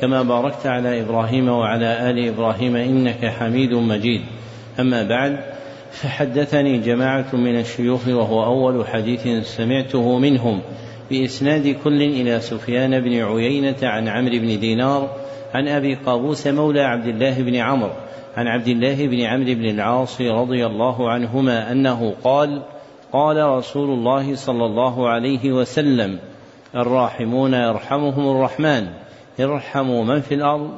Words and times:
كما 0.00 0.22
باركت 0.22 0.66
على 0.66 1.00
إبراهيم 1.00 1.48
وعلى 1.48 2.10
آل 2.10 2.28
إبراهيم 2.28 2.76
إنك 2.76 3.26
حميد 3.26 3.74
مجيد. 3.74 4.20
أما 4.80 5.02
بعد 5.02 5.38
فحدثني 5.92 6.78
جماعة 6.78 7.36
من 7.36 7.60
الشيوخ 7.60 8.08
وهو 8.08 8.44
أول 8.44 8.86
حديث 8.86 9.28
سمعته 9.56 10.18
منهم 10.18 10.60
بإسناد 11.10 11.76
كل 11.84 12.02
إلى 12.02 12.40
سفيان 12.40 13.00
بن 13.00 13.22
عيينة 13.22 13.76
عن 13.82 14.08
عمرو 14.08 14.38
بن 14.38 14.60
دينار 14.60 15.10
عن 15.54 15.68
أبي 15.68 15.94
قابوس 15.94 16.46
مولى 16.46 16.80
عبد 16.80 17.06
الله 17.06 17.42
بن 17.42 17.56
عمرو 17.56 17.90
عن 18.36 18.46
عبد 18.46 18.68
الله 18.68 19.06
بن 19.06 19.20
عمرو 19.20 19.54
بن 19.54 19.64
العاص 19.64 20.20
رضي 20.20 20.66
الله 20.66 21.10
عنهما 21.10 21.72
أنه 21.72 22.14
قال 22.24 22.62
قال 23.12 23.36
رسول 23.36 23.90
الله 23.90 24.34
صلى 24.34 24.64
الله 24.64 25.08
عليه 25.08 25.52
وسلم 25.52 26.18
الراحمون 26.74 27.54
يرحمهم 27.54 28.36
الرحمن. 28.36 28.86
ارحموا 29.40 30.04
من 30.04 30.20
في 30.20 30.34
الأرض 30.34 30.70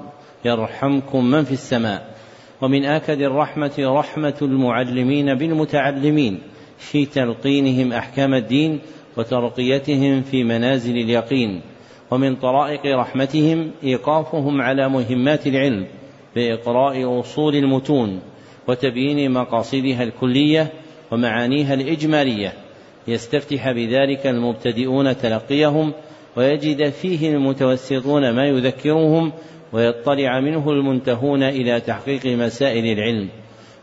يرحمكم 0.45 1.24
من 1.24 1.45
في 1.45 1.52
السماء. 1.52 2.14
ومن 2.62 2.84
آكد 2.84 3.20
الرحمة 3.20 3.72
رحمة 3.78 4.34
المعلمين 4.42 5.34
بالمتعلمين 5.34 6.39
في 6.78 7.06
تلقينهم 7.06 7.92
أحكام 7.92 8.34
الدين 8.34 8.80
وترقيتهم 9.17 10.22
في 10.22 10.44
منازل 10.44 10.97
اليقين. 10.97 11.61
ومن 12.11 12.36
طرائق 12.36 12.86
رحمتهم 12.86 13.70
إيقافهم 13.83 14.61
على 14.61 14.89
مهمات 14.89 15.47
العلم 15.47 15.86
بإقراء 16.36 17.20
أصول 17.20 17.56
المتون 17.56 18.20
وتبيين 18.69 19.30
مقاصدها 19.30 20.02
الكلية 20.02 20.72
ومعانيها 21.12 21.74
الإجمالية. 21.74 22.52
يستفتح 23.08 23.70
بذلك 23.72 24.27
المبتدئون 24.27 25.17
تلقيهم 25.17 25.92
ويجد 26.36 26.89
فيه 26.89 27.31
المتوسطون 27.31 28.31
ما 28.31 28.47
يذكرهم 28.47 29.33
ويطلع 29.73 30.41
منه 30.41 30.70
المنتهون 30.70 31.42
إلى 31.42 31.81
تحقيق 31.81 32.27
مسائل 32.27 32.98
العلم. 32.98 33.28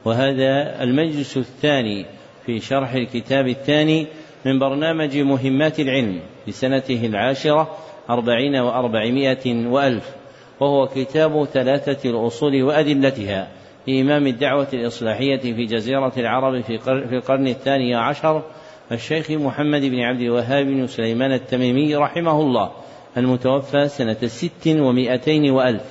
وهذا 0.06 0.84
المجلس 0.84 1.38
الثاني 1.38 2.06
في 2.46 2.60
شرح 2.60 2.94
الكتاب 2.94 3.48
الثاني 3.48 4.08
من 4.46 4.60
برنامج 4.60 5.18
مهمات 5.18 5.80
العلم 5.80 6.20
لسنته 6.48 7.06
العاشرة 7.06 7.78
أربعين 8.10 8.56
وأربعمائة 8.56 9.68
وألف 9.68 10.16
وهو 10.60 10.88
كتاب 10.88 11.46
ثلاثة 11.46 12.10
الأصول 12.10 12.64
وأدلتها 12.64 13.48
لإمام 13.88 14.28
الدعوة 14.28 14.68
الإصلاحية 14.74 15.40
في 15.40 15.66
جزيرة 15.66 16.14
العرب 16.18 16.62
في 16.62 16.80
القرن 17.14 17.48
الثاني 17.48 17.96
عشر 17.96 18.44
الشيخ 18.92 19.32
محمد 19.32 19.82
بن 19.82 20.00
عبد 20.00 20.22
الوهاب 20.22 20.66
بن 20.66 20.88
سليمان 20.88 21.32
التميمي 21.32 21.96
رحمه 21.96 22.42
الله 22.42 22.72
المتوفى 23.18 23.88
سنة 23.88 24.18
ست 24.28 24.68
ومائتين 24.68 25.52
وألف. 25.52 25.84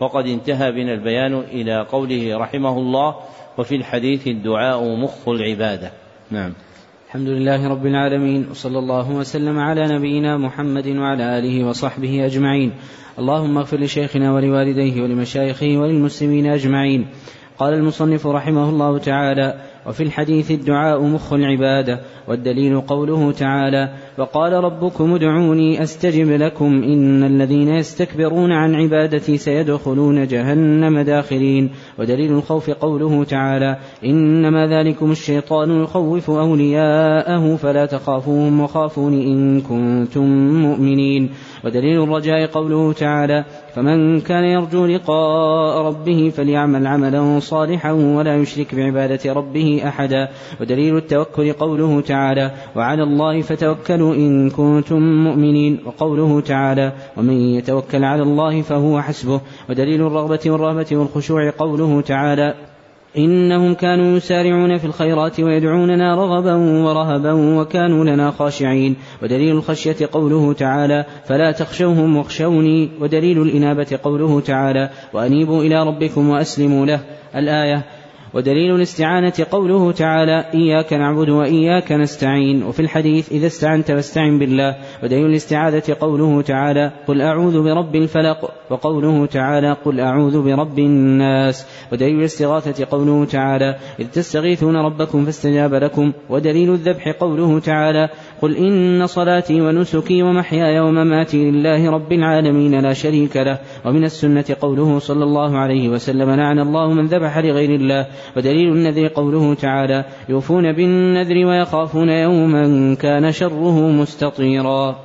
وقد 0.00 0.26
انتهى 0.26 0.72
بنا 0.72 0.92
البيان 0.92 1.34
إلى 1.34 1.86
قوله 1.92 2.36
رحمه 2.36 2.78
الله 2.78 3.14
وفي 3.58 3.76
الحديث 3.76 4.26
الدعاء 4.26 4.96
مخ 4.96 5.28
العبادة. 5.28 5.92
نعم. 6.30 6.52
الحمد 7.06 7.28
لله 7.28 7.68
رب 7.68 7.86
العالمين 7.86 8.46
وصلى 8.50 8.78
الله 8.78 9.10
وسلم 9.10 9.58
على 9.58 9.86
نبينا 9.86 10.36
محمد 10.36 10.88
وعلى 10.88 11.38
آله 11.38 11.64
وصحبه 11.64 12.26
أجمعين. 12.26 12.72
اللهم 13.18 13.58
اغفر 13.58 13.80
لشيخنا 13.80 14.32
ولوالديه 14.32 15.02
ولمشايخه 15.02 15.76
وللمسلمين 15.76 16.46
أجمعين. 16.46 17.06
قال 17.58 17.74
المصنف 17.74 18.26
رحمه 18.26 18.68
الله 18.68 18.98
تعالى 18.98 19.60
وفي 19.86 20.02
الحديث 20.02 20.50
الدعاء 20.50 21.02
مخ 21.02 21.32
العبادة 21.32 22.00
والدليل 22.28 22.80
قوله 22.80 23.32
تعالى 23.32 23.92
وقال 24.18 24.52
ربكم 24.52 25.14
ادعوني 25.14 25.82
أستجب 25.82 26.30
لكم 26.30 26.82
إن 26.82 27.22
الذين 27.24 27.68
يستكبرون 27.68 28.52
عن 28.52 28.74
عبادتي 28.74 29.36
سيدخلون 29.36 30.26
جهنم 30.26 31.00
داخرين 31.00 31.70
ودليل 31.98 32.32
الخوف 32.32 32.70
قوله 32.70 33.24
تعالى 33.24 33.78
إنما 34.04 34.66
ذلكم 34.66 35.12
الشيطان 35.12 35.82
يخوف 35.82 36.30
أولياءه 36.30 37.56
فلا 37.56 37.86
تخافوهم 37.86 38.60
وخافون 38.60 39.12
إن 39.12 39.60
كنتم 39.60 40.26
مؤمنين 40.62 41.30
ودليل 41.64 42.02
الرجاء 42.02 42.46
قوله 42.46 42.92
تعالى 42.92 43.44
فمن 43.74 44.20
كان 44.20 44.44
يرجو 44.44 44.86
لقاء 44.86 45.82
ربه 45.86 46.32
فليعمل 46.36 46.86
عملا 46.86 47.40
صالحا 47.40 47.92
ولا 47.92 48.36
يشرك 48.36 48.74
بعبادة 48.74 49.32
ربه 49.32 49.82
أحدا. 49.86 50.28
ودليل 50.60 50.96
التوكل 50.96 51.52
قوله 51.52 52.00
تعالى 52.00 52.50
وعلى 52.76 53.02
الله 53.02 53.42
فتوكلوا 53.42 54.14
إن 54.14 54.50
كنتم 54.50 55.02
مؤمنين. 55.24 55.78
وقوله 55.86 56.40
تعالى 56.40 56.92
ومن 57.16 57.40
يتوكل 57.40 58.04
على 58.04 58.22
الله 58.22 58.62
فهو 58.62 59.00
حسبه. 59.00 59.40
ودليل 59.70 60.06
الرغبة 60.06 60.40
والرهبة 60.46 60.86
والخشوع 60.92 61.50
قوله 61.58 62.00
تعالى 62.00 62.54
إنهم 63.18 63.74
كانوا 63.74 64.16
يسارعون 64.16 64.78
في 64.78 64.84
الخيرات 64.84 65.40
ويدعوننا 65.40 66.14
رغبا 66.14 66.54
ورهبا 66.54 67.32
وكانوا 67.32 68.04
لنا 68.04 68.30
خاشعين. 68.30 68.96
ودليل 69.22 69.56
الخشية 69.56 70.08
قوله 70.12 70.52
تعالى 70.52 71.04
فلا 71.24 71.52
تخشوهم 71.52 72.16
واخشوني. 72.16 72.90
ودليل 73.00 73.42
الإنابة 73.42 73.98
قوله 74.02 74.40
تعالى 74.40 74.90
وأنيبوا 75.12 75.62
إلى 75.62 75.82
ربكم 75.82 76.28
وأسلموا 76.28 76.86
له. 76.86 77.00
الآية 77.36 77.84
ودليل 78.34 78.74
الاستعانة 78.74 79.32
قوله 79.50 79.92
تعالى 79.92 80.44
إياك 80.54 80.92
نعبد 80.92 81.28
وإياك 81.28 81.92
نستعين. 81.92 82.62
وفي 82.62 82.80
الحديث 82.80 83.32
إذا 83.32 83.46
استعنت 83.46 83.92
فاستعن 83.92 84.38
بالله. 84.38 84.76
ودليل 85.02 85.26
الاستعاذة 85.26 85.96
قوله 86.00 86.42
تعالى 86.42 86.92
قل 87.06 87.22
أعوذ 87.22 87.62
برب 87.62 87.94
الفلق. 87.96 88.50
وقوله 88.70 89.26
تعالى 89.26 89.76
قل 89.84 90.00
أعوذ 90.00 90.42
برب 90.42 90.78
الناس. 90.78 91.66
ودليل 91.92 92.18
الاستغاثة 92.18 92.86
قوله 92.90 93.24
تعالى 93.24 93.76
إذ 94.00 94.06
تستغيثون 94.06 94.76
ربكم 94.76 95.24
فاستجاب 95.24 95.74
لكم. 95.74 96.12
ودليل 96.30 96.72
الذبح 96.72 97.08
قوله 97.08 97.60
تعالى 97.60 98.08
قل 98.44 98.56
إن 98.56 99.06
صلاتي 99.06 99.60
ونسكي 99.60 100.22
ومحياي 100.22 100.80
ومماتي 100.80 101.50
لله 101.50 101.90
رب 101.90 102.12
العالمين 102.12 102.80
لا 102.80 102.92
شريك 102.92 103.36
له 103.36 103.58
ومن 103.84 104.04
السنة 104.04 104.44
قوله 104.60 104.98
صلى 104.98 105.24
الله 105.24 105.58
عليه 105.58 105.88
وسلم 105.88 106.30
لعن 106.30 106.58
الله 106.58 106.92
من 106.92 107.06
ذبح 107.06 107.38
لغير 107.38 107.70
الله 107.70 108.06
ودليل 108.36 108.72
النذر 108.72 109.08
قوله 109.08 109.54
تعالى 109.54 110.04
يوفون 110.28 110.72
بالنذر 110.72 111.46
ويخافون 111.46 112.08
يوما 112.08 112.94
كان 112.94 113.32
شره 113.32 113.78
مستطيرا. 113.80 114.96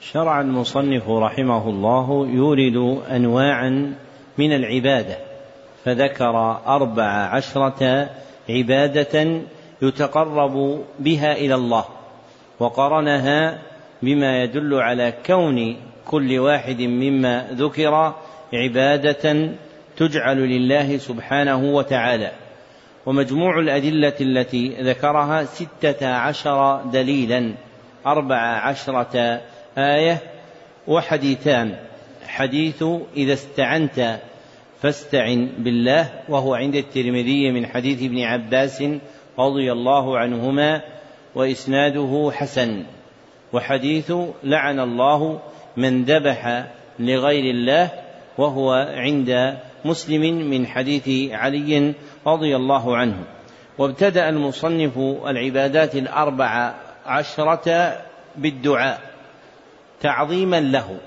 شرع 0.00 0.40
المصنف 0.40 1.08
رحمه 1.08 1.68
الله 1.68 2.26
يورد 2.26 2.98
أنواعا 3.10 3.94
من 4.38 4.52
العبادة 4.52 5.16
فذكر 5.84 6.60
أربع 6.66 7.04
عشرة 7.04 8.08
عبادة 8.48 9.40
يتقرب 9.82 10.80
بها 11.00 11.32
إلى 11.32 11.54
الله. 11.54 11.84
وقرنها 12.60 13.58
بما 14.02 14.42
يدل 14.42 14.74
على 14.74 15.12
كون 15.26 15.76
كل 16.06 16.38
واحد 16.38 16.80
مما 16.80 17.46
ذكر 17.52 18.14
عبادة 18.52 19.50
تجعل 19.96 20.36
لله 20.36 20.96
سبحانه 20.96 21.74
وتعالى. 21.74 22.32
ومجموع 23.06 23.58
الأدلة 23.58 24.14
التي 24.20 24.68
ذكرها 24.68 25.44
ستة 25.44 26.06
عشر 26.06 26.82
دليلا 26.92 27.54
أربع 28.06 28.36
عشرة 28.36 29.40
آية 29.78 30.18
وحديثان. 30.88 31.76
حديث 32.26 32.84
إذا 33.16 33.32
استعنت 33.32 34.20
فاستعن 34.82 35.48
بالله 35.58 36.10
وهو 36.28 36.54
عند 36.54 36.74
الترمذي 36.74 37.50
من 37.50 37.66
حديث 37.66 38.02
ابن 38.02 38.22
عباس 38.22 38.82
رضي 39.38 39.72
الله 39.72 40.18
عنهما 40.18 40.82
وإسناده 41.34 42.30
حسن 42.34 42.84
وحديث 43.52 44.12
لعن 44.44 44.80
الله 44.80 45.40
من 45.76 46.04
ذبح 46.04 46.64
لغير 46.98 47.54
الله 47.54 47.90
وهو 48.38 48.72
عند 48.96 49.58
مسلم 49.84 50.50
من 50.50 50.66
حديث 50.66 51.32
علي 51.32 51.94
رضي 52.26 52.56
الله 52.56 52.96
عنه. 52.96 53.24
وابتدأ 53.78 54.28
المصنف 54.28 54.98
العبادات 55.26 55.94
الأربع 55.94 56.74
عشرة 57.06 57.96
بالدعاء 58.36 59.00
تعظيما 60.00 60.60
له 60.60 60.98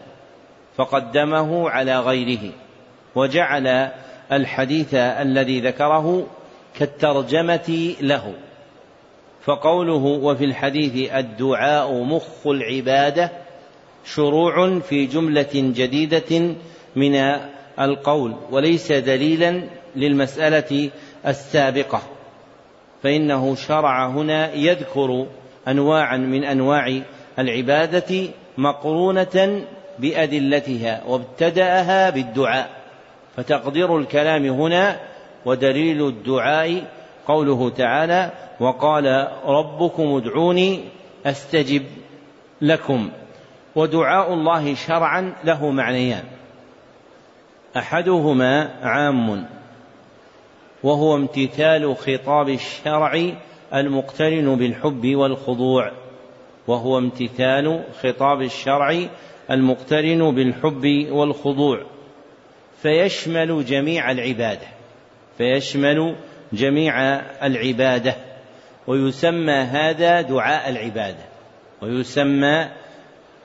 فقدمه 0.77 1.69
على 1.69 1.99
غيره 1.99 2.51
وجعل 3.15 3.91
الحديث 4.31 4.93
الذي 4.93 5.61
ذكره 5.61 6.27
كالترجمة 6.79 7.95
له. 8.01 8.33
فقوله 9.45 10.05
وفي 10.23 10.45
الحديث 10.45 11.11
الدعاء 11.13 11.93
مخ 12.03 12.47
العبادة 12.47 13.31
شروع 14.05 14.79
في 14.79 15.05
جملة 15.05 15.49
جديدة 15.53 16.55
من 16.95 17.15
القول 17.79 18.35
وليس 18.51 18.91
دليلا 18.91 19.63
للمسألة 19.95 20.89
السابقة. 21.27 22.01
فإنه 23.03 23.55
شرع 23.55 24.07
هنا 24.07 24.53
يذكر 24.53 25.27
أنواعا 25.67 26.17
من 26.17 26.43
أنواع 26.43 27.01
العبادة 27.39 28.29
مقرونة 28.57 29.65
بأدلتها 29.99 31.03
وابتدأها 31.07 32.09
بالدعاء. 32.09 32.69
فتقدير 33.37 33.97
الكلام 33.97 34.45
هنا 34.45 34.99
ودليل 35.45 36.07
الدعاء 36.07 36.83
قوله 37.27 37.69
تعالى 37.69 38.31
وقال 38.59 39.27
ربكم 39.45 40.15
ادعوني 40.15 40.79
أستجب 41.25 41.83
لكم 42.61 43.09
ودعاء 43.75 44.33
الله 44.33 44.75
شرعا 44.75 45.33
له 45.43 45.69
معنيان. 45.71 46.23
أحدهما 47.77 48.69
عام 48.81 49.45
وهو 50.83 51.15
امتثال 51.15 51.95
خطاب 51.95 52.49
الشرع 52.49 53.31
المقترن 53.73 54.55
بالحب 54.55 55.15
والخضوع 55.15 55.91
وهو 56.67 56.97
امتثال 56.97 57.83
خطاب 58.01 58.41
الشرع 58.41 59.07
المقترن 59.51 60.35
بالحب 60.35 61.07
والخضوع 61.11 61.81
فيشمل 62.81 63.65
جميع 63.65 64.11
العبادة 64.11 64.67
فيشمل 65.37 66.15
جميع 66.53 67.19
العبادة 67.45 68.15
ويسمى 68.87 69.53
هذا 69.53 70.21
دعاء 70.21 70.69
العبادة 70.69 71.23
ويسمى 71.81 72.69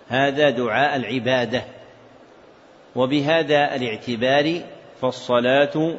هذا 0.09 0.51
دعاء 0.51 0.97
العبادة. 0.97 1.63
وبهذا 2.97 3.75
الاعتبار 3.77 4.61
فالصلاة 5.01 5.97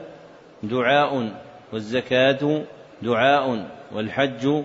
دعاء 0.63 1.31
والزكاة 1.73 2.61
دعاء 3.01 3.67
والحج 3.91 4.63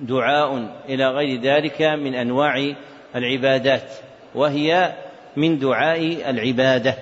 دعاء 0.00 0.68
إلى 0.88 1.08
غير 1.08 1.40
ذلك 1.40 1.82
من 1.82 2.14
أنواع 2.14 2.74
العبادات 3.16 3.92
وهي 4.34 4.92
من 5.36 5.58
دعاء 5.58 6.30
العبادة. 6.30 6.94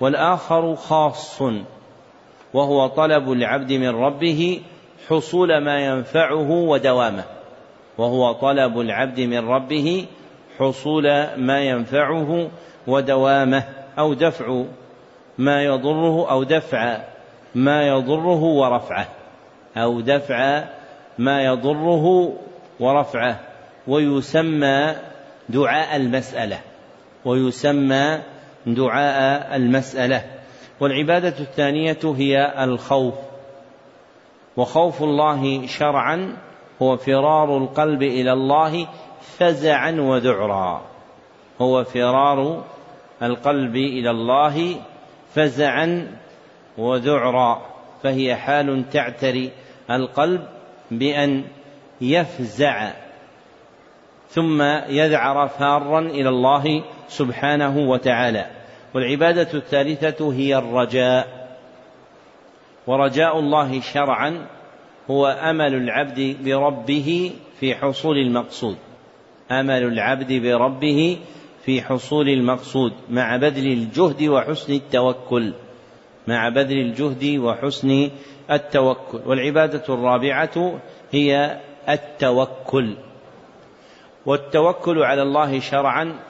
والآخر 0.00 0.76
خاص 0.76 1.42
وهو 2.54 2.86
طلب 2.86 3.32
العبد 3.32 3.72
من 3.72 3.88
ربه 3.88 4.60
حصول 5.08 5.58
ما 5.58 5.80
ينفعه 5.80 6.50
ودوامه. 6.50 7.24
وهو 7.98 8.32
طلب 8.32 8.80
العبد 8.80 9.20
من 9.20 9.48
ربه 9.48 10.06
حصول 10.58 11.04
ما 11.36 11.60
ينفعه 11.60 12.48
ودوامه 12.86 13.64
أو 13.98 14.14
دفع 14.14 14.64
ما 15.38 15.64
يضره 15.64 16.30
أو 16.30 16.42
دفع 16.42 17.00
ما 17.54 17.88
يضره 17.88 18.42
ورفعه. 18.42 19.08
أو 19.76 20.00
دفع 20.00 20.64
ما 21.18 21.42
يضره 21.42 22.34
ورفعه. 22.80 23.40
ويسمى 23.86 24.94
دعاء 25.48 25.96
المسألة. 25.96 26.58
ويسمى 27.24 28.18
دعاء 28.66 29.56
المسألة. 29.56 30.37
والعبادة 30.80 31.34
الثانية 31.40 31.98
هي 32.04 32.64
الخوف. 32.64 33.14
وخوف 34.56 35.02
الله 35.02 35.66
شرعا 35.66 36.36
هو 36.82 36.96
فرار 36.96 37.58
القلب 37.58 38.02
إلى 38.02 38.32
الله 38.32 38.86
فزعا 39.20 39.90
وذعرا. 40.00 40.82
هو 41.60 41.84
فرار 41.84 42.64
القلب 43.22 43.76
إلى 43.76 44.10
الله 44.10 44.76
فزعا 45.34 46.18
وذعرا. 46.78 47.62
فهي 48.02 48.36
حال 48.36 48.90
تعتري 48.90 49.50
القلب 49.90 50.48
بأن 50.90 51.44
يفزع 52.00 52.92
ثم 54.28 54.62
يذعر 54.88 55.48
فارا 55.48 56.00
إلى 56.00 56.28
الله 56.28 56.84
سبحانه 57.08 57.78
وتعالى. 57.78 58.57
والعبادة 58.94 59.48
الثالثة 59.54 60.32
هي 60.32 60.58
الرجاء. 60.58 61.48
ورجاء 62.86 63.38
الله 63.38 63.80
شرعا 63.80 64.46
هو 65.10 65.26
أمل 65.26 65.74
العبد 65.74 66.36
بربه 66.44 67.32
في 67.60 67.74
حصول 67.74 68.16
المقصود. 68.16 68.76
أمل 69.50 69.82
العبد 69.82 70.32
بربه 70.32 71.18
في 71.64 71.82
حصول 71.82 72.28
المقصود 72.28 72.92
مع 73.10 73.36
بذل 73.36 73.66
الجهد 73.72 74.22
وحسن 74.22 74.72
التوكل. 74.72 75.52
مع 76.28 76.48
بذل 76.48 76.78
الجهد 76.78 77.38
وحسن 77.38 78.10
التوكل. 78.50 79.20
والعبادة 79.26 79.82
الرابعة 79.88 80.80
هي 81.12 81.60
التوكل. 81.88 82.96
والتوكل 84.26 85.02
على 85.02 85.22
الله 85.22 85.60
شرعا 85.60 86.27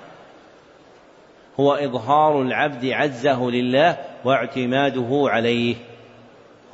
هو 1.61 1.73
إظهار 1.73 2.43
العبد 2.43 2.87
عزه 2.87 3.51
لله 3.51 3.97
واعتماده 4.25 5.09
عليه. 5.11 5.75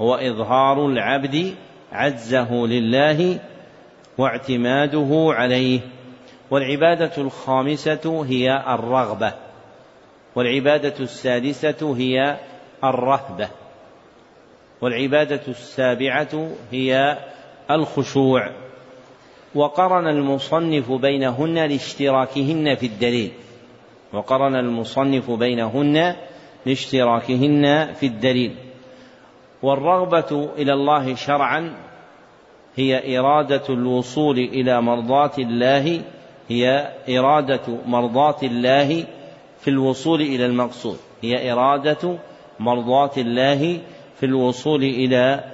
هو 0.01 0.15
إظهار 0.15 0.87
العبد 0.87 1.55
عزه 1.93 2.53
لله 2.53 3.41
واعتماده 4.19 5.29
عليه. 5.31 5.81
والعبادة 6.51 7.13
الخامسة 7.19 8.25
هي 8.29 8.65
الرغبة. 8.75 9.33
والعبادة 10.37 10.95
السادسة 11.01 11.95
هي 11.97 12.37
الرهبة. 12.85 13.49
والعبادة 14.81 15.41
السابعة 15.49 16.49
هي 16.73 17.19
الخشوع. 17.71 18.51
وقرن 19.55 20.09
المصنف 20.09 20.93
بينهن 20.93 21.55
لاشتراكهن 21.55 22.75
في 22.75 22.87
الدليل. 22.87 23.33
وقرن 24.15 24.57
المصنف 24.57 25.31
بينهن 25.31 26.17
لاشتراكهن 26.67 27.93
في 27.93 28.07
الدليل. 28.07 28.55
والرغبة 29.63 30.49
إلى 30.59 30.73
الله 30.73 31.15
شرعا 31.15 31.75
هي 32.77 33.19
إرادة 33.19 33.63
الوصول 33.69 34.39
إلى 34.39 34.81
مرضاة 34.81 35.31
الله 35.39 36.03
هي 36.49 36.93
إرادة 37.19 37.79
مرضاة 37.87 38.37
الله 38.43 39.05
في 39.61 39.69
الوصول 39.71 40.21
إلى 40.21 40.47
المقصود. 40.47 40.99
هي 41.23 41.53
إرادة 41.53 42.19
مرضاة 42.61 43.11
الله 43.17 43.81
في 44.17 44.27
الوصول 44.27 44.83
إلى 44.83 45.45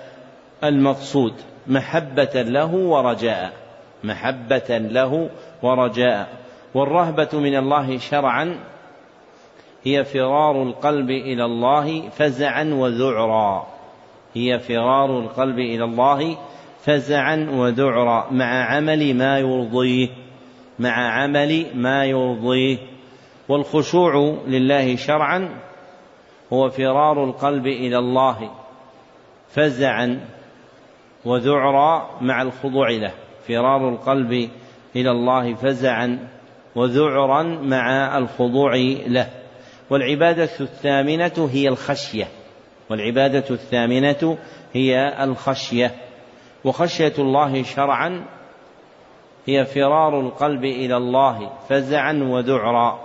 المقصود. 0.64 1.32
محبة 1.66 2.42
له 2.42 2.74
ورجاء. 2.74 3.52
محبة 4.04 4.78
له 4.78 5.30
ورجاء. 5.62 6.28
والرهبة 6.74 7.28
من 7.32 7.56
الله 7.56 7.98
شرعا 7.98 8.56
هي 9.84 10.04
فرار 10.04 10.62
القلب 10.62 11.10
إلى 11.10 11.44
الله 11.44 12.08
فزعا 12.08 12.64
وذعرا. 12.72 13.66
هي 14.34 14.58
فرار 14.58 15.18
القلب 15.18 15.58
إلى 15.58 15.84
الله 15.84 16.38
فزعا 16.84 17.48
وذعرا 17.52 18.26
مع 18.30 18.64
عمل 18.64 19.14
ما 19.16 19.38
يرضيه 19.38 20.08
مع 20.78 21.22
عمل 21.22 21.66
ما 21.74 22.04
يرضيه. 22.04 22.78
والخشوع 23.48 24.36
لله 24.46 24.96
شرعا 24.96 25.48
هو 26.52 26.68
فرار 26.68 27.24
القلب 27.24 27.66
إلى 27.66 27.98
الله 27.98 28.50
فزعا 29.48 30.20
وذعرا 31.24 32.10
مع 32.20 32.42
الخضوع 32.42 32.90
له. 32.90 33.12
فرار 33.48 33.88
القلب 33.88 34.48
إلى 34.96 35.10
الله 35.10 35.54
فزعا 35.54 36.28
وذعرا 36.76 37.42
مع 37.42 38.18
الخضوع 38.18 38.76
له. 39.06 39.28
والعبادة 39.90 40.50
الثامنة 40.60 41.48
هي 41.52 41.68
الخشية. 41.68 42.28
والعبادة 42.90 43.44
الثامنة 43.50 44.38
هي 44.72 45.24
الخشية. 45.24 45.94
وخشية 46.64 47.12
الله 47.18 47.62
شرعا 47.62 48.24
هي 49.46 49.64
فرار 49.64 50.20
القلب 50.20 50.64
إلى 50.64 50.96
الله 50.96 51.52
فزعا 51.68 52.12
وذعرا. 52.12 53.00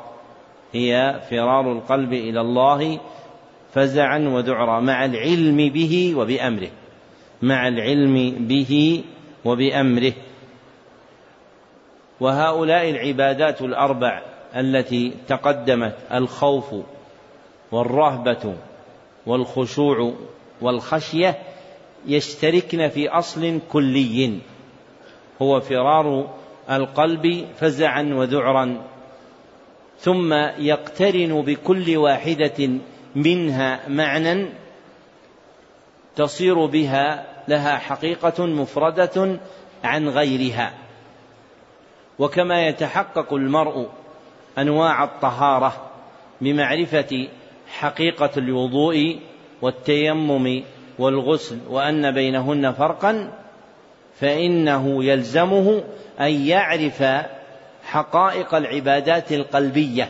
هي 0.73 1.19
فرار 1.29 1.71
القلب 1.71 2.13
إلى 2.13 2.41
الله 2.41 2.99
فزعا 3.73 4.19
وذعرا. 4.19 4.79
مع 4.79 5.05
العلم 5.05 5.69
به 5.69 6.13
وبأمره. 6.17 6.69
مع 7.41 7.67
العلم 7.67 8.35
به 8.39 9.03
وبأمره. 9.45 10.13
وهؤلاء 12.19 12.89
العبادات 12.89 13.61
الأربع 13.61 14.21
التي 14.55 15.13
تقدمت 15.27 15.95
الخوف 16.13 16.75
والرهبة 17.71 18.55
والخشوع 19.25 20.13
والخشية 20.61 21.39
يشتركن 22.07 22.87
في 22.87 23.09
أصل 23.09 23.59
كلي 23.71 24.39
هو 25.41 25.59
فرار 25.59 26.33
القلب 26.71 27.47
فزعا 27.59 28.03
وذعرا 28.13 28.81
ثم 29.99 30.33
يقترن 30.57 31.41
بكل 31.41 31.97
واحدة 31.97 32.69
منها 33.15 33.89
معنى 33.89 34.47
تصير 36.15 36.65
بها 36.65 37.25
لها 37.47 37.77
حقيقة 37.77 38.45
مفردة 38.45 39.39
عن 39.83 40.09
غيرها. 40.09 40.73
وكما 42.19 42.67
يتحقق 42.67 43.33
المرء 43.33 43.89
أنواع 44.57 45.03
الطهارة 45.03 45.91
بمعرفة 46.41 47.27
حقيقة 47.67 48.29
الوضوء 48.37 49.19
والتيمم 49.61 50.63
والغسل 50.99 51.59
وأن 51.69 52.11
بينهن 52.11 52.71
فرقا 52.71 53.31
فإنه 54.19 55.03
يلزمه 55.03 55.83
أن 56.19 56.31
يعرف 56.31 57.03
حقائق 57.83 58.55
العبادات 58.55 59.31
القلبية 59.31 60.09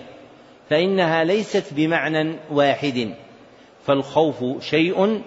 فإنها 0.69 1.24
ليست 1.24 1.74
بمعنى 1.74 2.35
واحد 2.51 3.13
فالخوف 3.85 4.63
شيء 4.63 5.21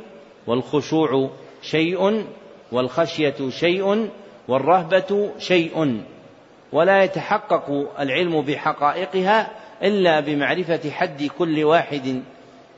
والخشوع 0.47 1.31
شيء 1.63 2.25
والخشية 2.73 3.51
شيء 3.51 4.09
والرهبة 4.49 5.31
شيء. 5.39 6.03
ولا 6.73 7.03
يتحقق 7.03 7.89
العلم 8.01 8.43
بحقائقها 8.43 9.51
إلا 9.83 10.21
بمعرفة 10.21 10.91
حد 10.91 11.31
كل 11.39 11.65
واحد 11.65 12.23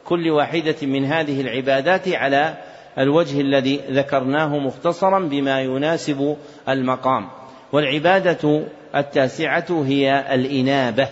كل 0.04 0.30
واحدة 0.30 0.76
من 0.82 1.04
هذه 1.04 1.40
العبادات 1.40 2.08
على 2.08 2.54
الوجه 2.98 3.40
الذي 3.40 3.80
ذكرناه 3.90 4.58
مختصرا 4.58 5.18
بما 5.18 5.60
يناسب 5.60 6.36
المقام. 6.68 7.28
والعبادة 7.72 8.62
التاسعة 8.96 9.84
هي 9.86 10.34
الإنابة. 10.34 11.08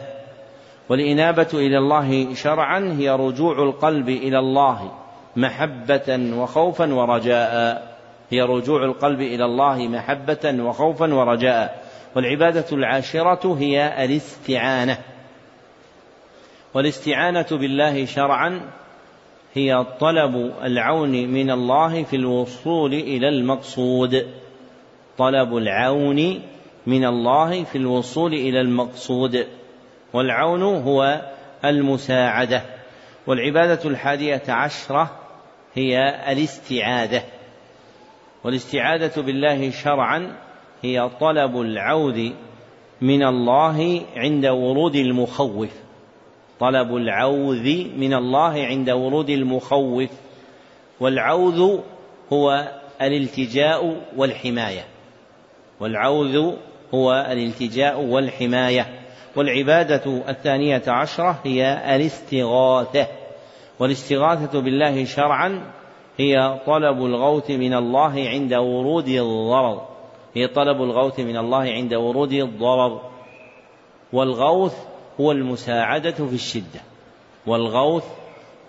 والإنابة 0.89 1.49
إلى 1.55 1.79
الله 1.79 2.35
شرعا 2.35 2.97
هي 2.99 3.11
رجوع 3.11 3.63
القلب 3.63 4.09
إلى 4.09 4.39
الله 4.39 4.93
محبة 5.37 6.31
وخوفا 6.35 6.95
ورجاء. 6.95 7.83
هي 8.31 8.43
رجوع 8.43 8.85
القلب 8.85 9.21
إلى 9.21 9.45
الله 9.45 9.89
محبة 9.89 10.65
وخوفا 10.65 11.15
ورجاء. 11.15 11.88
والعبادة 12.19 12.65
العاشرة 12.73 13.55
هي 13.55 14.05
الاستعانة. 14.05 14.99
والاستعانة 16.75 17.47
بالله 17.51 18.05
شرعا 18.05 18.61
هي 19.55 19.87
طلب 20.01 20.53
العون 20.63 21.11
من 21.11 21.51
الله 21.51 22.03
في 22.05 22.17
الوصول 22.17 22.95
إلى 22.95 23.29
المقصود. 23.29 24.27
طلب 25.19 25.57
العون 25.57 26.43
من 26.87 27.05
الله 27.05 27.65
في 27.65 27.79
الوصول 27.79 28.35
إلى 28.35 28.61
المقصود. 28.61 29.47
والعون 30.13 30.63
هو 30.63 31.21
المساعدة. 31.65 32.63
والعبادة 33.27 33.91
الحادية 33.91 34.43
عشرة 34.49 35.11
هي 35.75 35.99
الاستعاذة 36.33 37.23
والاستعاذة 38.45 39.21
بالله 39.21 39.71
شرعا 39.71 40.48
هي 40.83 41.11
طلب 41.21 41.61
العوذ 41.61 42.31
من 43.01 43.23
الله 43.23 44.03
عند 44.17 44.47
ورود 44.47 44.97
المخوف. 44.97 45.71
طلب 46.61 46.97
العوذ 46.97 47.85
من 47.97 48.15
الله 48.15 48.67
عند 48.67 48.91
ورود 48.91 49.31
المخوف. 49.31 50.11
والعوذ 51.01 51.79
هو 52.33 52.69
الالتجاء 53.03 53.97
والحماية. 54.17 54.85
والعوذ 55.81 56.53
هو 56.95 57.27
الالتجاء 57.31 58.01
والحماية. 58.01 58.87
والعبادة 59.37 60.23
الثانية 60.29 60.83
عشرة 60.89 61.41
هي 61.45 61.97
الاستغاثة. 61.97 63.07
والاستغاثة 63.79 64.61
بالله 64.61 65.05
شرعا 65.05 65.73
هي 66.17 66.61
طلب 66.67 67.05
الغوث 67.05 67.51
من 67.51 67.75
الله 67.75 68.29
عند 68.29 68.55
ورود 68.55 69.09
الضرر. 69.09 69.88
هي 70.39 70.49
طلب 70.49 70.83
الغوث 70.83 71.21
من 71.21 71.37
الله 71.37 71.59
عند 71.59 71.95
ورود 71.95 72.33
الضرر 72.33 73.01
والغوث 74.13 74.75
هو 75.21 75.33
المساعدة 75.33 76.11
في 76.11 76.35
الشدة. 76.35 76.81
والغوث 77.47 78.05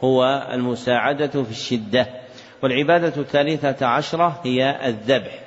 هو 0.04 0.48
المساعدة 0.54 1.44
في 1.44 1.52
الشدة. 1.52 2.08
والعبادة 2.64 3.22
الثالثة 3.22 3.86
عشرة 3.86 4.42
هي 4.44 4.88
الذبح. 4.88 5.40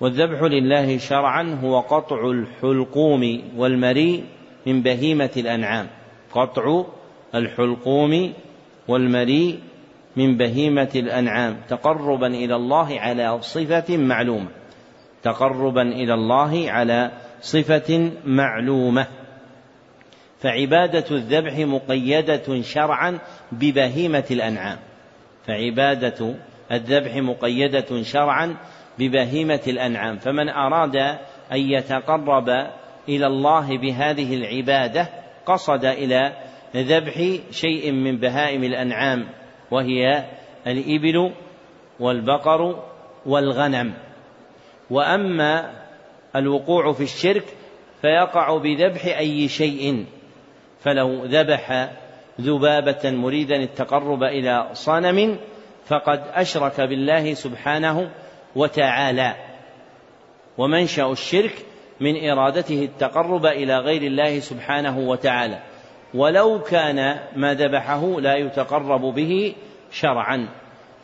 والذبح 0.00 0.42
لله 0.42 0.98
شرعا 0.98 1.60
هو 1.64 1.80
قطع 1.80 2.30
الحلقوم 2.30 3.42
والمريء 3.56 4.24
من 4.66 4.82
بهيمة 4.82 5.30
الأنعام. 5.36 5.86
قطع 6.32 6.84
الحلقوم 7.34 8.32
والمريء 8.88 9.58
من 10.16 10.36
بهيمة 10.36 10.90
الأنعام. 10.94 11.60
تقربا 11.68 12.26
إلى 12.26 12.56
الله 12.56 13.00
على 13.00 13.42
صفة 13.42 13.96
معلومة. 13.96 14.59
تقربا 15.22 15.82
إلى 15.82 16.14
الله 16.14 16.70
على 16.70 17.10
صفة 17.40 18.12
معلومة. 18.24 19.06
فعبادة 20.40 21.04
الذبح 21.10 21.58
مقيدة 21.58 22.62
شرعا 22.62 23.18
ببهيمة 23.52 24.24
الأنعام. 24.30 24.78
فعبادة 25.46 26.34
الذبح 26.72 27.16
مقيدة 27.16 28.02
شرعا 28.02 28.56
ببهيمة 28.98 29.60
الأنعام. 29.66 30.18
فمن 30.18 30.48
أراد 30.48 30.96
أن 31.52 31.58
يتقرب 31.58 32.48
إلى 33.08 33.26
الله 33.26 33.78
بهذه 33.78 34.34
العبادة 34.34 35.08
قصد 35.46 35.84
إلى 35.84 36.32
ذبح 36.76 37.40
شيء 37.50 37.92
من 37.92 38.16
بهائم 38.16 38.64
الأنعام 38.64 39.28
وهي 39.70 40.24
الإبل 40.66 41.32
والبقر 42.00 42.84
والغنم. 43.26 43.94
وأما 44.90 45.70
الوقوع 46.36 46.92
في 46.92 47.02
الشرك 47.02 47.44
فيقع 48.02 48.56
بذبح 48.56 49.04
أي 49.18 49.48
شيء 49.48 50.06
فلو 50.80 51.24
ذبح 51.24 51.90
ذبابة 52.40 53.10
مريدا 53.10 53.56
التقرب 53.56 54.22
إلى 54.22 54.68
صنم 54.72 55.38
فقد 55.86 56.22
أشرك 56.34 56.80
بالله 56.80 57.34
سبحانه 57.34 58.10
وتعالى. 58.56 59.34
ومنشأ 60.58 61.12
الشرك 61.12 61.52
من 62.00 62.30
إرادته 62.30 62.84
التقرب 62.84 63.46
إلى 63.46 63.78
غير 63.78 64.02
الله 64.02 64.40
سبحانه 64.40 64.98
وتعالى. 64.98 65.58
ولو 66.14 66.62
كان 66.62 67.18
ما 67.36 67.54
ذبحه 67.54 68.20
لا 68.20 68.36
يتقرب 68.36 69.14
به 69.14 69.54
شرعا. 69.92 70.48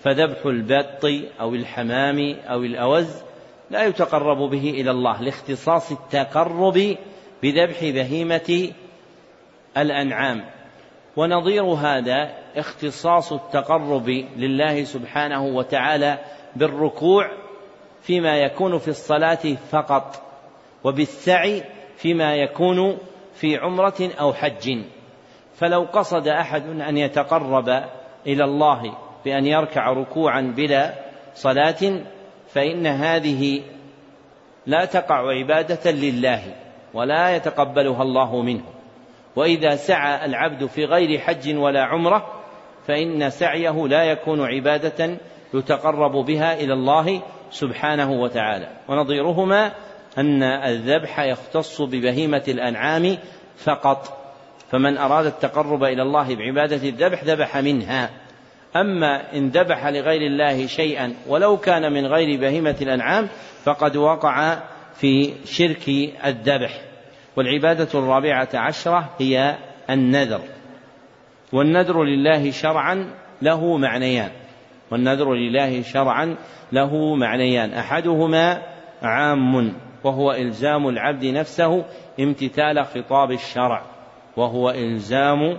فذبح 0.05 0.47
البط 0.47 1.05
أو 1.41 1.55
الحمام 1.55 2.37
أو 2.49 2.63
الأوز 2.63 3.26
لا 3.71 3.85
يتقرب 3.85 4.51
به 4.51 4.71
إلى 4.71 4.91
الله 4.91 5.23
لاختصاص 5.23 5.93
التقرب 5.93 6.97
بذبح 7.43 7.81
بهيمة 7.81 8.73
الأنعام. 9.77 10.45
ونظير 11.17 11.65
هذا 11.65 12.31
اختصاص 12.57 13.33
التقرب 13.33 14.09
لله 14.37 14.85
سبحانه 14.85 15.45
وتعالى 15.45 16.19
بالركوع 16.57 17.31
فيما 18.03 18.37
يكون 18.37 18.79
في 18.79 18.89
الصلاة 18.89 19.57
فقط 19.71 20.23
وبالسعي 20.85 21.63
فيما 21.97 22.35
يكون 22.35 22.99
في 23.35 23.57
عمرة 23.57 24.11
أو 24.21 24.33
حج. 24.33 24.79
فلو 25.55 25.83
قصد 25.93 26.29
أحد 26.29 26.63
أن 26.81 26.97
يتقرب 26.97 27.69
إلى 28.27 28.45
الله 28.45 28.97
بأن 29.25 29.47
يركع 29.47 29.93
ركوعا 29.93 30.41
بلا 30.57 30.95
صلاة 31.35 32.01
فإن 32.57 32.87
هذه 32.87 33.63
لا 34.67 34.85
تقع 34.85 35.31
عبادة 35.39 35.91
لله 35.91 36.43
ولا 36.95 37.37
يتقبلها 37.37 38.03
الله 38.03 38.43
منه. 38.43 38.63
وإذا 39.37 39.77
سعى 39.77 40.25
العبد 40.25 40.67
في 40.67 40.85
غير 40.85 41.19
حج 41.19 41.57
ولا 41.57 41.85
عمرة 41.85 42.43
فإن 42.87 43.31
سعيه 43.31 43.87
لا 43.87 44.05
يكون 44.05 44.41
عبادة 44.41 45.17
يتقرب 45.55 46.13
بها 46.13 46.55
إلى 46.55 46.73
الله 46.73 47.23
سبحانه 47.51 48.13
وتعالى. 48.13 48.69
ونظيرهما 48.89 49.73
أن 50.19 50.43
الذبح 50.43 51.21
يختص 51.21 51.83
ببهيمة 51.83 52.45
الأنعام 52.49 53.17
فقط. 53.57 54.19
فمن 54.71 54.99
أراد 54.99 55.27
التقرب 55.27 55.85
إلى 55.85 56.03
الله 56.03 56.35
بعبادة 56.35 56.89
الذبح 56.89 57.25
ذبح 57.25 57.57
منها. 57.57 58.11
أما 58.81 59.33
إن 59.35 59.49
ذبح 59.49 59.87
لغير 59.87 60.23
الله 60.23 60.67
شيئا 60.67 61.15
ولو 61.29 61.57
كان 61.57 61.93
من 61.93 62.07
غير 62.07 62.41
بهيمة 62.41 62.77
الأنعام 62.83 63.29
فقد 63.65 63.97
وقع 63.97 64.59
في 64.95 65.33
شرك 65.45 65.89
الذبح. 66.25 66.81
والعبادة 67.37 67.89
الرابعة 67.95 68.49
عشرة 68.55 69.11
هي 69.19 69.57
النذر. 69.91 70.41
والنذر 71.53 72.05
لله 72.05 72.51
شرعا 72.51 73.11
له 73.43 73.77
معنيان. 73.77 74.31
والنذر 74.91 75.35
لله 75.35 75.83
شرعا 75.83 76.37
له 76.73 77.15
معنيان. 77.15 77.73
أحدهما 77.73 78.63
عام 79.03 79.73
وهو 80.05 80.33
إلزام 80.33 80.89
العبد 80.89 81.25
نفسه 81.25 81.85
امتثال 82.21 82.87
خطاب 82.87 83.33
الشرع. 83.33 83.83
وهو 84.37 84.71
إلزام 84.71 85.59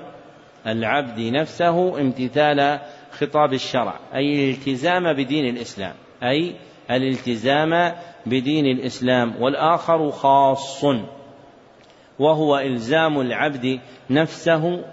العبد 0.68 1.20
نفسه 1.20 2.00
امتثال 2.02 2.80
خطاب 3.20 3.54
الشرع 3.54 4.00
أي 4.16 4.50
الالتزام 4.50 5.14
بدين 5.14 5.56
الإسلام 5.56 5.94
أي 6.24 6.56
الالتزام 6.92 7.96
بدين 8.26 8.66
الإسلام 8.66 9.42
والآخر 9.42 10.12
خاص 10.12 10.86
وهو 12.20 12.58
إلزام 12.58 13.22
العبد 13.22 13.80
نفسه 14.10 14.84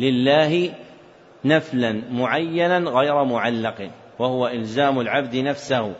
لله 0.00 0.74
نفلا 1.44 2.02
معينا 2.10 2.78
غير 2.78 3.24
معلق 3.24 3.90
وهو 4.18 4.46
إلزام 4.46 5.00
العبد 5.00 5.36
نفسه 5.36 5.94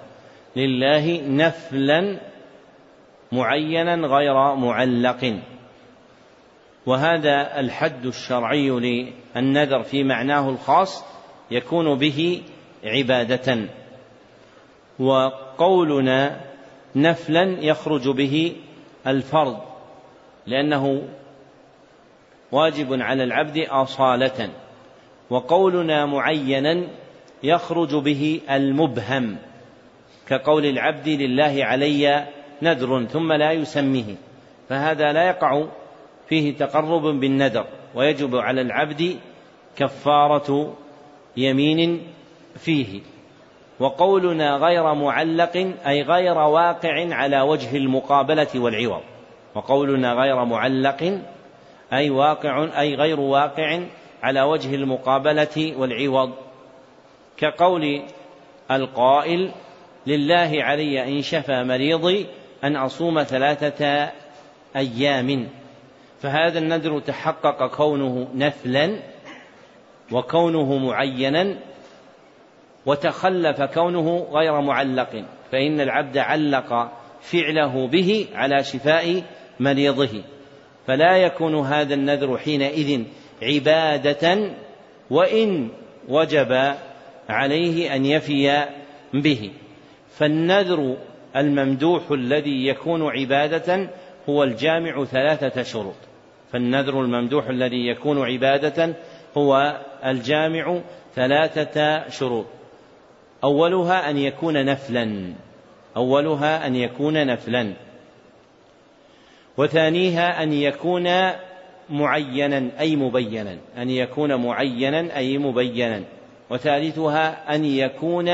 لله 0.56 1.20
نفلا 1.28 2.20
معينا 3.32 4.06
غير 4.06 4.54
معلق. 4.54 5.40
وهذا 6.87 7.61
الحد 7.61 8.06
الشرعي 8.06 8.70
للنذر 8.70 9.82
في 9.82 10.04
معناه 10.04 10.49
الخاص 10.49 11.17
يكون 11.50 11.94
به 11.98 12.42
عبادة. 12.84 13.58
وقولنا 14.98 16.40
نفلا 16.96 17.42
يخرج 17.42 18.08
به 18.08 18.56
الفرض 19.06 19.58
لأنه 20.46 21.02
واجب 22.52 23.02
على 23.02 23.24
العبد 23.24 23.58
أصالة. 23.58 24.50
وقولنا 25.30 26.06
معينا 26.06 26.86
يخرج 27.42 27.94
به 27.96 28.40
المبهم 28.50 29.36
كقول 30.26 30.66
العبد 30.66 31.08
لله 31.08 31.64
علي 31.64 32.26
نذر 32.62 33.04
ثم 33.04 33.32
لا 33.32 33.52
يسميه. 33.52 34.14
فهذا 34.68 35.12
لا 35.12 35.28
يقع 35.28 35.64
فيه 36.28 36.56
تقرب 36.56 37.02
بالنذر 37.02 37.66
ويجب 37.94 38.36
على 38.36 38.60
العبد 38.60 39.16
كفارة 39.76 40.76
يمين 41.38 42.02
فيه 42.57 43.00
وقولنا 43.80 44.57
غير 44.57 44.95
معلق 44.95 45.57
أي 45.87 46.02
غير 46.02 46.38
واقع 46.38 47.14
على 47.14 47.40
وجه 47.40 47.76
المقابلة 47.76 48.49
والعوض. 48.54 49.02
وقولنا 49.54 50.12
غير 50.12 50.45
معلق 50.45 51.21
أي 51.92 52.11
واقع 52.11 52.80
أي 52.80 52.95
غير 52.95 53.21
واقع 53.21 53.80
على 54.23 54.42
وجه 54.42 54.75
المقابلة 54.75 55.75
والعوض. 55.76 56.33
كقول 57.37 58.02
القائل 58.71 59.52
لله 60.07 60.50
علي 60.62 61.18
إن 61.18 61.23
شفى 61.23 61.64
مريضي 61.64 62.26
أن 62.64 62.76
أصوم 62.76 63.23
ثلاثة 63.23 64.11
أيام. 64.76 65.49
فهذا 66.21 66.59
النذر 66.59 67.00
تحقق 67.00 67.66
كونه 67.76 68.28
نفلا 68.35 68.99
وكونه 70.12 70.78
معينا 70.78 71.56
وتخلف 72.86 73.62
كونه 73.62 74.26
غير 74.32 74.60
معلق 74.60 75.24
فإن 75.52 75.80
العبد 75.80 76.18
علق 76.18 76.92
فعله 77.20 77.86
به 77.86 78.26
على 78.34 78.64
شفاء 78.64 79.22
مريضه. 79.60 80.22
فلا 80.86 81.16
يكون 81.16 81.54
هذا 81.54 81.94
النذر 81.94 82.38
حينئذ 82.38 83.02
عبادة 83.42 84.50
وإن 85.10 85.68
وجب 86.08 86.74
عليه 87.28 87.94
أن 87.94 88.04
يفي 88.04 88.66
به. 89.14 89.50
فالنذر 90.10 90.96
الممدوح 91.37 92.11
الذي 92.11 92.66
يكون 92.66 93.02
عبادة 93.02 93.90
هو 94.28 94.42
الجامع 94.42 95.04
ثلاثة 95.04 95.62
شروط. 95.62 95.96
فالنذر 96.52 97.00
الممدوح 97.00 97.48
الذي 97.48 97.88
يكون 97.88 98.22
عبادة 98.24 98.94
هو 99.37 99.80
الجامع 100.04 100.80
ثلاثة 101.14 102.08
شروط. 102.08 102.46
أولها 103.44 104.11
أن 104.11 104.18
يكون 104.18 104.64
نفلا. 104.64 105.32
أولها 105.96 106.66
أن 106.66 106.76
يكون 106.76 107.26
نفلا. 107.26 107.72
وثانيها 109.56 110.42
أن 110.42 110.52
يكون 110.52 111.08
معينا 111.90 112.70
أي 112.80 112.96
مبينا. 112.96 113.56
أن 113.78 113.90
يكون 113.90 114.34
معينا 114.34 115.16
أي 115.16 115.38
مبينا. 115.38 116.02
وثالثها 116.50 117.54
أن 117.54 117.64
يكون 117.64 118.26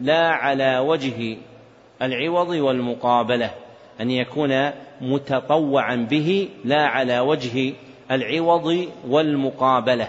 لا 0.00 0.28
على 0.28 0.78
وجه 0.78 1.36
العوض 2.02 2.48
والمقابلة. 2.48 3.50
أن 4.00 4.10
يكون 4.10 4.70
متطوعا 5.00 5.96
به 6.10 6.48
لا 6.64 6.82
على 6.86 7.20
وجه 7.20 7.72
العوض 8.10 8.88
والمقابلة. 9.08 10.08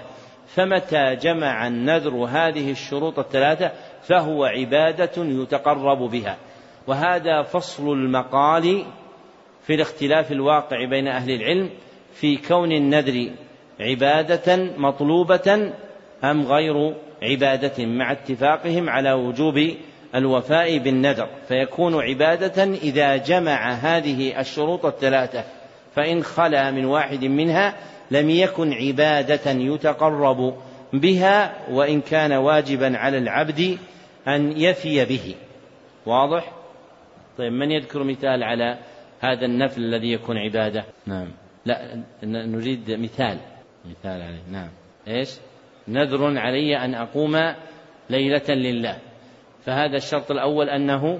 فمتى 0.55 1.15
جمع 1.15 1.67
النذر 1.67 2.15
هذه 2.15 2.71
الشروط 2.71 3.19
الثلاثة؟ 3.19 3.71
فهو 4.01 4.45
عبادة 4.45 5.11
يتقرب 5.17 5.97
بها. 5.97 6.37
وهذا 6.87 7.41
فصل 7.41 7.91
المقال 7.91 8.85
في 9.63 9.73
الاختلاف 9.75 10.31
الواقع 10.31 10.85
بين 10.85 11.07
أهل 11.07 11.31
العلم 11.31 11.69
في 12.13 12.37
كون 12.37 12.71
النذر 12.71 13.31
عبادة 13.79 14.55
مطلوبة 14.77 15.71
أم 16.23 16.47
غير 16.47 16.95
عبادة 17.23 17.85
مع 17.85 18.11
اتفاقهم 18.11 18.89
على 18.89 19.13
وجوب 19.13 19.69
الوفاء 20.15 20.77
بالنذر. 20.77 21.27
فيكون 21.47 22.01
عبادة 22.01 22.63
إذا 22.63 23.17
جمع 23.17 23.71
هذه 23.71 24.39
الشروط 24.39 24.85
الثلاثة. 24.85 25.43
فإن 25.95 26.23
خلا 26.23 26.71
من 26.71 26.85
واحد 26.85 27.23
منها 27.25 27.75
لم 28.13 28.29
يكن 28.29 28.73
عبادة 28.73 29.51
يتقرب 29.51 30.57
بها 30.93 31.69
وإن 31.69 32.01
كان 32.01 32.33
واجبا 32.33 32.97
على 32.97 33.17
العبد 33.17 33.77
أن 34.27 34.51
يفي 34.57 35.05
به. 35.05 35.35
واضح؟ 36.05 36.53
طيب 37.37 37.51
من 37.51 37.71
يذكر 37.71 38.03
مثال 38.03 38.43
على 38.43 38.77
هذا 39.19 39.45
النفل 39.45 39.81
الذي 39.81 40.11
يكون 40.11 40.37
عبادة؟ 40.37 40.85
نعم. 41.05 41.27
لا 41.65 42.03
نريد 42.23 42.91
مثال. 42.91 43.37
مثال 43.85 44.21
عليه 44.21 44.43
نعم. 44.51 44.69
إيش؟ 45.07 45.29
نذر 45.87 46.37
علي 46.37 46.77
أن 46.77 46.95
أقوم 46.95 47.53
ليلة 48.09 48.49
لله. 48.49 48.97
فهذا 49.65 49.97
الشرط 49.97 50.31
الأول 50.31 50.69
أنه 50.69 51.19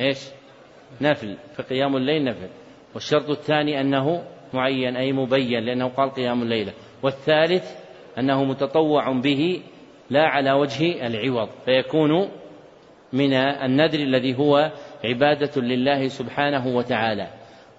إيش؟ 0.00 0.18
نفل 1.00 1.36
فقيام 1.56 1.96
الليل 1.96 2.24
نفل. 2.24 2.48
والشرط 2.94 3.30
الثاني 3.30 3.80
أنه 3.80 4.24
معين 4.54 4.96
أي 4.96 5.12
مبين 5.12 5.64
لأنه 5.64 5.88
قال 5.88 6.10
قيام 6.10 6.42
الليلة. 6.42 6.72
والثالث 7.02 7.76
أنه 8.18 8.44
متطوع 8.44 9.12
به 9.12 9.62
لا 10.10 10.22
على 10.22 10.52
وجه 10.52 11.06
العوض 11.06 11.48
فيكون 11.64 12.28
من 13.12 13.32
النذر 13.34 13.98
الذي 13.98 14.38
هو 14.38 14.70
عبادة 15.04 15.62
لله 15.62 16.08
سبحانه 16.08 16.76
وتعالى. 16.76 17.28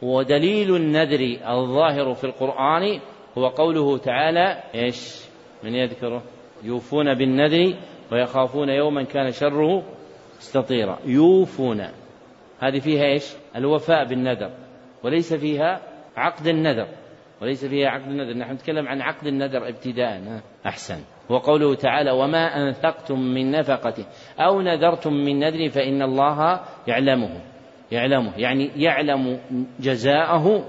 ودليل 0.01 0.75
النذر 0.75 1.37
الظاهر 1.47 2.13
في 2.13 2.23
القرآن 2.23 2.99
هو 3.37 3.47
قوله 3.47 3.97
تعالى 3.97 4.63
إيش؟ 4.75 5.21
من 5.63 5.75
يذكره؟ 5.75 6.23
يوفون 6.63 7.13
بالنذر 7.13 7.75
ويخافون 8.11 8.69
يوما 8.69 9.03
كان 9.03 9.31
شره 9.31 9.83
مستطيرا. 10.37 10.99
يوفون. 11.05 11.81
هذه 12.59 12.79
فيها 12.79 13.05
إيش؟ 13.05 13.33
الوفاء 13.55 14.05
بالنذر 14.05 14.51
وليس 15.03 15.33
فيها 15.33 15.81
عقد 16.17 16.47
النذر 16.47 16.87
وليس 17.41 17.65
فيها 17.65 17.89
عقد 17.89 18.07
النذر 18.07 18.37
نحن 18.37 18.51
نتكلم 18.53 18.87
عن 18.87 19.01
عقد 19.01 19.27
النذر 19.27 19.69
ابتداء 19.69 20.41
أحسن. 20.65 21.03
وقوله 21.29 21.75
تعالى 21.75 22.11
وما 22.11 22.67
أنفقتم 22.67 23.19
من 23.19 23.51
نفقة 23.51 24.05
أو 24.39 24.61
نذرتم 24.61 25.13
من 25.13 25.39
نذر 25.39 25.69
فإن 25.69 26.01
الله 26.01 26.59
يعلمه. 26.87 27.41
يعلمه 27.91 28.37
يعني 28.37 28.71
يعلم 28.75 29.39
جزاءه 29.79 30.65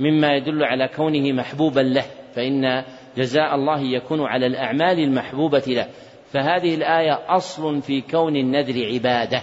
مما 0.00 0.32
يدل 0.32 0.64
على 0.64 0.88
كونه 0.88 1.32
محبوبا 1.32 1.80
له 1.80 2.04
فإن 2.34 2.84
جزاء 3.16 3.54
الله 3.54 3.80
يكون 3.80 4.20
على 4.20 4.46
الأعمال 4.46 4.98
المحبوبة 4.98 5.62
له. 5.66 5.86
فهذه 6.26 6.74
الآية 6.74 7.36
أصل 7.36 7.82
في 7.82 8.00
كون 8.00 8.36
النذر 8.36 8.86
عبادة. 8.94 9.42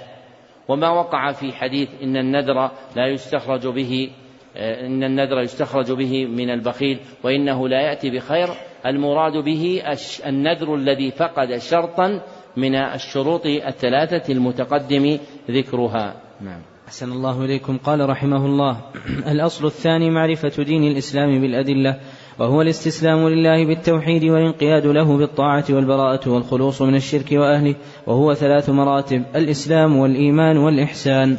وما 0.67 0.89
وقع 0.89 1.31
في 1.31 1.53
حديث 1.53 1.89
إن 2.03 2.17
النذر 2.17 2.71
لا 2.95 3.07
يستخرج 3.07 3.67
به 3.67 4.11
إن 4.57 5.03
النذر 5.03 5.41
يستخرج 5.41 5.91
به 5.91 6.25
من 6.25 6.49
البخيل 6.49 6.99
وإنه 7.23 7.67
لا 7.67 7.81
يأتي 7.81 8.09
بخير. 8.09 8.47
المراد 8.85 9.37
به 9.37 9.81
النذر 10.25 10.75
الذي 10.75 11.11
فقد 11.11 11.57
شرطا 11.57 12.21
من 12.57 12.75
الشروط 12.75 13.45
الثلاثة 13.45 14.33
المتقدم 14.33 15.17
ذكرها. 15.49 16.15
نعم. 16.41 16.61
أحسن 16.87 17.11
الله 17.11 17.45
إليكم. 17.45 17.77
قال 17.77 18.09
رحمه 18.09 18.45
الله 18.45 18.77
الأصل 19.33 19.65
الثاني 19.65 20.09
معرفة 20.09 20.63
دين 20.63 20.83
الإسلام 20.83 21.41
بالأدلة 21.41 21.99
وهو 22.39 22.61
الاستسلام 22.61 23.29
لله 23.29 23.65
بالتوحيد 23.65 24.23
والانقياد 24.23 24.85
له 24.85 25.17
بالطاعة 25.17 25.65
والبراءة 25.69 26.29
والخلوص 26.29 26.81
من 26.81 26.95
الشرك 26.95 27.31
وأهله 27.31 27.75
وهو 28.07 28.33
ثلاث 28.33 28.69
مراتب 28.69 29.23
الإسلام 29.35 29.97
والإيمان 29.97 30.57
والإحسان. 30.57 31.37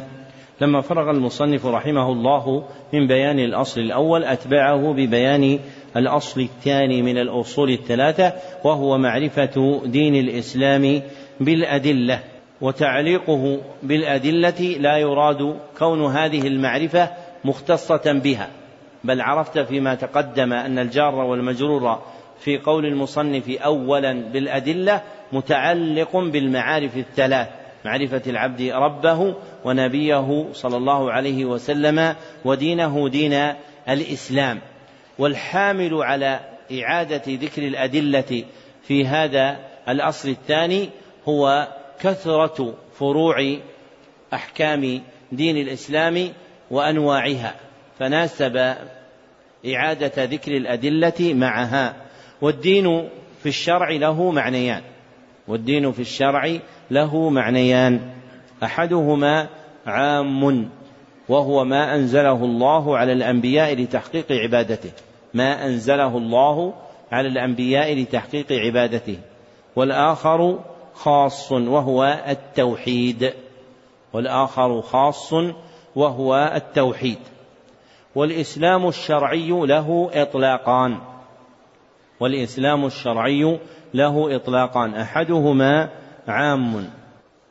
لما 0.63 0.81
فرغ 0.81 1.09
المصنف 1.09 1.65
رحمه 1.65 2.11
الله 2.11 2.63
من 2.93 3.07
بيان 3.07 3.39
الأصل 3.39 3.81
الأول 3.81 4.23
أتبعه 4.23 4.93
ببيان 4.93 5.59
الأصل 5.97 6.41
الثاني 6.41 7.01
من 7.01 7.17
الأصول 7.17 7.69
الثلاثة 7.69 8.33
وهو 8.63 8.97
معرفة 8.97 9.81
دين 9.85 10.15
الإسلام 10.15 11.01
بالأدلة 11.39 12.19
وتعليقه 12.61 13.61
بالأدلة 13.83 14.61
لا 14.79 14.97
يراد 14.97 15.55
كون 15.77 16.05
هذه 16.05 16.47
المعرفة 16.47 17.09
مختصة 17.45 18.21
بها. 18.23 18.49
بل 19.03 19.21
عرفت 19.21 19.59
فيما 19.59 19.95
تقدم 19.95 20.53
أن 20.53 20.79
الجار 20.79 21.15
والمجرور 21.15 21.99
في 22.39 22.57
قول 22.57 22.85
المصنف 22.85 23.49
أولا 23.49 24.13
بالأدلة 24.13 25.01
متعلق 25.31 26.17
بالمعارف 26.17 26.97
الثلاث. 26.97 27.62
معرفة 27.85 28.21
العبد 28.27 28.61
ربه 28.61 29.35
ونبيه 29.65 30.47
صلى 30.53 30.77
الله 30.77 31.11
عليه 31.11 31.45
وسلم 31.45 32.15
ودينه 32.45 33.09
دين 33.09 33.53
الإسلام. 33.89 34.61
والحامل 35.19 35.93
على 35.93 36.39
إعادة 36.71 37.21
ذكر 37.27 37.67
الأدلة 37.67 38.43
في 38.83 39.05
هذا 39.05 39.59
الأصل 39.89 40.29
الثاني 40.29 40.89
هو 41.29 41.67
كثرة 41.99 42.75
فروع 42.99 43.57
أحكام 44.33 45.01
دين 45.31 45.57
الإسلام 45.57 46.29
وأنواعها 46.71 47.55
فناسب 47.99 48.75
إعادة 49.65 50.23
ذكر 50.23 50.51
الأدلة 50.57 51.33
معها 51.33 51.95
والدين 52.41 53.09
في 53.43 53.49
الشرع 53.49 53.89
له 53.91 54.31
معنيان. 54.31 54.81
والدين 55.47 55.91
في 55.91 55.99
الشرع 55.99 56.57
له 56.91 57.29
معنيان. 57.29 58.09
أحدهما 58.63 59.47
عام 59.87 60.69
وهو 61.29 61.63
ما 61.63 61.95
أنزله 61.95 62.45
الله 62.45 62.97
على 62.97 63.13
الأنبياء 63.13 63.73
لتحقيق 63.73 64.31
عبادته. 64.31 64.91
ما 65.33 65.65
أنزله 65.65 66.17
الله 66.17 66.73
على 67.11 67.27
الأنبياء 67.27 67.93
لتحقيق 67.93 68.51
عبادته. 68.51 69.17
والآخر 69.75 70.59
خاص 70.93 71.51
وهو 71.51 72.19
التوحيد. 72.27 73.33
والآخر 74.13 74.81
خاص 74.81 75.33
وهو 75.95 76.51
التوحيد. 76.55 77.19
والإسلام 78.15 78.87
الشرعي 78.87 79.49
له 79.49 80.09
إطلاقان. 80.13 80.97
والإسلام 82.19 82.85
الشرعي 82.85 83.59
له 83.93 84.35
إطلاقان 84.35 84.95
أحدهما 84.95 85.89
عام 86.27 86.89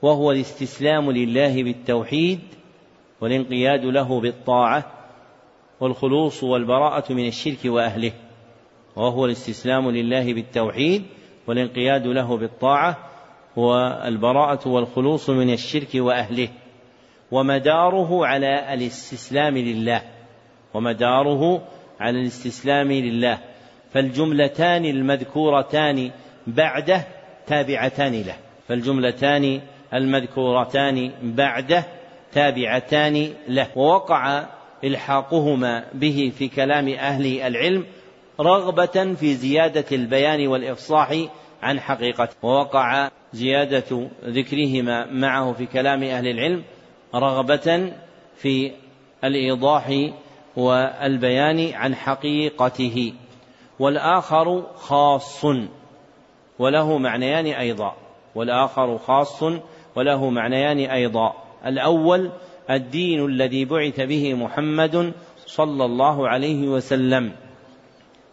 وهو 0.03 0.33
الاستسلام 0.33 1.11
لله 1.11 1.63
بالتوحيد 1.63 2.41
والانقياد 3.21 3.85
له 3.85 4.21
بالطاعة 4.21 4.85
والخلوص 5.81 6.45
والبراءة 6.45 7.13
من 7.13 7.27
الشرك 7.27 7.59
وأهله 7.65 8.13
وهو 8.97 9.27
الاستسلام 9.27 9.91
لله 9.91 10.35
بالتوحيد 10.35 11.03
والانقياد 11.47 12.07
له 12.07 12.37
بالطاعة 12.37 12.99
والبراءة 13.57 14.69
والخلوص 14.69 15.31
من 15.31 15.53
الشرك 15.53 15.95
وأهله. 15.95 16.49
ومداره 17.31 18.27
على 18.27 18.75
الاستسلام 18.75 19.59
لله 19.59 20.03
ومداره 20.75 21.63
على 22.01 22.21
الاستسلام 22.21 22.93
لله. 22.93 23.39
فالجملتان 23.91 24.85
المذكورتان 24.85 26.11
بعده 26.47 27.05
تابعتان 27.47 28.13
له 28.13 28.37
فالجملتان 28.69 29.61
المذكورتان 29.95 31.13
بعده 31.23 31.85
تابعتان 32.33 33.33
له. 33.49 33.67
ووقع 33.77 34.47
إلحاقهما 34.85 35.85
به 35.95 36.33
في 36.39 36.49
كلام 36.49 36.89
أهل 36.89 37.41
العلم 37.41 37.87
رغبة 38.41 39.15
في 39.15 39.35
زيادة 39.35 39.85
البيان 39.93 40.47
والإفصاح 40.47 41.15
عن 41.63 41.81
حقيقته 41.81 42.37
ووقع 42.43 43.11
زيادة 43.33 44.09
ذكرهما 44.25 45.07
معه 45.07 45.53
في 45.53 45.67
كلام 45.67 46.03
أهل 46.03 46.29
العلم 46.29 46.65
رغبة 47.15 47.93
في 48.37 48.73
الإيضاح 49.25 50.11
والبيان 50.57 51.73
عن 51.75 51.95
حقيقته. 51.95 53.13
والآخر 53.79 54.67
خاص. 54.75 55.47
وله 56.59 56.99
معنيان 56.99 57.47
أيضا 57.47 57.97
والآخر 58.35 58.99
خاص 58.99 59.43
وله 59.97 60.31
معنيان 60.31 60.79
أيضا. 60.79 61.35
الأول 61.67 62.31
الدين 62.71 63.25
الذي 63.27 63.65
بعث 63.65 64.01
به 64.01 64.35
محمد 64.35 65.13
صلى 65.47 65.85
الله 65.85 66.29
عليه 66.29 66.69
وسلم 66.69 67.33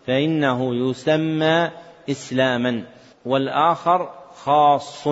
فإنه 0.07 0.89
يسمى 0.89 1.69
إسلاما. 2.09 2.83
والآخر 3.25 4.09
خاص 4.35 5.07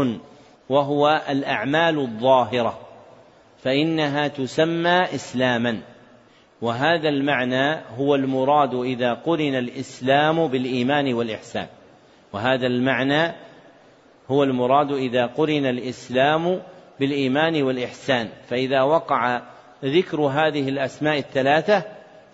وهو 0.69 1.21
الأعمال 1.29 1.99
الظاهرة 1.99 2.79
فإنها 3.63 4.27
تسمى 4.27 5.03
إسلاما. 5.03 5.81
وهذا 6.61 7.09
المعنى 7.09 7.75
هو 7.97 8.15
المراد 8.15 8.73
إذا 8.73 9.13
قرن 9.13 9.55
الإسلام 9.55 10.47
بالإيمان 10.47 11.13
والإحسان. 11.13 11.67
وهذا 12.33 12.67
المعنى 12.67 13.35
هو 14.31 14.43
المراد 14.43 14.91
إذا 14.91 15.25
قرن 15.25 15.65
الإسلام 15.65 16.61
بالإيمان 16.99 17.63
والإحسان. 17.63 18.29
فإذا 18.49 18.81
وقع 18.81 19.41
ذكر 19.85 20.21
هذه 20.21 20.69
الأسماء 20.69 21.17
الثلاثة 21.17 21.83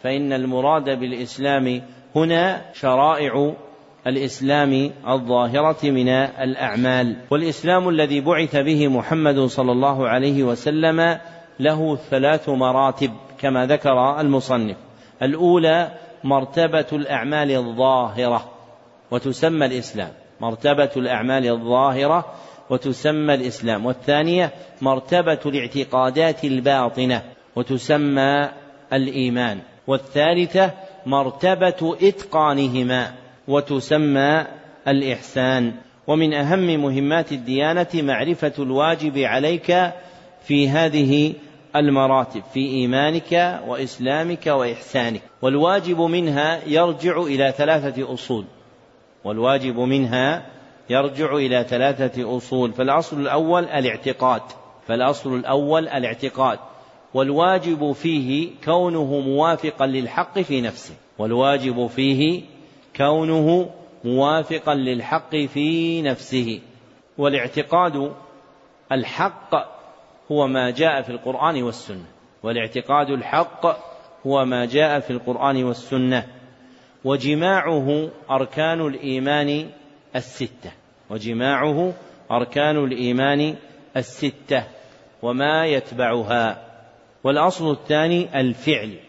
فإن 0.03 0.33
المراد 0.33 0.83
بالإسلام 0.99 1.81
هنا 2.15 2.61
شرائع 2.73 3.53
الإسلام 4.07 4.91
الظاهرة 5.07 5.77
من 5.83 6.09
الأعمال. 6.09 7.15
والإسلام 7.31 7.89
الذي 7.89 8.21
بعث 8.21 8.55
به 8.55 8.87
محمد 8.87 9.39
صلى 9.39 9.71
الله 9.71 10.07
عليه 10.07 10.43
وسلم 10.43 11.19
له 11.59 11.95
ثلاث 11.95 12.49
مراتب 12.49 13.11
كما 13.39 13.65
ذكر 13.65 14.19
المصنف. 14.19 14.77
الأولى 15.21 15.91
مرتبة 16.23 16.87
الأعمال 16.93 17.51
الظاهرة. 17.51 18.52
وتسمى 19.13 19.65
الإسلام. 19.65 20.11
مرتبة 20.41 20.89
الأعمال 20.97 21.49
الظاهرة 21.49 22.25
وتسمى 22.69 23.33
الإسلام. 23.33 23.85
والثانية 23.85 24.51
مرتبة 24.81 25.39
الاعتقادات 25.45 26.43
الباطنة 26.43 27.21
وتسمى 27.55 28.49
الإيمان. 28.93 29.59
والثالثة 29.87 30.71
مرتبة 31.05 31.97
إتقانهما 32.01 33.11
وتسمى 33.47 34.45
الإحسان. 34.87 35.73
ومن 36.07 36.33
أهم 36.33 36.81
مهمات 36.83 37.31
الديانة 37.31 37.87
معرفة 37.93 38.53
الواجب 38.59 39.17
عليك 39.17 39.91
في 40.47 40.69
هذه 40.69 41.33
المراتب 41.75 42.43
في 42.53 42.59
إيمانك 42.59 43.61
وإسلامك 43.67 44.47
وإحسانك. 44.47 45.21
والواجب 45.41 46.01
منها 46.01 46.59
يرجع 46.67 47.21
إلى 47.21 47.53
ثلاثة 47.57 48.13
أصول. 48.13 48.45
والواجب 49.23 49.79
منها 49.79 50.45
يرجع 50.89 51.35
إلى 51.35 51.65
ثلاثة 51.69 52.37
أصول 52.37 52.73
فالأصل 52.73 53.21
الأول 53.21 53.63
الاعتقاد 53.63 54.41
فالأصل 54.87 55.35
الأول 55.35 55.87
الاعتقاد 55.87 56.59
والواجب 57.13 57.91
فيه 57.91 58.49
كونه 58.65 59.19
موافقا 59.19 59.85
للحق 59.85 60.39
في 60.39 60.61
نفسه 60.61 60.95
والواجب 61.17 61.87
فيه 61.87 62.41
كونه 62.95 63.69
موافقا 64.03 64.75
للحق 64.75 65.35
في 65.35 66.01
نفسه 66.01 66.59
والاعتقاد 67.17 68.11
الحق 68.91 69.55
هو 70.31 70.47
ما 70.47 70.69
جاء 70.69 71.01
في 71.01 71.09
القرآن 71.09 71.63
والسنة 71.63 72.05
والاعتقاد 72.43 73.09
الحق 73.09 73.65
هو 74.27 74.45
ما 74.45 74.65
جاء 74.65 74.99
في 74.99 75.11
القرآن 75.11 75.63
والسنة. 75.63 76.27
وجماعه 77.05 78.09
أركان 78.31 78.81
الإيمان 78.81 79.69
الستة. 80.15 80.71
وجماعه 81.09 81.93
أركان 82.31 82.83
الإيمان 82.83 83.55
الستة. 83.97 84.63
وما 85.21 85.65
يتبعها. 85.65 86.67
والأصل 87.23 87.71
الثاني 87.71 88.39
الفعل. 88.39 88.99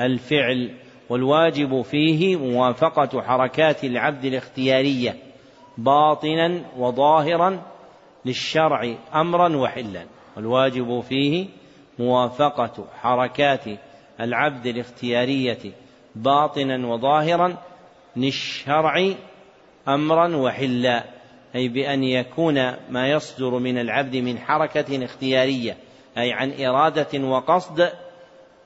الفعل 0.00 0.74
والواجب 1.08 1.82
فيه 1.82 2.36
موافقة 2.36 3.22
حركات 3.22 3.84
العبد 3.84 4.24
الاختيارية 4.24 5.16
باطنا 5.78 6.64
وظاهرا 6.76 7.62
للشرع 8.24 8.94
أمرا 9.14 9.56
وحلا. 9.56 10.06
والواجب 10.36 11.00
فيه 11.00 11.46
موافقة 11.98 12.86
حركات 13.00 13.64
العبد 14.20 14.66
الاختيارية 14.66 15.58
باطنا 16.14 16.86
وظاهرا 16.86 17.56
الشرع 18.28 19.14
أمرا 19.88 20.36
وحلا. 20.36 21.04
أي 21.54 21.68
بأن 21.68 22.04
يكون 22.04 22.54
ما 22.90 23.08
يصدر 23.08 23.58
من 23.58 23.78
العبد 23.78 24.16
من 24.16 24.38
حركة 24.38 25.04
اختيارية 25.04 25.76
أي 26.18 26.32
عن 26.32 26.52
إرادة 26.60 27.24
وقصد 27.24 27.90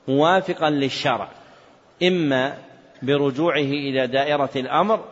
موافقا 0.07 0.69
للشرع. 0.69 1.27
إما 2.03 2.57
برجوعه 3.01 3.57
إلى 3.57 4.07
دائرة 4.07 4.49
الأمر 4.55 5.05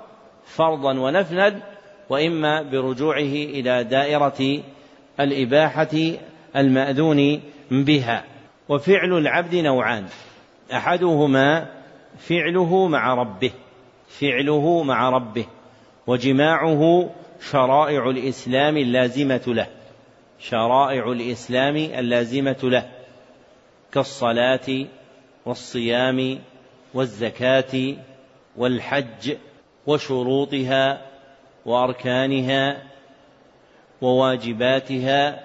فرضا 0.45 0.99
ونفلا 0.99 1.55
وإما 2.09 2.61
برجوعه 2.61 3.19
إلى 3.19 3.83
دائرة 3.83 4.61
الإباحة 5.19 5.97
المأذون 6.55 7.41
بها. 7.71 8.23
وفعل 8.69 9.17
العبد 9.17 9.55
نوعان 9.55 10.05
أحدهما 10.73 11.76
فعله 12.17 12.87
مع 12.87 13.13
ربه 13.13 13.51
فعله 14.07 14.83
مع 14.83 15.09
ربه 15.09 15.45
وجماعه 16.07 17.09
شرائع 17.51 18.09
الإسلام 18.09 18.77
اللازمة 18.77 19.43
له 19.47 19.67
شرائع 20.39 21.11
الإسلام 21.11 21.75
اللازمة 21.75 22.59
له 22.63 22.89
كالصلاة 23.91 24.85
والصيام 25.45 26.39
والزكاة 26.93 27.95
والحج 28.57 29.35
وشروطها 29.87 31.01
وأركانها 31.65 32.83
وواجباتها 34.01 35.43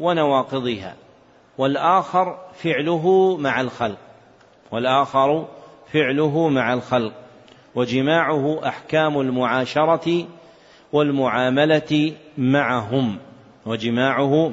ونواقضها 0.00 0.96
والآخر 1.58 2.38
فعله 2.54 3.36
مع 3.36 3.60
الخلق 3.60 3.98
والآخر 4.70 5.48
فعله 5.92 6.48
مع 6.48 6.74
الخلق 6.74 7.12
وجماعه 7.74 8.68
أحكام 8.68 9.20
المعاشرة 9.20 10.26
والمعاملة 10.92 12.12
معهم 12.38 13.18
وجماعه 13.66 14.52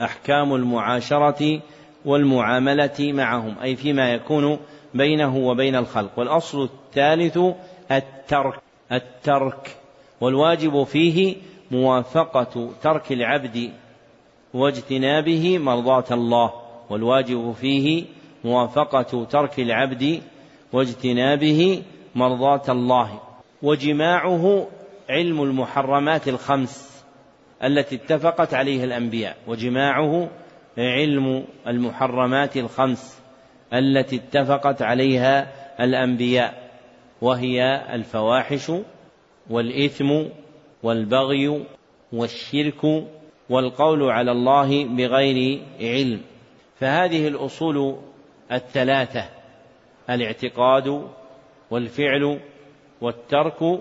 أحكام 0.00 0.54
المعاشرة 0.54 1.60
والمعاملة 2.04 3.12
معهم 3.12 3.54
أي 3.62 3.76
فيما 3.76 4.12
يكون 4.12 4.58
بينه 4.94 5.36
وبين 5.36 5.76
الخلق. 5.76 6.10
والأصل 6.16 6.62
الثالث 6.62 7.38
الترك 7.90 8.60
الترك 8.92 9.76
والواجب 10.20 10.84
فيه 10.84 11.36
موافقة 11.70 12.70
ترك 12.82 13.12
العبد 13.12 13.70
واجتنابه 14.54 15.58
مرضاة 15.58 16.04
الله 16.10 16.52
والواجب 16.90 17.52
فيه 17.60 18.04
موافقة 18.44 19.24
ترك 19.24 19.60
العبد 19.60 20.22
واجتنابه 20.72 21.82
مرضاة 22.14 22.62
الله. 22.68 23.20
وجماعه 23.62 24.66
علم 25.10 25.42
المحرمات 25.42 26.28
الخمس 26.28 27.04
التي 27.64 27.96
اتفقت 27.96 28.54
عليها 28.54 28.84
الأنبياء. 28.84 29.36
وجماعه 29.46 30.30
علم 30.78 31.44
المحرمات 31.66 32.56
الخمس 32.56 33.22
التي 33.74 34.16
اتفقت 34.16 34.82
عليها 34.82 35.52
الأنبياء. 35.84 36.70
وهي 37.22 37.86
الفواحش 37.94 38.72
والإثم 39.50 40.22
والبغي 40.82 41.64
والشرك 42.12 42.84
والقول 43.50 44.02
على 44.02 44.32
الله 44.32 44.84
بغير 44.84 45.62
علم. 45.80 46.20
فهذه 46.80 47.28
الأصول 47.28 47.96
الثلاثة 48.52 49.37
الاعتقاد 50.10 51.08
والفعل 51.70 52.40
والترك 53.00 53.80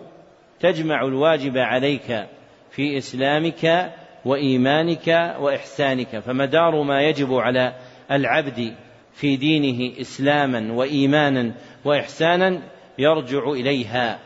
تجمع 0.59 1.01
الواجب 1.01 1.57
عليك 1.57 2.27
في 2.71 2.97
إسلامك 2.97 3.93
وإيمانك 4.25 5.35
وإحسانك 5.39 6.19
فمدار 6.19 6.83
ما 6.83 7.01
يجب 7.01 7.33
على 7.33 7.73
العبد 8.11 8.75
في 9.13 9.35
دينه 9.35 10.01
إسلاما 10.01 10.73
وإيمانا 10.73 11.53
وإحسانا 11.85 12.61
يرجع 12.97 13.51
إليها. 13.51 14.19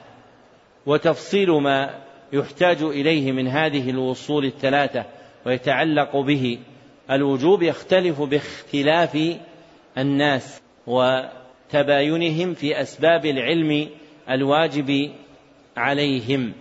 وتفصيل 0.85 1.51
ما 1.51 2.01
يحتاج 2.33 2.81
إليه 2.81 3.31
من 3.31 3.47
هذه 3.47 3.89
الوصول 3.89 4.45
الثلاثة 4.45 5.05
ويتعلق 5.45 6.17
به 6.17 6.59
الوجوب 7.11 7.63
يختلف 7.63 8.21
باختلاف 8.21 9.37
الناس 9.97 10.61
وتباينهم 11.71 12.53
في 12.53 12.81
أسباب 12.81 13.25
العلم 13.25 13.89
الواجب 14.29 15.11
عليهم. 15.77 16.53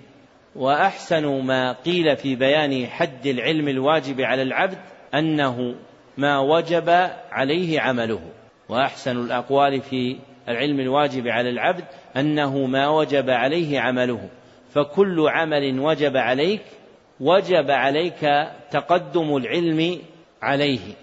وأحسن 0.57 1.27
ما 1.27 1.73
قيل 1.73 2.17
في 2.17 2.37
بيان 2.37 2.87
حد 2.87 3.27
العلم 3.27 3.69
الواجب 3.69 4.21
على 4.21 4.43
العبد 4.43 4.79
أنه 5.15 5.75
ما 6.19 6.39
وجب 6.39 6.91
عليه 7.31 7.81
عمله. 7.81 8.21
وأحسن 8.69 9.17
الأقوال 9.25 9.81
في 9.81 10.17
العلم 10.49 10.81
الواجب 10.81 11.29
على 11.29 11.51
العبد 11.51 11.85
أنه 12.17 12.67
ما 12.67 12.89
وجب 12.89 13.31
عليه 13.31 13.81
عمله. 13.81 14.29
فكل 14.75 15.29
عمل 15.29 15.81
وجب 15.81 16.17
عليك 16.17 16.63
وجب 17.21 17.71
عليك 17.71 18.49
تقدم 18.71 19.37
العلم 19.37 19.99
عليه. 20.43 20.95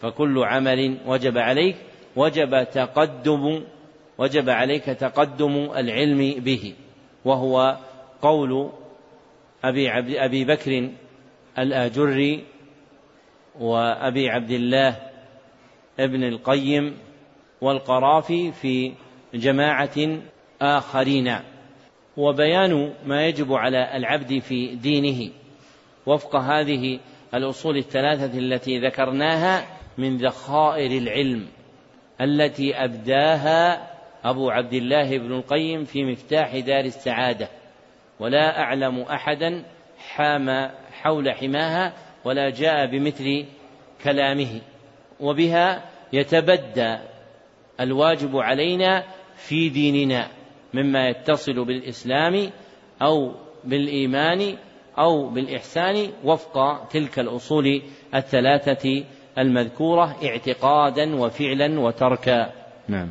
فكل 0.00 0.38
عمل 0.44 0.96
وجب 1.06 1.38
عليك 1.38 1.76
وجب 2.16 2.66
تقدم 2.72 3.64
وجب 4.18 4.50
عليك 4.50 4.84
تقدم 4.84 5.70
العلم 5.76 6.34
به 6.40 6.74
وهو 7.24 7.76
قول 8.22 8.70
أبي, 9.64 9.88
عبد 9.88 10.14
أبي 10.14 10.44
بكر 10.44 10.90
الآجري 11.58 12.44
وأبي 13.60 14.28
عبد 14.28 14.50
الله 14.50 14.96
ابن 16.00 16.24
القيم 16.24 16.96
والقرافي 17.60 18.52
في 18.52 18.92
جماعة 19.34 20.18
آخرين. 20.62 21.36
وبيان 22.16 22.92
ما 23.06 23.26
يجب 23.26 23.52
على 23.52 23.96
العبد 23.96 24.38
في 24.38 24.74
دينه. 24.74 25.30
وفق 26.06 26.36
هذه 26.36 26.98
الأصول 27.34 27.76
الثلاثة 27.76 28.38
التي 28.38 28.78
ذكرناها 28.78 29.66
من 29.98 30.16
ذخائر 30.16 31.02
العلم. 31.02 31.46
التي 32.20 32.74
أبداها 32.74 33.90
أبو 34.24 34.50
عبد 34.50 34.72
الله 34.72 35.18
بن 35.18 35.32
القيم 35.32 35.84
في 35.84 36.04
مفتاح 36.04 36.58
دار 36.58 36.84
السعادة. 36.84 37.48
ولا 38.20 38.60
أعلم 38.60 39.00
أحدا 39.00 39.64
حام 39.98 40.70
حول 40.92 41.30
حماها 41.30 41.92
ولا 42.24 42.50
جاء 42.50 42.86
بمثل 42.86 43.44
كلامه. 44.04 44.60
وبها 45.20 45.90
يتبدى 46.12 46.98
الواجب 47.80 48.36
علينا 48.36 49.04
في 49.36 49.68
ديننا 49.68 50.28
مما 50.74 51.08
يتصل 51.08 51.64
بالإسلام 51.64 52.50
أو 53.02 53.34
بالإيمان 53.64 54.56
أو 54.98 55.28
بالإحسان 55.28 56.10
وفق 56.24 56.84
تلك 56.88 57.18
الأصول 57.18 57.82
الثلاثة 58.14 59.04
المذكورة 59.42 60.16
اعتقادا 60.24 61.16
وفعلا 61.16 61.80
وتركا. 61.80 62.52
نعم. 62.88 63.08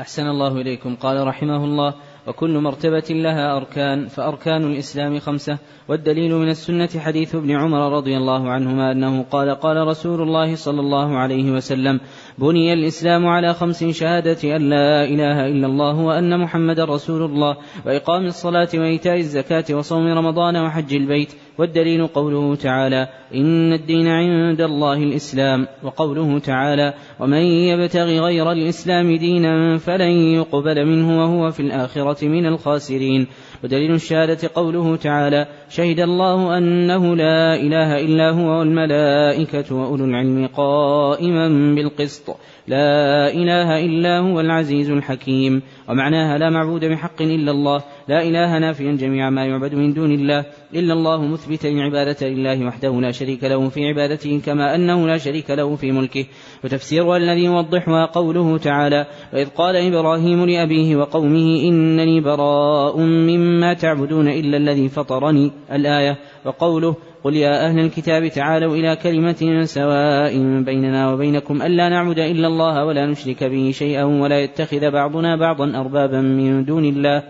أحسن 0.00 0.26
الله 0.26 0.56
إليكم. 0.56 0.96
قال 0.96 1.26
رحمه 1.26 1.64
الله 1.64 1.94
وكل 2.26 2.58
مرتبة 2.58 3.04
لها 3.10 3.56
أركان 3.56 4.08
فأركان 4.08 4.62
الإسلام 4.62 5.18
خمسة 5.18 5.58
والدليل 5.88 6.34
من 6.34 6.48
السنة 6.48 6.88
حديث 6.98 7.34
ابن 7.34 7.50
عمر 7.50 7.96
رضي 7.96 8.16
الله 8.16 8.50
عنهما 8.50 8.92
أنه 8.92 9.22
قال 9.22 9.50
قال 9.50 9.76
رسول 9.76 10.22
الله 10.22 10.54
صلى 10.54 10.80
الله 10.80 11.18
عليه 11.18 11.50
وسلم 11.50 12.00
بني 12.38 12.72
الإسلام 12.72 13.26
على 13.26 13.54
خمس 13.54 13.84
شهادة 13.84 14.56
أن 14.56 14.70
لا 14.70 15.04
إله 15.04 15.46
إلا 15.46 15.66
الله 15.66 16.00
وأن 16.00 16.40
محمد 16.40 16.80
رسول 16.80 17.22
الله 17.22 17.56
وإقام 17.86 18.26
الصلاة 18.26 18.68
وإيتاء 18.74 19.16
الزكاة 19.16 19.64
وصوم 19.70 20.06
رمضان 20.06 20.56
وحج 20.56 20.94
البيت 20.94 21.32
والدليل 21.58 22.06
قوله 22.06 22.54
تعالى 22.54 23.08
إن 23.34 23.72
الدين 23.72 24.08
عند 24.08 24.60
الله 24.60 25.02
الإسلام 25.02 25.66
وقوله 25.82 26.38
تعالى 26.38 26.94
ومن 27.20 27.42
يبتغ 27.42 28.04
غير 28.04 28.52
الإسلام 28.52 29.16
دينا 29.16 29.78
فلن 29.78 30.10
يقبل 30.10 30.86
منه 30.86 31.20
وهو 31.20 31.50
في 31.50 31.60
الآخرة 31.60 32.24
من 32.28 32.46
الخاسرين 32.46 33.26
ودليل 33.64 33.94
الشهادة 33.94 34.50
قوله 34.54 34.96
تعالى 34.96 35.46
شهد 35.68 36.00
الله 36.00 36.58
أنه 36.58 37.16
لا 37.16 37.54
إله 37.54 38.00
إلا 38.00 38.30
هو 38.30 38.58
والملائكة 38.58 39.74
وأولو 39.74 40.04
العلم 40.04 40.46
قائما 40.46 41.48
بالقسط 41.48 42.36
لا 42.68 43.28
إله 43.34 43.84
إلا 43.84 44.18
هو 44.18 44.40
العزيز 44.40 44.90
الحكيم 44.90 45.62
ومعناها 45.88 46.38
لا 46.38 46.50
معبود 46.50 46.84
بحق 46.84 47.22
إلا 47.22 47.50
الله 47.50 47.82
لا 48.08 48.22
إله 48.22 48.58
نافيا 48.58 48.92
جميع 48.92 49.30
ما 49.30 49.46
يعبد 49.46 49.74
من 49.74 49.92
دون 49.92 50.12
الله 50.12 50.44
إلا 50.74 50.92
الله 50.92 51.26
مثبتا 51.26 51.68
العبادة 51.68 52.28
لله 52.28 52.66
وحده 52.66 53.00
لا 53.00 53.10
شريك 53.10 53.44
له 53.44 53.68
في 53.68 53.88
عبادته 53.88 54.40
كما 54.46 54.74
أنه 54.74 55.06
لا 55.06 55.18
شريك 55.18 55.50
له 55.50 55.76
في 55.76 55.92
ملكه. 55.92 56.26
وتفسيرها 56.64 57.16
الذي 57.16 57.44
يوضحها 57.44 58.06
قوله 58.06 58.58
تعالى 58.58 59.06
وإذ 59.32 59.48
قال 59.48 59.76
إبراهيم 59.76 60.44
لأبيه 60.44 60.96
وقومه 60.96 61.60
إنني 61.68 62.20
براء 62.20 62.98
مما 63.00 63.74
تعبدون 63.74 64.28
إلا 64.28 64.56
الذي 64.56 64.88
فطرني 64.88 65.52
الآية. 65.72 66.18
وقوله 66.44 66.96
قل 67.24 67.36
يا 67.36 67.66
أهل 67.66 67.78
الكتاب 67.78 68.28
تعالوا 68.28 68.76
إلى 68.76 68.96
كلمة 68.96 69.64
سواء 69.64 70.62
بيننا 70.62 71.12
وبينكم 71.12 71.62
ألا 71.62 71.88
نعبد 71.88 72.18
إلا 72.18 72.46
الله 72.46 72.84
ولا 72.84 73.06
نشرك 73.06 73.44
به 73.44 73.70
شيئا 73.74 74.04
ولا 74.04 74.40
يتخذ 74.40 74.90
بعضنا 74.90 75.36
بعضا 75.36 75.80
أربابا 75.80 76.20
من 76.20 76.64
دون 76.64 76.84
الله. 76.84 77.22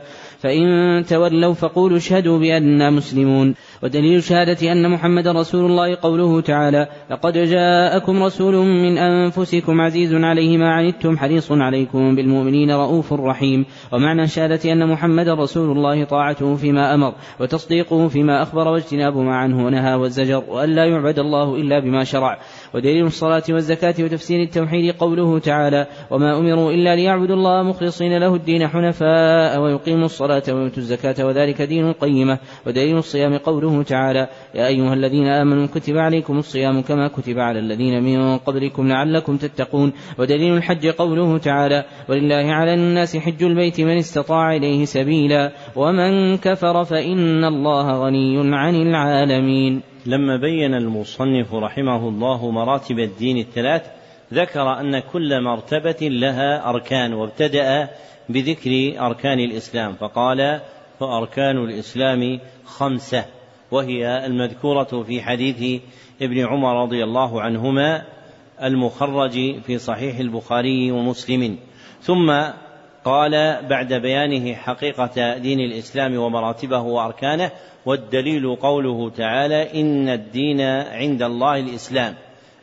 فإن 0.42 1.04
تولوا 1.08 1.54
فقولوا 1.54 1.96
اشهدوا 1.96 2.38
بأننا 2.38 2.90
مسلمون. 2.90 3.54
ودليل 3.82 4.22
شهادة 4.22 4.72
أن 4.72 4.90
محمد 4.90 5.28
رسول 5.28 5.70
الله 5.70 5.96
قوله 6.02 6.40
تعالى 6.40 6.86
لقد 7.10 7.38
جاءكم 7.38 8.22
رسول 8.22 8.54
من 8.54 8.98
أنفسكم 8.98 9.80
عزيز 9.80 10.14
عليه 10.14 10.58
ما 10.58 10.72
عنتم 10.72 11.18
حريص 11.18 11.52
عليكم 11.52 12.14
بالمؤمنين 12.16 12.70
رؤوف 12.70 13.12
رحيم 13.12 13.64
ومعنى 13.92 14.26
شهادة 14.26 14.72
أن 14.72 14.88
محمد 14.88 15.28
رسول 15.28 15.76
الله 15.76 16.04
طاعته 16.04 16.56
فيما 16.56 16.94
أمر 16.94 17.14
وتصديقه 17.40 18.08
فيما 18.08 18.42
أخبر 18.42 18.68
واجتناب 18.68 19.16
ما 19.16 19.36
عنه 19.36 19.66
ونهى 19.66 19.94
والزجر 19.94 20.42
وأن 20.48 20.70
لا 20.70 20.84
يعبد 20.84 21.18
الله 21.18 21.56
إلا 21.56 21.78
بما 21.78 22.04
شرع. 22.04 22.38
ودليل 22.74 23.06
الصلاة 23.06 23.42
والزكاة 23.48 23.94
وتفسير 24.00 24.42
التوحيد 24.42 24.94
قوله 24.94 25.38
تعالى 25.38 25.86
وما 26.10 26.38
أمروا 26.38 26.72
إلا 26.72 26.96
ليعبدوا 26.96 27.36
الله 27.36 27.62
مخلصين 27.62 28.18
له 28.18 28.34
الدين 28.34 28.68
حنفاء 28.68 29.60
ويقيموا 29.60 30.04
الصلاة 30.04 30.42
ويؤتوا 30.48 30.78
الزكاة 30.78 31.26
وذلك 31.26 31.62
دين 31.62 31.88
القيمة 31.88 32.38
ودليل 32.66 32.96
الصيام 32.96 33.36
قوله 33.36 33.82
تعالى 33.82 34.28
يا 34.54 34.66
أيها 34.66 34.94
الذين 34.94 35.26
آمنوا 35.26 35.66
كتب 35.66 35.96
عليكم 35.96 36.38
الصيام 36.38 36.82
كما 36.82 37.08
كتب 37.08 37.38
على 37.38 37.58
الذين 37.58 38.02
من 38.02 38.38
قبلكم 38.38 38.88
لعلكم 38.88 39.36
تتقون 39.36 39.92
ودليل 40.18 40.56
الحج 40.56 40.86
قوله 40.86 41.38
تعالى 41.38 41.84
ولله 42.08 42.52
على 42.52 42.74
الناس 42.74 43.16
حج 43.16 43.42
البيت 43.42 43.80
من 43.80 43.96
استطاع 43.96 44.56
إليه 44.56 44.84
سبيلا 44.84 45.52
ومن 45.76 46.36
كفر 46.36 46.84
فإن 46.84 47.44
الله 47.44 48.04
غني 48.04 48.56
عن 48.56 48.74
العالمين 48.74 49.91
لما 50.06 50.36
بين 50.36 50.74
المصنف 50.74 51.54
رحمه 51.54 52.08
الله 52.08 52.50
مراتب 52.50 52.98
الدين 52.98 53.38
الثلاث 53.38 53.82
ذكر 54.32 54.80
أن 54.80 54.98
كل 54.98 55.40
مرتبة 55.40 56.08
لها 56.08 56.70
أركان 56.70 57.12
وابتدأ 57.12 57.88
بذكر 58.28 58.94
أركان 59.06 59.40
الإسلام 59.40 59.92
فقال 59.92 60.60
فأركان 61.00 61.64
الإسلام 61.64 62.40
خمسة 62.64 63.24
وهي 63.70 64.26
المذكورة 64.26 65.02
في 65.02 65.22
حديث 65.22 65.82
ابن 66.22 66.46
عمر 66.46 66.82
رضي 66.82 67.04
الله 67.04 67.42
عنهما 67.42 68.02
المخرج 68.62 69.60
في 69.60 69.78
صحيح 69.78 70.18
البخاري 70.18 70.92
ومسلم. 70.92 71.58
ثم 72.00 72.30
قال 73.04 73.62
بعد 73.68 73.94
بيانه 73.94 74.54
حقيقة 74.54 75.38
دين 75.38 75.60
الإسلام 75.60 76.16
ومراتبه 76.16 76.80
وأركانه 76.80 77.50
والدليل 77.86 78.56
قوله 78.56 79.10
تعالى 79.10 79.80
إن 79.80 80.08
الدين 80.08 80.60
عند 80.90 81.22
الله 81.22 81.58
الإسلام. 81.58 82.14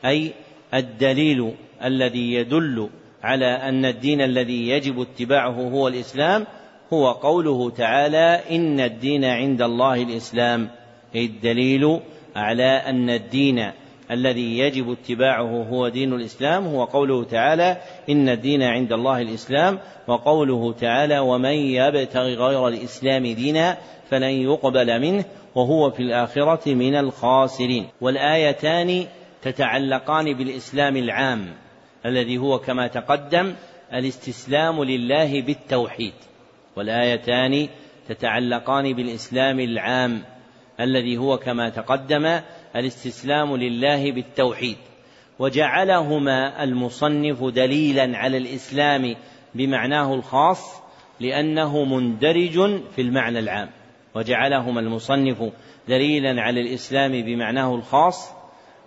أي 0.06 0.32
الدليل 0.74 1.54
الذي 1.84 2.34
يدل 2.34 2.90
على 3.24 3.46
أن 3.46 3.86
الدين 3.86 4.22
الذي 4.22 4.70
يجب 4.70 5.02
اتباعه 5.02 5.70
هو 5.70 5.88
الإسلام 5.88 6.46
هو 6.94 7.12
قوله 7.12 7.70
تعالى 7.70 8.42
إن 8.52 8.80
الدين 8.80 9.26
عند 9.26 9.62
الله 9.62 10.04
الإسلام. 10.04 10.70
أي 11.16 11.26
الدليل 11.26 12.00
على 12.36 12.64
أن 12.64 13.10
الدين 13.10 13.72
الذي 14.12 14.58
يجب 14.58 14.92
اتباعه 14.92 15.64
هو 15.64 15.88
دين 15.88 16.14
الإسلام 16.14 16.68
هو 16.68 16.84
قوله 16.84 17.24
تعالى 17.24 17.78
إن 18.10 18.30
الدين 18.30 18.64
عند 18.64 18.94
الله 18.94 19.22
الإسلام 19.22 19.80
وقوله 20.08 20.74
تعالى 20.74 21.20
ومن 21.20 21.54
يبتغ 21.54 22.22
غير 22.22 22.68
الإسلام 22.68 23.24
دينا 23.24 23.78
فلن 24.10 24.30
يقبل 24.30 25.02
منه 25.02 25.26
وهو 25.56 25.90
في 25.90 26.00
الآخرة 26.00 26.74
من 26.74 26.96
الخاسرين. 26.96 27.88
والآيتان 28.02 29.06
تتعلقان 29.42 30.34
بالإسلام 30.34 30.98
العام 30.98 31.46
الذي 32.06 32.38
هو 32.38 32.60
كما 32.60 32.88
تقدم 32.88 33.54
الاستسلام 33.94 34.84
لله 34.84 35.42
بالتوحيد. 35.42 36.14
والآيتان 36.76 37.68
تتعلقان 38.08 38.94
بالإسلام 38.94 39.60
العام 39.60 40.22
الذي 40.80 41.18
هو 41.18 41.38
كما 41.38 41.70
تقدم 41.70 42.40
الاستسلام 42.76 43.56
لله 43.58 44.12
بالتوحيد 44.12 44.78
وجعلهما 45.40 46.64
المصنف 46.64 47.44
دليلا 47.44 48.18
على 48.18 48.38
الإسلام 48.38 49.16
بمعناه 49.56 50.14
الخاص 50.14 50.82
لأنه 51.20 51.84
مندرج 51.84 52.82
في 52.96 53.02
المعنى 53.02 53.40
العام 53.40 53.70
وجعلهما 54.16 54.80
المصنف 54.80 55.52
دليلا 55.88 56.42
على 56.42 56.62
الإسلام 56.62 57.12
بمعناه 57.12 57.76
الخاص 57.76 58.32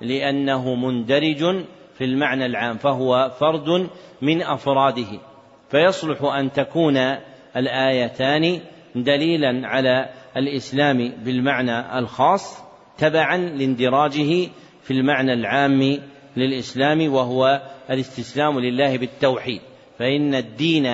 لأنه 0.00 0.74
مندرج 0.74 1.64
في 1.94 2.04
المعنى 2.04 2.46
العام 2.46 2.76
فهو 2.76 3.30
فرد 3.40 3.88
من 4.22 4.42
أفراده 4.42 5.20
فيصلح 5.70 6.22
أن 6.22 6.52
تكون 6.52 6.96
الآيتان 7.56 8.60
دليلا 8.94 9.68
على 9.68 10.08
الإسلام 10.36 11.12
بالمعنى 11.24 11.98
الخاص 11.98 12.71
تبعا 13.02 13.36
لاندراجه 13.36 14.48
في 14.82 14.90
المعنى 14.90 15.32
العام 15.32 15.98
للإسلام 16.36 17.12
وهو 17.12 17.62
الاستسلام 17.90 18.60
لله 18.60 18.98
بالتوحيد. 18.98 19.60
فإن 19.98 20.34
الدين 20.34 20.86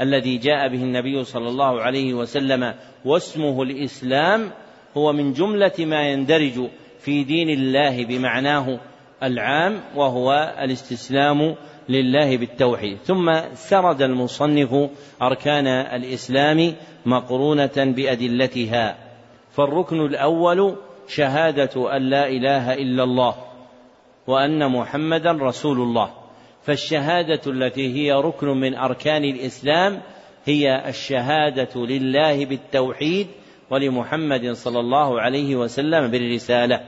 الذي 0.00 0.36
جاء 0.36 0.68
به 0.68 0.82
النبي 0.82 1.24
صلى 1.24 1.48
الله 1.48 1.80
عليه 1.80 2.14
وسلم 2.14 2.74
واسمه 3.04 3.62
الإسلام 3.62 4.50
هو 4.96 5.12
من 5.12 5.32
جملة 5.32 5.72
ما 5.78 6.08
يندرج 6.08 6.68
في 6.98 7.24
دين 7.24 7.50
الله 7.50 8.04
بمعناه 8.04 8.80
العام 9.22 9.80
وهو 9.94 10.54
الاستسلام 10.60 11.54
لله 11.88 12.36
بالتوحيد. 12.36 12.98
ثم 12.98 13.40
سرد 13.54 14.02
المصنف 14.02 14.90
أركان 15.22 15.66
الإسلام 15.66 16.74
مقرونة 17.06 17.76
بأدلتها. 17.76 18.96
فالركن 19.50 20.00
الأول 20.00 20.76
شهادة 21.08 21.96
أن 21.96 22.02
لا 22.02 22.28
إله 22.28 22.74
إلا 22.74 23.02
الله 23.04 23.34
وأن 24.26 24.72
محمدا 24.72 25.32
رسول 25.32 25.80
الله. 25.80 26.10
فالشهادة 26.62 27.40
التي 27.46 27.94
هي 27.94 28.12
ركن 28.12 28.48
من 28.48 28.74
أركان 28.74 29.24
الإسلام 29.24 30.00
هي 30.44 30.88
الشهادة 30.88 31.86
لله 31.86 32.44
بالتوحيد 32.44 33.26
ولمحمد 33.70 34.52
صلى 34.52 34.80
الله 34.80 35.20
عليه 35.20 35.56
وسلم 35.56 36.10
بالرسالة. 36.10 36.80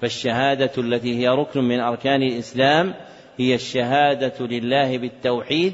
فالشهادة 0.00 0.70
التي 0.78 1.18
هي 1.18 1.28
ركن 1.28 1.64
من 1.64 1.80
أركان 1.80 2.22
الإسلام 2.22 2.94
هي 3.36 3.54
الشهادة 3.54 4.46
لله 4.46 4.98
بالتوحيد 4.98 5.72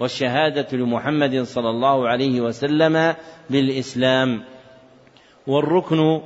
والشهادة 0.00 0.76
لمحمد 0.76 1.42
صلى 1.42 1.70
الله 1.70 2.08
عليه 2.08 2.40
وسلم 2.40 3.14
بالإسلام. 3.50 4.44
والركن 5.46 6.20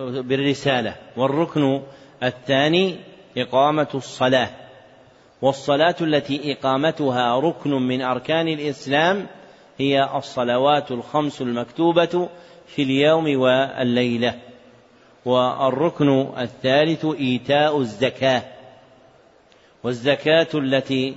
بالرسالة. 0.00 0.94
والركن 1.16 1.82
الثاني 2.22 2.96
إقامة 3.38 3.88
الصلاة. 3.94 4.50
والصلاة 5.42 5.96
التي 6.00 6.52
إقامتها 6.52 7.40
ركن 7.40 7.70
من 7.70 8.02
أركان 8.02 8.48
الإسلام 8.48 9.26
هي 9.78 10.16
الصلوات 10.16 10.90
الخمس 10.90 11.42
المكتوبة 11.42 12.28
في 12.66 12.82
اليوم 12.82 13.40
والليلة. 13.40 14.34
والركن 15.24 16.28
الثالث 16.38 17.04
إيتاء 17.04 17.78
الزكاة. 17.78 18.42
والزكاة 19.84 20.48
التي 20.54 21.14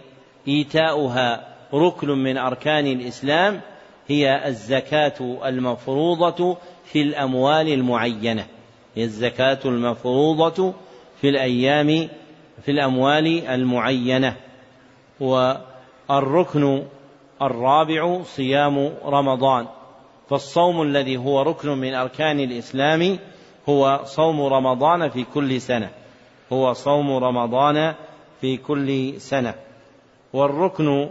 إيتاؤها 0.47 1.47
ركن 1.73 2.09
من 2.09 2.37
أركان 2.37 2.87
الإسلام 2.87 3.61
هي 4.07 4.47
الزكاة 4.47 5.39
المفروضة 5.45 6.57
في 6.91 7.01
الأموال 7.01 7.67
المعينة. 7.73 8.47
هي 8.95 9.03
الزكاة 9.03 9.59
المفروضة 9.65 10.73
في 11.21 11.29
الأيام 11.29 12.09
في 12.65 12.71
الأموال 12.71 13.47
المعينة. 13.47 14.35
والركن 15.19 16.83
الرابع 17.41 18.23
صيام 18.23 18.93
رمضان. 19.05 19.67
فالصوم 20.29 20.81
الذي 20.81 21.17
هو 21.17 21.41
ركن 21.41 21.69
من 21.69 21.93
أركان 21.93 22.39
الإسلام 22.39 23.19
هو 23.69 24.01
صوم 24.03 24.41
رمضان 24.41 25.09
في 25.09 25.23
كل 25.23 25.61
سنة. 25.61 25.89
هو 26.53 26.73
صوم 26.73 27.11
رمضان 27.11 27.93
في 28.41 28.57
كل 28.57 29.21
سنة. 29.21 29.53
والركن 30.33 31.09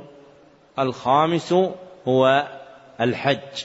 الخامس 0.79 1.53
هو 2.09 2.49
الحج. 3.01 3.65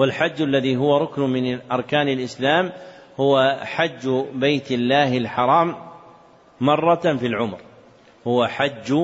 والحج 0.00 0.42
الذي 0.42 0.76
هو 0.76 0.96
ركن 0.96 1.22
من 1.22 1.58
أركان 1.72 2.08
الإسلام 2.08 2.72
هو 3.20 3.58
حج 3.62 4.08
بيت 4.34 4.72
الله 4.72 5.16
الحرام 5.16 5.76
مرة 6.60 7.16
في 7.16 7.26
العمر. 7.26 7.58
هو 8.26 8.46
حج 8.46 8.94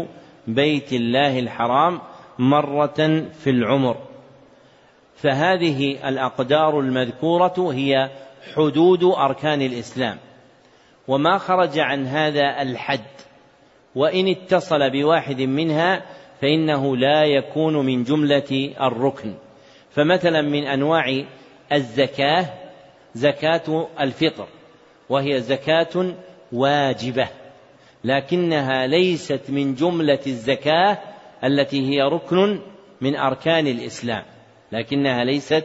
بيت 0.46 0.92
الله 0.92 1.38
الحرام 1.38 2.00
مرة 2.38 3.28
في 3.32 3.50
العمر. 3.50 3.96
فهذه 5.14 6.08
الأقدار 6.08 6.80
المذكورة 6.80 7.72
هي 7.72 8.10
حدود 8.54 9.04
أركان 9.04 9.62
الإسلام. 9.62 10.18
وما 11.08 11.38
خرج 11.38 11.78
عن 11.78 12.06
هذا 12.06 12.62
الحد. 12.62 13.10
وإن 13.94 14.28
اتصل 14.28 14.90
بواحد 14.90 15.40
منها 15.40 16.02
فإنه 16.40 16.96
لا 16.96 17.24
يكون 17.24 17.86
من 17.86 18.02
جملة 18.02 18.74
الركن. 18.80 19.34
فمثلا 19.96 20.42
من 20.42 20.66
أنواع 20.66 21.24
الزكاة 21.72 22.46
زكاة 23.14 23.88
الفطر 24.00 24.46
وهي 25.08 25.40
زكاة 25.40 26.14
واجبة 26.52 27.28
لكنها 28.04 28.86
ليست 28.86 29.40
من 29.48 29.74
جملة 29.74 30.20
الزكاة 30.26 30.98
التي 31.44 31.80
هي 31.90 32.02
ركن 32.02 32.60
من 33.00 33.16
أركان 33.16 33.66
الإسلام 33.66 34.22
لكنها 34.72 35.24
ليست 35.24 35.64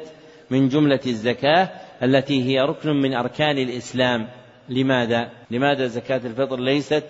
من 0.50 0.70
جملة 0.70 1.00
الزكاة 1.08 1.70
التي 2.04 2.44
هي 2.44 2.60
ركن 2.60 2.90
من 2.90 3.14
أركان 3.14 3.58
الإسلام. 3.58 4.28
لماذا؟ 4.70 5.30
لماذا 5.52 5.88
زكاة 5.88 6.22
الفطر 6.26 6.60
ليست 6.60 7.04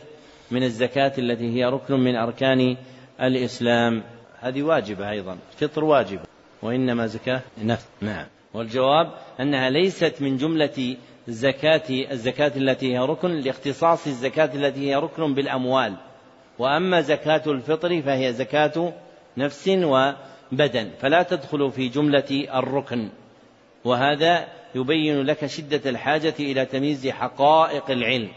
من 0.51 0.63
الزكاة 0.63 1.11
التي 1.17 1.55
هي 1.55 1.65
ركن 1.65 1.99
من 1.99 2.15
أركان 2.15 2.77
الإسلام؟ 3.21 4.03
هذه 4.39 4.63
واجبة 4.63 5.09
أيضا 5.09 5.37
فطر 5.57 5.83
واجبة 5.83 6.30
وإنما 6.63 7.07
زكاة 7.07 7.41
نفس. 7.63 7.87
نعم. 8.01 8.25
والجواب 8.53 9.11
أنها 9.39 9.69
ليست 9.69 10.15
من 10.21 10.37
جملة 10.37 10.97
زكاة 11.27 11.83
الزكاة 11.89 12.51
التي 12.55 12.93
هي 12.93 12.99
ركن 12.99 13.31
لاختصاص 13.31 14.07
الزكاة 14.07 14.49
التي 14.55 14.89
هي 14.89 14.95
ركن 14.95 15.33
بالأموال. 15.33 15.95
وأما 16.59 17.01
زكاة 17.01 17.41
الفطر 17.47 18.01
فهي 18.01 18.33
زكاة 18.33 18.93
نفس 19.37 19.67
وبدن. 19.67 20.89
فلا 20.99 21.23
تدخل 21.23 21.71
في 21.71 21.87
جملة 21.87 22.47
الركن. 22.53 23.09
وهذا 23.85 24.47
يبين 24.75 25.21
لك 25.21 25.45
شدة 25.45 25.89
الحاجة 25.89 26.33
إلى 26.39 26.65
تمييز 26.65 27.07
حقائق 27.07 27.91
العلم. 27.91 28.29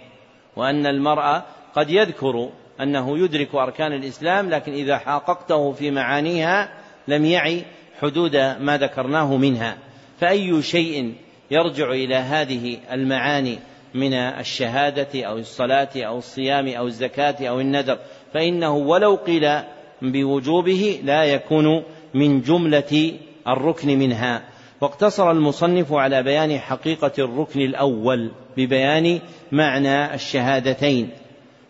وأن 0.57 0.87
المرء 0.87 1.43
قد 1.75 1.91
يذكر 1.91 2.51
أنه 2.81 3.18
يدرك 3.18 3.55
أركان 3.55 3.93
الإسلام 3.93 4.51
لكن 4.51 4.72
إذا 4.72 4.99
حققته 4.99 5.72
في 5.72 5.91
معانيها 5.91 6.68
لم 7.09 7.25
يعي 7.25 7.64
حدود 8.01 8.36
ما 8.36 8.78
ذكرناه 8.78 9.36
منها. 9.36 9.76
فأي 10.20 10.62
شيء 10.62 11.14
يرجع 11.51 11.90
إلى 11.90 12.14
هذه 12.14 12.78
المعاني 12.92 13.59
من 13.95 14.14
الشهادة 14.14 15.24
أو 15.26 15.38
الصلاة 15.38 15.88
أو 15.97 16.18
الصيام 16.18 16.68
أو 16.68 16.86
الزكاة 16.86 17.49
أو 17.49 17.61
النذر 17.61 17.99
فإنه 18.34 18.76
ولو 18.76 19.14
قيل 19.14 19.51
بوجوبه 20.03 21.01
لا 21.05 21.24
يكون 21.24 21.82
من 22.14 22.40
جملة 22.40 23.12
الركن 23.49 23.99
منها. 23.99 24.42
واقتصر 24.80 25.30
المصنف 25.30 25.92
على 25.92 26.22
بيان 26.22 26.59
حقيقة 26.59 27.12
الركن 27.18 27.61
الأول 27.61 28.30
ببيان 28.57 29.20
معنى 29.53 30.14
الشهادتين 30.14 31.11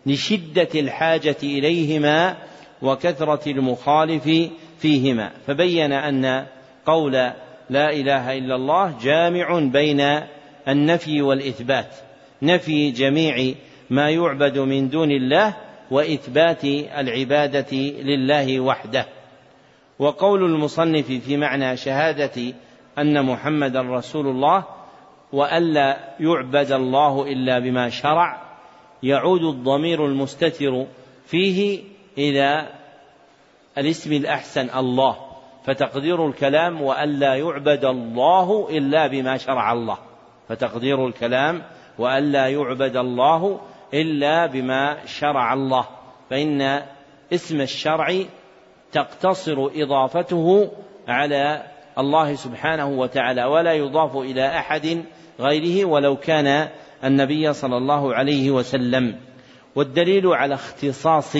لشدة 0.05 0.69
الحاجة 0.75 1.35
إليهما 1.43 2.37
وكثرة 2.81 3.51
المخالف 3.51 4.49
فيهما 4.85 5.31
فبين 5.47 5.91
أن 5.91 6.45
قول 6.85 7.11
لا 7.69 7.89
إله 7.89 8.37
إلا 8.37 8.55
الله 8.55 8.97
جامع 9.01 9.59
بين 9.59 10.21
النفي 10.67 11.21
والإثبات. 11.21 11.95
نفي 12.41 12.91
جميع 12.91 13.55
ما 13.89 14.09
يعبد 14.09 14.57
من 14.57 14.89
دون 14.89 15.11
الله 15.11 15.55
وإثبات 15.91 16.63
العبادة 16.97 17.77
لله 18.01 18.59
وحده. 18.59 19.05
وقول 19.99 20.43
المصنف 20.43 21.11
في 21.11 21.37
معنى 21.37 21.77
شهادة 21.77 22.53
أن 22.97 23.25
محمدا 23.25 23.81
رسول 23.81 24.27
الله 24.27 24.65
وألا 25.33 25.97
يعبد 26.19 26.71
الله 26.71 27.23
إلا 27.23 27.59
بما 27.59 27.89
شرع 27.89 28.41
يعود 29.03 29.43
الضمير 29.43 30.05
المستتر 30.05 30.85
فيه 31.25 31.79
إلى 32.17 32.67
الاسم 33.77 34.13
الأحسن 34.13 34.69
الله 34.69 35.17
فتقدير 35.65 36.27
الكلام 36.27 36.81
وألا 36.81 37.35
يعبد 37.35 37.85
الله 37.85 38.67
إلا 38.69 39.07
بما 39.07 39.37
شرع 39.37 39.73
الله 39.73 39.97
فتقدير 40.49 41.07
الكلام 41.07 41.61
وألا 41.99 42.47
يعبد 42.47 42.97
الله 42.97 43.59
إلا 43.93 44.45
بما 44.45 45.05
شرع 45.05 45.53
الله 45.53 45.85
فإن 46.29 46.81
اسم 47.33 47.61
الشرع 47.61 48.23
تقتصر 48.91 49.69
إضافته 49.75 50.71
على 51.07 51.63
الله 51.97 52.35
سبحانه 52.35 52.87
وتعالى 52.87 53.43
ولا 53.43 53.73
يضاف 53.73 54.17
إلى 54.17 54.47
أحد 54.47 55.03
غيره 55.39 55.85
ولو 55.85 56.15
كان 56.15 56.69
النبي 57.03 57.53
صلى 57.53 57.77
الله 57.77 58.15
عليه 58.15 58.51
وسلم 58.51 59.15
والدليل 59.75 60.27
على 60.27 60.53
اختصاص 60.53 61.37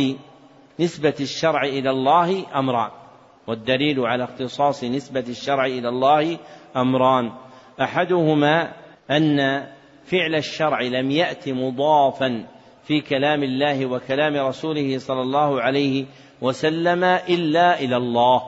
نسبة 0.80 1.14
الشرع 1.20 1.64
إلى 1.64 1.90
الله 1.90 2.60
أمران 2.60 2.92
والدليل 3.48 4.00
على 4.00 4.24
اختصاص 4.24 4.84
نسبة 4.84 5.26
الشرع 5.30 5.66
إلى 5.66 5.90
الله 5.90 6.38
أمران. 6.76 7.32
أحدهما 7.82 8.74
أن 9.12 9.64
فعل 10.06 10.36
الشرع 10.36 10.82
لم 10.82 11.12
يأت 11.12 11.50
مضافا 11.50 12.46
في 12.84 13.02
كلام 13.02 13.44
الله 13.44 13.86
وكلام 13.86 14.48
رسوله 14.48 14.98
صلى 14.98 15.22
الله 15.22 15.62
عليه 15.62 16.06
وسلم 16.42 17.04
إلا 17.04 17.80
إلى 17.80 17.98
الله 17.98 18.42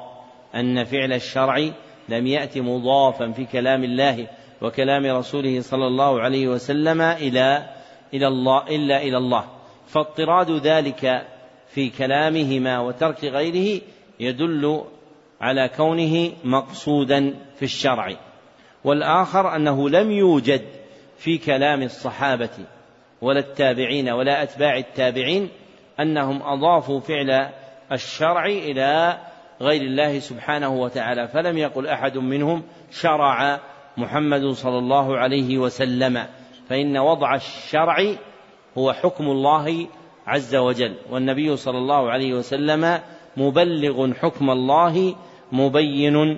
أن 0.55 0.83
فعل 0.83 1.13
الشرع 1.13 1.69
لم 2.09 2.27
يأت 2.27 2.57
مضافا 2.57 3.31
في 3.31 3.45
كلام 3.45 3.83
الله 3.83 4.27
وكلام 4.61 5.05
رسوله 5.05 5.61
صلى 5.61 5.87
الله 5.87 6.21
عليه 6.21 6.47
وسلم 6.47 7.01
إلى 7.01 7.69
إلى 8.13 8.27
الله 8.27 8.67
إلا 8.67 9.01
إلى 9.01 9.17
الله. 9.17 9.43
فاضطراد 9.87 10.51
ذلك 10.51 11.27
في 11.69 11.89
كلامهما 11.89 12.79
وترك 12.79 13.23
غيره 13.23 13.81
يدل 14.19 14.83
على 15.41 15.69
كونه 15.77 16.31
مقصودا 16.43 17.33
في 17.55 17.63
الشرع. 17.63 18.15
والآخر 18.83 19.55
أنه 19.55 19.89
لم 19.89 20.11
يوجد 20.11 20.61
في 21.17 21.37
كلام 21.37 21.83
الصحابة 21.83 22.49
ولا 23.21 23.39
التابعين 23.39 24.09
ولا 24.09 24.43
أتباع 24.43 24.77
التابعين 24.77 25.49
أنهم 25.99 26.41
أضافوا 26.43 26.99
فعل 26.99 27.49
الشرع 27.91 28.45
إلى 28.45 29.17
غير 29.61 29.81
الله 29.81 30.19
سبحانه 30.19 30.69
وتعالى 30.69 31.27
فلم 31.27 31.57
يقل 31.57 31.87
أحد 31.87 32.17
منهم 32.17 32.63
شرع 32.91 33.59
محمد 33.97 34.45
صلى 34.45 34.77
الله 34.77 35.17
عليه 35.17 35.57
وسلم 35.57 36.25
فإن 36.69 36.97
وضع 36.97 37.35
الشرع 37.35 38.13
هو 38.77 38.93
حكم 38.93 39.23
الله 39.23 39.87
عز 40.27 40.55
وجل. 40.55 40.93
والنبي 41.11 41.55
صلى 41.55 41.77
الله 41.77 42.09
عليه 42.09 42.33
وسلم 42.33 42.99
مبلغ 43.37 44.13
حكم 44.13 44.49
الله 44.49 45.15
مبين 45.51 46.37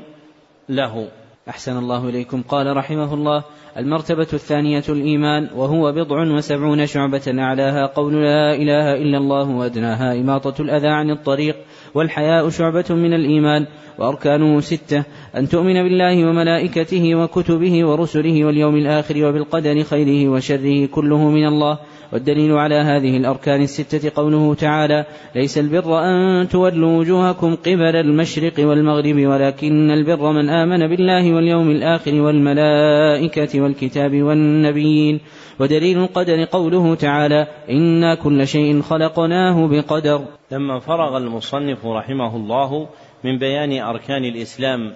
له. 0.70 1.08
أحسن 1.50 1.78
الله 1.78 2.10
إليكم. 2.10 2.42
قال 2.42 2.78
رحمه 2.78 3.14
الله 3.14 3.44
المرتبة 3.78 4.28
الثانية 4.34 4.84
الإيمان 4.90 5.50
وهو 5.56 5.92
بضع 5.92 6.22
وسبعون 6.22 6.86
شعبة 6.86 7.22
أعلاها. 7.28 7.86
قول 7.86 8.14
لا 8.14 8.56
إله 8.56 8.94
إلا 8.94 9.18
الله 9.18 9.50
وأدناها. 9.50 10.14
إماطة 10.14 10.62
الأذى 10.62 10.88
عن 10.88 11.12
الطريق 11.12 11.56
والحياء 11.94 12.50
شعبة 12.50 12.86
من 12.90 13.14
الإيمان. 13.14 13.68
وأركانه 14.00 14.60
ستة 14.60 15.04
أن 15.38 15.50
تؤمن 15.50 15.74
بالله 15.74 16.30
وملائكته 16.30 17.16
وكتبه 17.16 17.86
ورسله 17.86 18.46
واليوم 18.46 18.76
الآخر 18.76 19.26
وبالقدر 19.26 19.84
خيره 19.84 20.30
وشره 20.30 20.86
كله 20.86 21.30
من 21.30 21.48
الله. 21.48 21.80
والدليل 22.14 22.52
على 22.52 22.76
هذه 22.76 23.18
الأركان 23.18 23.62
الستة 23.62 24.12
قوله 24.16 24.54
تعالى 24.54 25.06
ليس 25.36 25.58
البر 25.58 26.00
أن 26.00 26.48
تولوا 26.50 26.98
وجوهكم 27.00 27.56
قبل 27.56 27.96
المشرق 27.96 28.54
والمغرب 28.60 29.26
ولكن 29.26 29.92
البر 29.92 30.32
من 30.32 30.50
آمن 30.50 30.88
بالله 30.88 31.34
واليوم 31.34 31.72
الآخر 31.72 32.22
والملائكة 32.22 33.62
والكتاب 33.62 34.22
والنبيين. 34.22 35.20
ودليل 35.60 35.98
القدر 35.98 36.44
قوله 36.44 36.96
تعالى 36.96 37.48
إنا 37.70 38.16
كل 38.16 38.48
شيء 38.48 38.82
خلقناه 38.82 39.68
بقدر. 39.68 40.22
لما 40.52 40.80
فرغ 40.80 41.18
المصنف 41.18 41.86
رحمه 41.86 42.36
الله 42.36 42.88
من 43.24 43.38
بيان 43.38 43.82
أركان 43.82 44.26
الإسلام 44.26 44.94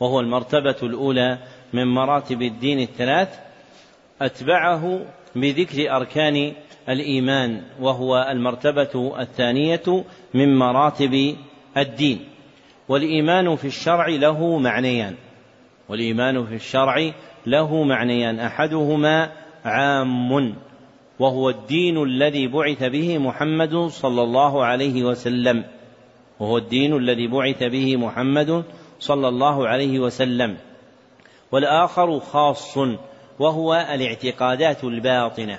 وهو 0.00 0.20
المرتبة 0.20 0.76
الأولى 0.82 1.38
من 1.72 1.86
مراتب 1.86 2.42
الدين 2.42 2.80
الثلاث 2.80 3.28
أتبعه 4.22 5.00
بذكر 5.36 5.96
أركان 5.96 6.52
الإيمان 6.88 7.62
وهو 7.80 8.28
المرتبة 8.30 9.14
الثانية 9.20 10.04
من 10.34 10.56
مراتب 10.56 11.36
الدين. 11.76 12.20
والإيمان 12.88 13.56
في 13.56 13.66
الشرع 13.66 14.08
له 14.08 14.58
معنيان. 14.58 15.14
والإيمان 15.88 16.46
في 16.46 16.54
الشرع 16.54 17.10
له 17.46 17.82
معنيان. 17.82 18.40
أحدهما 18.40 19.32
عام 19.64 20.54
وهو 21.18 21.50
الدين 21.50 22.02
الذي 22.02 22.46
بعث 22.46 22.84
به 22.84 23.18
محمد 23.18 23.76
صلى 23.76 24.22
الله 24.22 24.64
عليه 24.64 25.04
وسلم. 25.04 25.64
وهو 26.40 26.58
الدين 26.58 26.96
الذي 26.96 27.26
بعث 27.26 27.62
به 27.62 27.96
محمد 27.96 28.64
صلى 29.00 29.28
الله 29.28 29.68
عليه 29.68 29.98
وسلم. 29.98 30.56
والآخر 31.52 32.20
خاص 32.20 32.78
وهو 33.38 33.74
الاعتقادات 33.74 34.84
الباطنة 34.84 35.58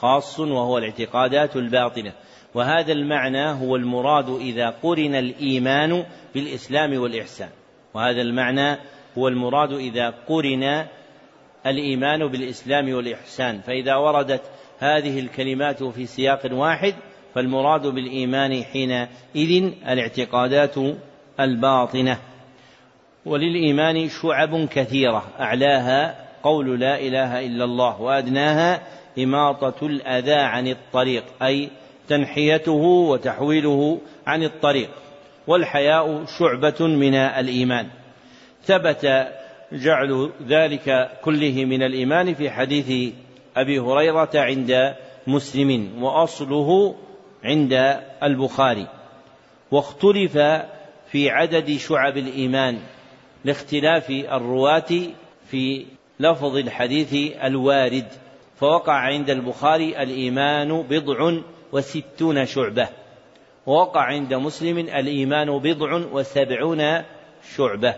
خاص 0.00 0.40
وهو 0.40 0.78
الاعتقادات 0.78 1.56
الباطنة. 1.56 2.12
وهذا 2.54 2.92
المعنى 2.92 3.50
هو 3.50 3.76
المراد 3.76 4.28
إذا 4.28 4.74
قرن 4.82 5.14
الإيمان 5.14 6.04
بالإسلام 6.34 7.00
والإحسان. 7.00 7.48
وهذا 7.94 8.22
المعنى 8.22 8.78
هو 9.18 9.28
المراد 9.28 9.72
إذا 9.72 10.14
قرن 10.28 10.86
الإيمان 11.66 12.28
بالإسلام 12.28 12.94
والإحسان. 12.94 13.60
فإذا 13.60 13.96
وردت 13.96 14.42
هذه 14.78 15.20
الكلمات 15.20 15.82
في 15.82 16.06
سياق 16.06 16.40
واحد 16.52 16.94
فالمراد 17.34 17.86
بالإيمان 17.86 18.64
حينئذ 18.64 19.72
الاعتقادات 19.88 20.74
الباطنة. 21.40 22.18
وللإيمان 23.26 24.08
شعب 24.08 24.68
كثيرة 24.68 25.24
أعلاها 25.40 26.27
قول 26.42 26.80
لا 26.80 27.00
إله 27.00 27.46
إلا 27.46 27.64
الله 27.64 28.00
وأدناها 28.00 28.82
إماطة 29.18 29.86
الأذى 29.86 30.34
عن 30.34 30.68
الطريق 30.68 31.24
أي 31.42 31.68
تنحيته 32.08 32.72
وتحويله 32.82 33.98
عن 34.26 34.42
الطريق 34.42 34.90
والحياء 35.46 36.24
شعبة 36.38 36.86
من 36.86 37.14
الإيمان. 37.14 37.86
ثبت 38.64 39.28
جعل 39.72 40.30
ذلك 40.48 41.10
كله 41.24 41.64
من 41.64 41.82
الإيمان 41.82 42.34
في 42.34 42.50
حديث 42.50 43.14
أبي 43.56 43.78
هريرة 43.78 44.30
عند 44.34 44.94
مسلم 45.26 46.02
وأصله 46.02 46.94
عند 47.44 48.00
البخاري. 48.22 48.86
واختلف 49.70 50.38
في 51.10 51.30
عدد 51.30 51.76
شعب 51.76 52.16
الإيمان 52.16 52.78
لاختلاف 53.44 54.10
الرواة 54.10 54.90
في 55.50 55.86
لفظ 56.20 56.56
الحديث 56.56 57.36
الوارد 57.44 58.06
فوقع 58.56 58.92
عند 58.92 59.30
البخاري 59.30 60.02
الإيمان 60.02 60.82
بضع 60.82 61.32
وستون 61.72 62.46
شعبة 62.46 62.88
ووقع 63.66 64.00
عند 64.00 64.34
مسلم 64.34 64.78
الإيمان 64.78 65.58
بضع 65.58 66.00
وسبعون 66.12 67.02
شعبة 67.56 67.94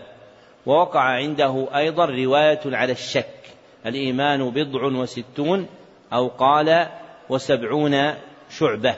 ووقع 0.65 1.01
عنده 1.01 1.67
أيضا 1.75 2.05
رواية 2.05 2.59
على 2.65 2.91
الشك 2.91 3.41
الإيمان 3.85 4.49
بضع 4.49 4.83
وستون 4.83 5.67
أو 6.13 6.27
قال 6.27 6.87
وسبعون 7.29 8.13
شعبة. 8.49 8.95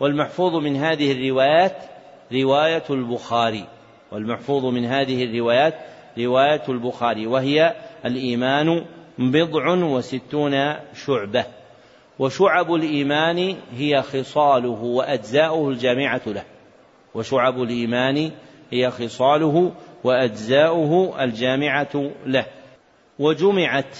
والمحفوظ 0.00 0.54
من 0.54 0.76
هذه 0.76 1.12
الروايات 1.12 1.76
رواية 2.32 2.84
البخاري 2.90 3.64
والمحفوظ 4.12 4.64
من 4.64 4.84
هذه 4.84 5.24
الروايات 5.24 5.74
رواية 6.18 6.62
البخاري 6.68 7.26
وهي 7.26 7.74
الإيمان 8.06 8.84
بضع 9.18 9.70
وستون 9.70 10.74
شعبة. 11.06 11.44
وشعب 12.18 12.74
الإيمان 12.74 13.56
هي 13.76 14.02
خصاله 14.02 14.82
وأجزاؤه 14.82 15.68
الجامعة 15.68 16.22
له. 16.26 16.44
وشعب 17.14 17.62
الإيمان 17.62 18.30
هي 18.70 18.90
خصاله 18.90 19.72
وأجزاؤه 20.04 21.24
الجامعة 21.24 22.10
له. 22.26 22.46
وجمعت 23.18 23.98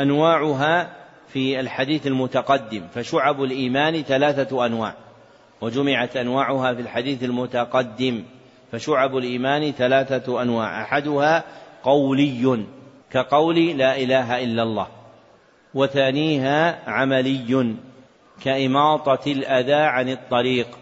أنواعها 0.00 0.96
في 1.28 1.60
الحديث 1.60 2.06
المتقدم 2.06 2.82
فشعب 2.94 3.42
الإيمان 3.42 4.02
ثلاثة 4.02 4.66
أنواع. 4.66 4.94
وجمعت 5.60 6.16
أنواعها 6.16 6.74
في 6.74 6.80
الحديث 6.80 7.24
المتقدم 7.24 8.22
فشعب 8.72 9.16
الإيمان 9.16 9.72
ثلاثة 9.72 10.42
أنواع. 10.42 10.82
أحدها 10.82 11.44
قولي. 11.82 12.66
كقول 13.16 13.78
لا 13.78 13.96
إله 13.96 14.44
إلا 14.44 14.62
الله 14.62 14.86
وثانيها 15.74 16.90
عملي 16.90 17.74
كإماطة 18.44 19.32
الأذى 19.32 19.74
عن 19.74 20.08
الطريق 20.08 20.78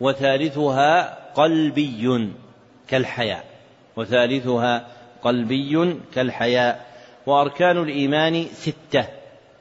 وثالثها 0.00 1.18
قلبي 1.34 2.28
كالحياء 2.88 3.44
وثالثها 3.96 4.86
قلبي 5.22 5.94
كالحياء 6.14 6.86
وأركان 7.26 7.82
الإيمان 7.82 8.44
ستة 8.44 9.06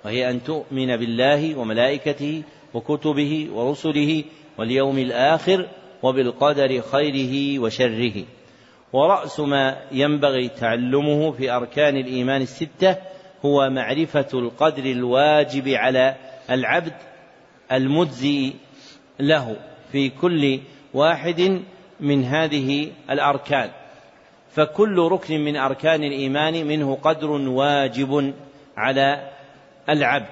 وهي 0.06 0.30
أن 0.30 0.44
تؤمن 0.44 0.98
بالله 0.98 1.56
وملائكته 1.56 2.44
وكتبه 2.74 3.48
ورسله 3.54 4.24
واليوم 4.58 4.98
الآخر 4.98 5.68
وبالقدر 6.04 6.82
خيره 6.82 7.60
وشره. 7.60 8.24
ورأس 8.94 9.40
ما 9.40 9.78
ينبغي 9.92 10.50
تعلمه 10.50 11.32
في 11.32 11.52
أركان 11.52 11.98
الإيمان 11.98 12.42
الستة 12.42 12.96
هو 13.46 13.70
معرفة 13.70 14.28
القدر 14.34 14.86
الواجب 14.86 15.68
على 15.68 16.16
العبد 16.50 16.94
المجزي 17.72 18.54
له 19.20 19.56
في 19.92 20.10
كل 20.10 20.60
واحد 20.94 21.62
من 22.00 22.24
هذه 22.24 22.92
الأركان. 23.10 23.70
فكل 24.52 25.00
ركن 25.00 25.40
من 25.40 25.56
أركان 25.56 26.04
الإيمان 26.04 26.68
منه 26.68 26.98
قدر 27.04 27.30
واجب 27.32 28.34
على 28.78 29.30
العبد 29.90 30.28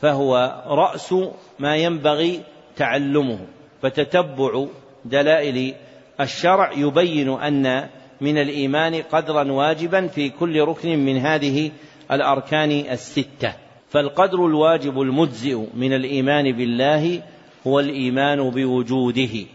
فهو 0.00 0.62
رأس 0.66 1.14
ما 1.58 1.76
ينبغي 1.76 2.40
تعلمه 2.76 3.38
فتتبع 3.82 4.66
دلائل 5.04 5.74
الشرع 6.20 6.72
يبين 6.72 7.28
أن 7.28 7.88
من 8.20 8.38
الإيمان 8.38 8.94
قدرا 8.94 9.52
واجبا 9.52 10.06
في 10.06 10.28
كل 10.28 10.60
ركن 10.60 10.98
من 10.98 11.16
هذه 11.16 11.70
الأركان 12.12 12.70
الستة. 12.70 13.52
فالقدر 13.88 14.46
الواجب 14.46 15.00
المجزئ 15.00 15.66
من 15.74 15.92
الإيمان 15.92 16.52
بالله 16.52 17.22
هو 17.66 17.80
الإيمان 17.80 18.50
بوجوده. 18.50 19.46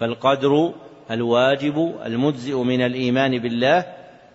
فالقدر 0.00 0.72
الواجب 1.10 1.94
المجزئ 2.06 2.56
من 2.56 2.80
الإيمان 2.80 3.38
بالله 3.38 3.86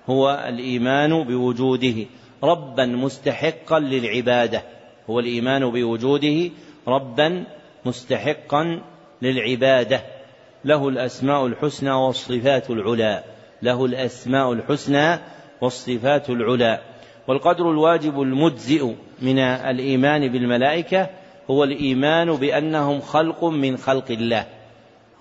هو 0.09 0.45
الإيمان 0.47 1.23
بوجوده. 1.23 2.05
ربا 2.43 2.85
مستحقا 2.85 3.79
للعبادة 3.79 4.63
هو 5.09 5.19
الإيمان 5.19 5.71
بوجوده. 5.71 6.49
ربا 6.87 7.43
مستحقا 7.85 8.81
للعبادة. 9.21 10.18
له 10.65 10.89
الأسماء 10.89 11.45
الحسنى 11.45 11.91
والصفات 11.91 12.69
العلى. 12.69 13.23
له 13.61 13.85
الأسماء 13.85 14.53
الحسنى 14.53 15.19
والصفات 15.61 16.29
العلى. 16.29 16.79
والقدر 17.27 17.71
الواجب 17.71 18.21
المجزئ 18.21 18.93
من 19.21 19.39
الإيمان 19.39 20.31
بالملائكة 20.31 21.09
هو 21.49 21.63
الإيمان 21.63 22.35
بأنهم 22.35 22.99
خلق 22.99 23.43
من 23.43 23.77
خلق 23.77 24.11
الله. 24.11 24.45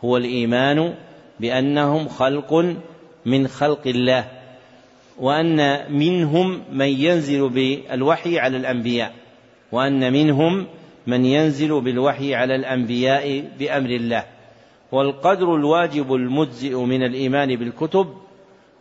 هو 0.05 0.16
الإيمان 0.16 0.95
بأنهم 1.41 2.09
خلق 2.09 2.76
من 3.26 3.49
خلق 3.49 3.86
الله. 3.86 4.24
وأن 5.18 5.93
منهم 5.93 6.62
من 6.72 6.89
ينزل 6.89 7.49
بالوحي 7.49 8.39
على 8.39 8.57
الأنبياء. 8.57 9.12
وأن 9.72 10.12
منهم 10.12 10.66
من 11.07 11.24
ينزل 11.24 11.80
بالوحي 11.80 12.34
على 12.34 12.55
الأنبياء 12.55 13.45
بأمر 13.59 13.91
الله. 13.91 14.38
والقدر 14.93 15.55
الواجب 15.55 16.14
المجزئ 16.14 16.76
من 16.76 17.03
الإيمان 17.03 17.57
بالكتب 17.57 18.07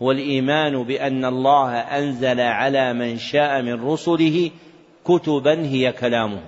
هو 0.02 0.12
الإيمان 0.12 0.84
بأن 0.84 1.26
الله 1.26 1.78
أنزل 1.78 2.40
على 2.40 2.94
من 2.94 3.18
شاء 3.18 3.62
من 3.62 3.86
رسله 3.86 4.52
كتبا 5.06 5.66
هي 5.66 5.92
كلامه. 5.92 6.42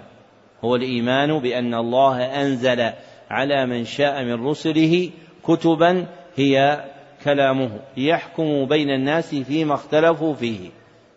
هو 0.66 0.76
الإيمان 0.76 1.40
بأن 1.40 1.74
الله 1.74 2.42
أنزل 2.42 2.92
على 3.30 3.66
من 3.66 3.86
شاء 3.86 4.24
من 4.24 4.48
رسله 4.48 5.10
كتبا 5.44 6.06
هي 6.36 6.86
كلامه. 7.24 7.80
ليحكموا 7.98 8.66
بين 8.66 8.90
الناس 8.90 9.36
فيما 9.36 9.74
اختلفوا 9.74 10.34
فيه. 10.34 10.70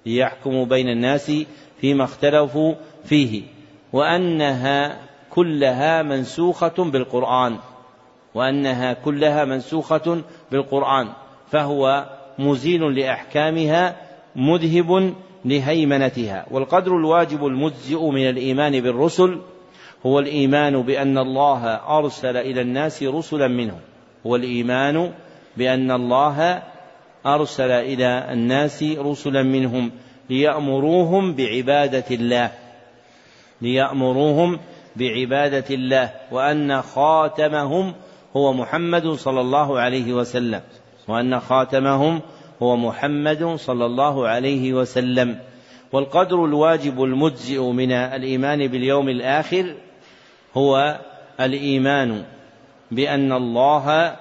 ليحكموا 0.07 0.65
بين 0.65 0.89
الناس 0.89 1.33
فيما 1.81 2.05
اختلفوا 2.05 2.75
فيه. 3.05 3.43
وأنها 3.93 4.99
كلها 5.31 6.03
منسوخة 6.03 6.75
بالقرآن. 6.79 7.59
وأنها 8.35 8.93
كلها 8.93 9.45
منسوخة 9.45 10.23
بالقرآن 10.53 11.09
فهو 11.51 12.07
مزيل 12.39 12.99
لأحكامها 12.99 13.97
مذهب 14.37 15.15
لهيمنتها. 15.45 16.47
والقدر 16.51 16.97
الواجب 16.97 17.47
المجزئ 17.47 18.01
من 18.11 18.29
الإيمان 18.29 18.81
بالرسل 18.81 19.39
هو 20.07 20.19
الإيمان 20.19 20.83
بأن 20.83 21.19
الله 21.19 21.67
أرسل 21.99 22.37
إلى 22.37 22.61
الناس 22.61 23.03
رسلا 23.03 23.49
منهم. 23.49 23.81
هو 24.27 24.37
الإيمان 24.37 25.13
بأن 25.57 25.91
الله 25.91 26.63
أرسل 27.27 27.71
إلى 27.71 28.33
الناس 28.33 28.83
رسلا 28.83 29.43
منهم 29.43 29.91
ليأمروهم 30.31 31.35
بعبادة 31.35 32.05
الله. 32.11 32.51
ليأمروهم 33.63 34.59
بعبادة 34.97 35.65
الله 35.71 36.11
وأن 36.31 36.83
خاتمهم 36.83 37.95
هو 38.37 38.53
محمد 38.53 39.09
صلى 39.09 39.41
الله 39.41 39.81
عليه 39.81 40.13
وسلم 40.13 40.61
وأن 41.09 41.41
خاتمهم 41.41 42.21
هو 42.63 42.77
محمد 42.77 43.55
صلى 43.57 43.87
الله 43.87 44.29
عليه 44.29 44.73
وسلم. 44.73 45.39
والقدر 45.93 46.45
الواجب 46.45 47.03
المجزئ 47.03 47.61
من 47.61 47.93
الإيمان 47.93 48.67
باليوم 48.67 49.09
الآخر 49.09 49.75
هو 50.57 51.01
الإيمان 51.41 52.25
بأن 52.91 53.33
الله 53.33 54.17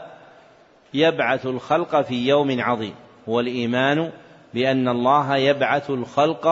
يبعث 0.93 1.45
الخلق 1.45 2.01
في 2.01 2.27
يوم 2.27 2.61
عظيم 2.61 2.93
هو 3.29 3.39
الإيمان 3.39 4.11
بأن 4.53 4.87
الله 4.87 5.35
يبعث 5.37 5.89
الخلق 5.89 6.47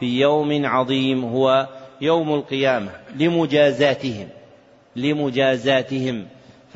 في 0.00 0.20
يوم 0.20 0.66
عظيم 0.66 1.24
هو 1.24 1.68
يوم 2.00 2.34
القيامة 2.34 2.90
لمجازاتهم 3.16 4.28
لمجازاتهم. 4.96 6.26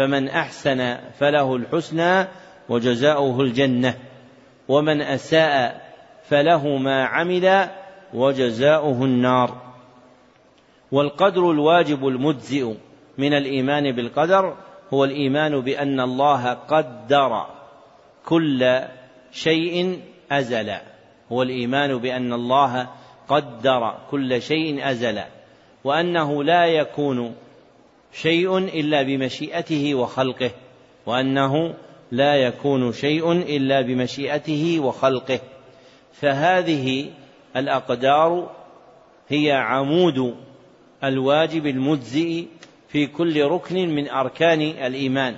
فمن 0.01 0.29
أحسن 0.29 0.97
فله 1.19 1.57
الحسنى 1.57 2.27
وجزاؤه 2.69 3.41
الجنة 3.41 3.95
ومن 4.69 5.03
أساء 5.03 5.81
فله 6.29 6.77
ما 6.77 7.05
عمل 7.05 7.69
وجزاؤه 8.15 9.05
النار. 9.05 9.57
والقدر 10.93 11.51
الواجب 11.51 12.09
المجزئ 12.09 12.75
من 13.19 13.35
الإيمان 13.35 13.93
بالقدر 13.93 14.57
هو 14.95 15.05
الإيمان 15.05 15.61
بأن 15.61 16.01
الله 16.01 16.53
قدر 16.53 17.47
كل 18.27 18.81
شيء 19.33 20.01
أزلا 20.33 20.83
هو 21.33 21.43
الإيمان 21.43 21.99
بأن 21.99 22.33
الله 22.33 22.89
قدر 23.29 23.95
كل 24.11 24.43
شيء 24.43 24.91
أزلا 24.91 25.27
وأنه 25.85 26.45
لا 26.45 26.67
يكون 26.67 27.35
شيء 28.13 28.59
إلا 28.59 29.03
بمشيئته 29.03 29.95
وخلقه 29.95 30.51
وأنه 31.07 31.75
لا 32.13 32.35
يكون 32.35 32.93
شيء 32.93 33.33
إلا 33.33 33.81
بمشيئته 33.81 34.81
وخلقه. 34.81 35.41
فهذه 36.13 37.11
الأقدار 37.57 38.51
هي 39.29 39.53
عمود 39.53 40.37
الواجب 41.05 41.67
المجزئ 41.67 42.45
في 42.89 43.07
كل 43.07 43.45
ركن 43.45 43.89
من 43.89 44.09
أركان 44.09 44.61
الإيمان 44.61 45.37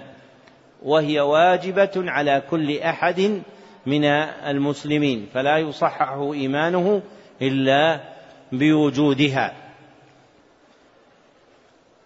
وهي 0.82 1.20
واجبة 1.20 1.90
على 1.96 2.42
كل 2.50 2.78
أحد 2.78 3.42
من 3.86 4.04
المسلمين 4.04 5.26
فلا 5.34 5.58
يصحح 5.58 6.12
إيمانه 6.12 7.02
إلا 7.42 8.00
بوجودها. 8.52 9.61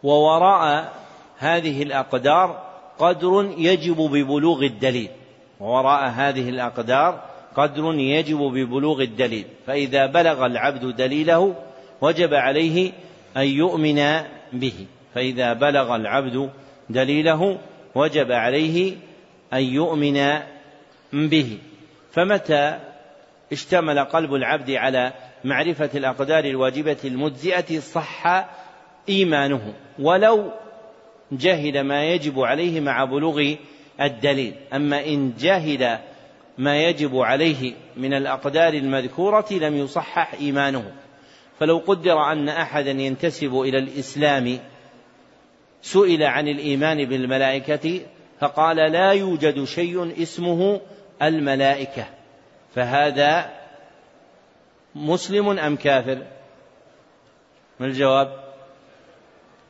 ووراء 0.03 0.93
هذه 1.39 1.83
الأقدار 1.83 2.67
قدر 2.99 3.55
يجب 3.59 3.97
ببلوغ 3.97 4.63
الدليل. 4.63 5.09
وراء 5.61 6.09
هذه 6.09 6.49
الأقدار 6.49 7.23
قدر 7.57 7.95
يجب 7.95 8.39
ببلوغ 8.39 9.03
الدليل. 9.03 9.45
فإذا 9.67 10.07
بلغ 10.07 10.47
العبد 10.47 10.97
دليله 10.97 11.55
وجب 12.01 12.35
عليه 12.35 12.93
أن 13.37 13.47
يؤمن 13.47 14.23
به. 14.53 14.87
فإذا 15.15 15.53
بلغ 15.53 15.97
العبد 15.97 16.51
دليله 16.91 17.59
وجب 17.95 18.33
عليه 18.33 18.97
أن 19.53 19.63
يؤمن 19.63 20.39
به. 21.13 21.59
فمتى 22.13 22.79
اشتمل 23.53 23.99
قلب 23.99 24.35
العبد 24.35 24.71
على 24.71 25.13
معرفة 25.45 25.91
الأقدار 25.95 26.45
الواجبة 26.45 26.97
المجزئة 27.05 27.81
صح 27.81 28.47
إيمانه 29.09 29.75
ولو 29.99 30.51
جهل 31.33 31.81
ما 31.81 32.05
يجب 32.05 32.41
عليه 32.41 32.81
مع 32.81 33.05
بلوغ 33.05 33.55
الدليل 34.01 34.55
أما 34.73 35.07
إن 35.07 35.33
جهل 35.39 35.99
ما 36.59 36.83
يجب 36.83 37.17
عليه 37.17 37.75
من 37.97 38.15
الأقدار 38.15 38.73
المذكورة 38.75 39.47
لم 39.51 39.77
يصحح 39.77 40.35
إيمانه 40.35 40.93
فلو 41.59 41.79
قدر 41.87 42.33
أن 42.33 42.49
أحدا 42.49 42.91
ينتسب 42.91 43.61
إلى 43.61 43.79
الإسلام 43.79 44.59
سئل 45.83 46.23
عن 46.23 46.49
الإيمان 46.49 47.05
بالملائكة 47.05 48.01
فقال 48.41 48.77
لا 48.77 49.13
يوجد 49.13 49.65
شيء 49.65 50.23
اسمه 50.23 50.81
الملائكة 51.23 52.07
فهذا 52.75 53.51
مسلم 54.95 55.59
أم 55.59 55.77
كافر؟ 55.77 56.23
ما 57.81 57.87
الجواب؟ 57.87 58.46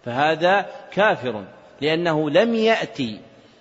فهذا 0.06 0.66
كافر 0.92 1.44
لأنه 1.80 2.30
لم 2.30 2.54
يأتي 2.54 3.20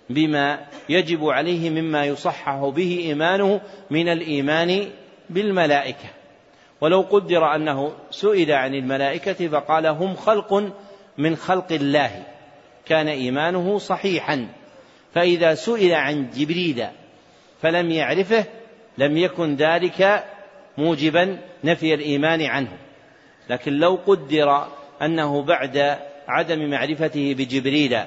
بما 0.09 0.59
يجب 0.89 1.25
عليه 1.25 1.69
مما 1.69 2.05
يصحح 2.05 2.55
به 2.75 2.99
إيمانه 2.99 3.61
من 3.89 4.09
الإيمان 4.09 4.89
بالملائكة. 5.29 6.09
ولو 6.81 7.01
قدر 7.01 7.55
أنه 7.55 7.93
سئل 8.11 8.51
عن 8.51 8.73
الملائكة 8.73 9.47
فقال 9.47 9.85
هم 9.85 10.15
خلق 10.15 10.71
من 11.17 11.35
خلق 11.35 11.71
الله 11.71 12.23
كان 12.85 13.07
إيمانه 13.07 13.77
صحيحا. 13.77 14.47
فإذا 15.13 15.55
سئل 15.55 15.93
عن 15.93 16.29
جبريل 16.29 16.85
فلم 17.61 17.91
يعرفه 17.91 18.45
لم 18.97 19.17
يكن 19.17 19.55
ذلك 19.55 20.23
موجبا 20.77 21.37
نفي 21.63 21.93
الإيمان 21.93 22.41
عنه. 22.41 22.77
لكن 23.49 23.73
لو 23.73 23.99
قدر 24.07 24.67
أنه 25.01 25.41
بعد 25.41 25.97
عدم 26.27 26.69
معرفته 26.69 27.35
بجبريل. 27.37 27.97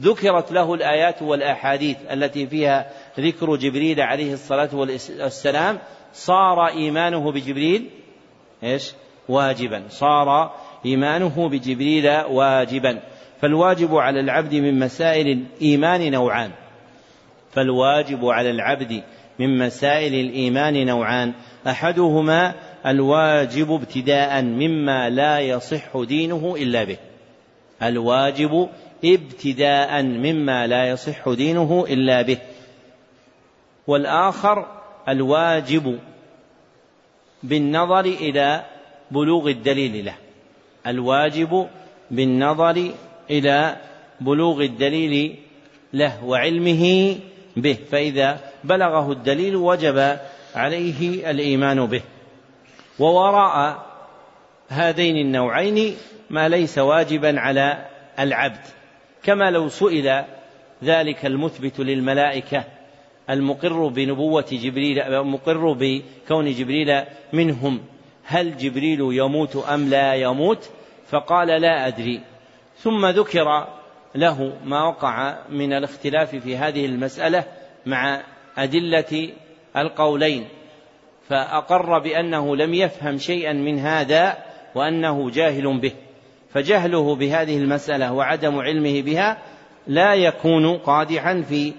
ذكرت 0.00 0.52
له 0.52 0.74
الآيات 0.74 1.22
والأحاديث 1.22 1.96
التي 2.10 2.46
فيها 2.46 2.90
ذكر 3.20 3.56
جبريل 3.56 4.00
عليه 4.00 4.32
الصلاة 4.32 4.68
والسلام. 4.74 5.78
صار 6.12 6.66
إيمانه 6.66 7.32
بجبريل 7.32 7.86
إيش؟ 8.62 8.92
واجبا. 9.28 9.82
صار 9.88 10.54
إيمانه 10.86 11.48
بجبريل 11.48 12.08
واجبا. 12.30 13.00
فالواجب 13.40 13.94
على 13.94 14.20
العبد 14.20 14.54
من 14.54 14.78
مسائل 14.78 15.26
الإيمان 15.28 16.10
نوعان. 16.10 16.50
فالواجب 17.52 18.24
على 18.24 18.50
العبد 18.50 19.02
من 19.38 19.58
مسائل 19.58 20.14
الإيمان 20.14 20.86
نوعان. 20.86 21.32
أحدهما 21.66 22.54
الواجب 22.86 23.72
ابتداء 23.72 24.42
مما 24.42 25.10
لا 25.10 25.38
يصح 25.38 25.96
دينه 25.96 26.54
إلا 26.58 26.84
به. 26.84 26.96
الواجب 27.82 28.68
ابتداء 29.04 30.02
مما 30.02 30.66
لا 30.66 30.88
يصح 30.88 31.28
دينه 31.28 31.86
إلا 31.88 32.22
به. 32.22 32.38
والآخر 33.86 34.66
الواجب 35.08 35.98
بالنظر 37.42 38.00
إلى 38.00 38.64
بلوغ 39.10 39.48
الدليل 39.48 40.04
له. 40.04 40.14
الواجب 40.86 41.68
بالنظر 42.10 42.90
إلى 43.30 43.76
بلوغ 44.20 44.60
الدليل 44.60 45.36
له 45.92 46.24
وعلمه 46.24 47.16
به. 47.56 47.78
فإذا 47.90 48.40
بلغه 48.64 49.12
الدليل 49.12 49.56
وجب 49.56 50.18
عليه 50.54 51.30
الإيمان 51.30 51.86
به. 51.86 52.02
ووراء 52.98 53.85
هذين 54.68 55.16
النوعين 55.16 55.96
ما 56.30 56.48
ليس 56.48 56.78
واجبا 56.78 57.40
على 57.40 57.86
العبد 58.18 58.60
كما 59.22 59.50
لو 59.50 59.68
سئل 59.68 60.24
ذلك 60.84 61.26
المثبت 61.26 61.80
للملائكة 61.80 62.64
المقر 63.30 63.88
بنبوة 63.88 64.46
جبريل 64.52 65.00
المقر 65.00 65.72
بكون 65.72 66.52
جبريل 66.52 67.02
منهم 67.32 67.80
هل 68.24 68.56
جبريل 68.56 69.00
يموت 69.00 69.56
أم 69.56 69.88
لا 69.88 70.14
يموت؟ 70.14 70.70
فقال 71.08 71.48
لا 71.48 71.86
أدري. 71.86 72.20
ثم 72.78 73.06
ذكر 73.06 73.66
له 74.14 74.52
ما 74.64 74.84
وقع 74.84 75.38
من 75.50 75.72
الاختلاف 75.72 76.36
في 76.36 76.56
هذه 76.56 76.86
المسألة 76.86 77.44
مع 77.86 78.22
أدلة 78.58 79.30
القولين 79.76 80.48
فأقر 81.28 81.98
بأنه 81.98 82.56
لم 82.56 82.74
يفهم 82.74 83.18
شيئا 83.18 83.52
من 83.52 83.78
هذا 83.78 84.36
وأنه 84.76 85.30
جاهل 85.30 85.80
به. 85.80 85.92
فجهله 86.50 87.14
بهذه 87.14 87.58
المسألة 87.58 88.12
وعدم 88.12 88.58
علمه 88.58 89.02
بها 89.02 89.38
لا 89.86 90.14
يكون 90.14 90.76
قادحا 90.78 91.42
في 91.48 91.72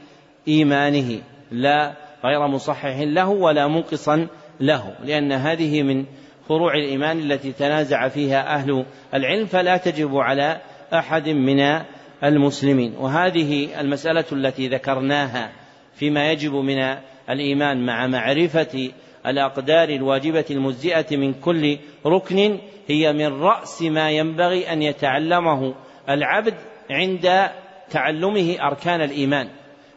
إيمانه 0.48 1.22
لا 1.52 1.94
غير 2.26 2.48
مصحح 2.48 3.00
له 3.00 3.30
ولا 3.30 3.68
منقصا 3.68 4.28
له 4.60 4.96
لأن 5.04 5.32
هذه 5.32 5.84
من 5.84 6.06
فروع 6.48 6.74
الإيمان 6.74 7.20
التي 7.20 7.52
تنازع 7.52 8.08
فيها 8.08 8.56
أهل 8.56 8.86
العلم 9.14 9.46
فلا 9.46 9.78
تجب 9.78 10.16
على 10.16 10.62
أحد 10.94 11.30
من 11.30 11.82
المسلمين. 12.24 12.94
وهذه 13.00 13.80
المسألة 13.80 14.26
التي 14.32 14.68
ذكرناها 14.68 15.52
فيما 15.96 16.32
يجب 16.32 16.54
من 16.54 16.96
الإيمان 17.30 17.86
مع 17.86 18.08
معرفة 18.08 18.90
الأقدار 19.26 19.90
الواجبة 19.90 20.46
المجزئة 20.52 21.18
من 21.18 21.34
كل 21.34 21.78
ركن 22.06 22.60
هي 22.88 23.14
من 23.14 23.42
رأس 23.42 23.82
ما 23.82 24.12
ينبغي 24.12 24.74
أن 24.74 24.82
يتعلمه 24.82 25.76
العبد 26.10 26.54
عند 26.90 27.50
تعلمه 27.90 28.58
أركان 28.62 29.02
الإيمان. 29.02 29.50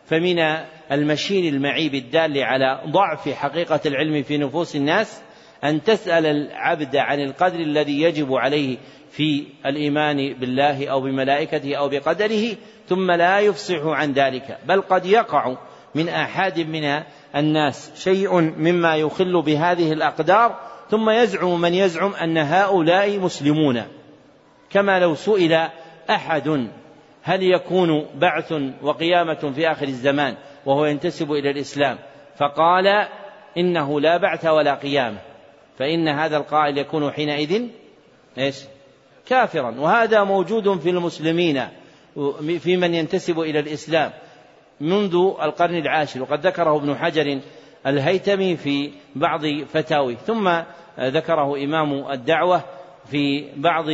فمن 0.07 0.39
المشين 0.93 1.55
المعيب 1.55 1.95
الدال 1.95 2.39
على 2.39 2.81
ضعف 2.87 3.29
حقيقة 3.29 3.81
العلم 3.87 4.23
في 4.23 4.39
نفوس 4.39 4.77
الناس 4.77 5.23
أن 5.65 5.83
تسأل 5.83 6.27
العبد 6.27 6.97
عن 6.97 7.21
القدر 7.21 7.59
الذي 7.59 8.03
يجب 8.03 8.35
عليه 8.35 8.79
في 9.11 9.45
الإيمان 9.67 10.35
بالله 10.35 10.89
أو 10.89 11.01
بملائكته 11.01 11.75
أو 11.75 11.89
بقدره 11.89 12.57
ثم 12.89 13.11
لا 13.11 13.41
يفصح 13.41 13.83
عن 13.85 14.13
ذلك. 14.13 14.59
بل 14.67 14.81
قد 14.81 15.07
يقع 15.07 15.57
من 15.95 16.09
آحاد 16.09 16.61
من 16.61 17.03
الناس 17.37 18.05
شيء 18.05 18.41
مما 18.41 18.97
يخل 18.97 19.43
بهذه 19.43 19.93
الأقدار 19.93 20.70
ثم 20.91 21.11
يزعم 21.11 21.61
من 21.61 21.75
يزعم 21.75 22.15
أن 22.15 22.39
هؤلاء 22.39 23.19
مسلمون. 23.19 23.83
كما 24.71 24.99
لو 24.99 25.15
سئل 25.15 25.69
أحد 26.11 26.69
هل 27.23 27.43
يكون 27.43 28.07
بعث 28.15 28.55
وقيامة 28.83 29.53
في 29.55 29.71
آخر 29.71 29.89
الزمان 29.89 30.37
وهو 30.67 30.87
ينتسب 30.87 31.33
إلى 31.33 31.51
الإسلام 31.51 31.99
فقال 32.37 32.87
إنه 33.57 34.01
لا 34.01 34.17
بعث 34.17 34.47
ولا 34.47 34.75
قيامة. 34.75 35.19
فإن 35.79 36.09
هذا 36.09 36.37
القائل 36.37 36.79
يكون 36.79 37.13
حينئذ 37.13 37.63
إيش؟ 38.39 38.57
كافرا. 39.27 39.75
وهذا 39.79 40.25
موجود 40.25 40.79
في 40.79 40.91
المسلمين 40.91 41.69
في 42.59 42.77
من 42.77 42.95
ينتسب 42.95 43.41
إلى 43.41 43.59
الإسلام 43.59 44.13
منذ 44.81 45.15
القرن 45.43 45.75
العاشر. 45.75 46.23
وقد 46.23 46.47
ذكره 46.47 46.77
ابن 46.77 46.97
حجر 46.97 47.41
الهيتمي 47.87 48.57
في 48.57 48.91
بعض 49.17 49.47
فتاويه 49.73 50.17
ثم 50.17 50.51
ذكره 51.01 51.65
إمام 51.65 52.11
الدعوة 52.11 52.63
في 53.11 53.45
بعض 53.57 53.85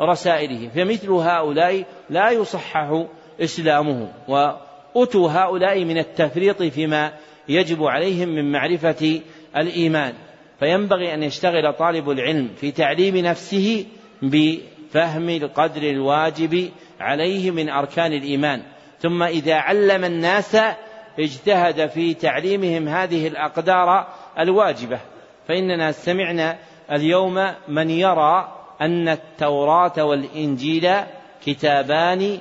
رسائله 0.00 0.68
فمثل 0.68 1.10
هؤلاء 1.10 1.84
لا 2.10 2.30
يصحح 2.30 3.04
إسلامه 3.40 4.08
وأتوا 4.28 5.30
هؤلاء 5.30 5.84
من 5.84 5.98
التفريط 5.98 6.62
فيما 6.62 7.12
يجب 7.48 7.84
عليهم 7.84 8.28
من 8.28 8.52
معرفة 8.52 9.20
الإيمان 9.56 10.12
فينبغي 10.60 11.14
أن 11.14 11.22
يشتغل 11.22 11.72
طالب 11.72 12.10
العلم 12.10 12.50
في 12.60 12.70
تعليم 12.70 13.16
نفسه 13.16 13.86
بفهم 14.22 15.28
القدر 15.28 15.82
الواجب 15.82 16.70
عليه 17.00 17.50
من 17.50 17.68
أركان 17.68 18.12
الإيمان 18.12 18.62
ثم 19.00 19.22
إذا 19.22 19.54
علم 19.54 20.04
الناس 20.04 20.56
اجتهد 21.18 21.86
في 21.86 22.14
تعليمهم 22.14 22.88
هذه 22.88 23.28
الأقدار 23.28 24.06
الواجبة 24.38 24.98
فإننا 25.48 25.92
سمعنا 25.92 26.58
اليوم 26.90 27.52
من 27.68 27.90
يرى 27.90 28.52
أن 28.80 29.08
التوراة 29.08 30.04
والإنجيل 30.04 30.90
كتابان 31.46 32.38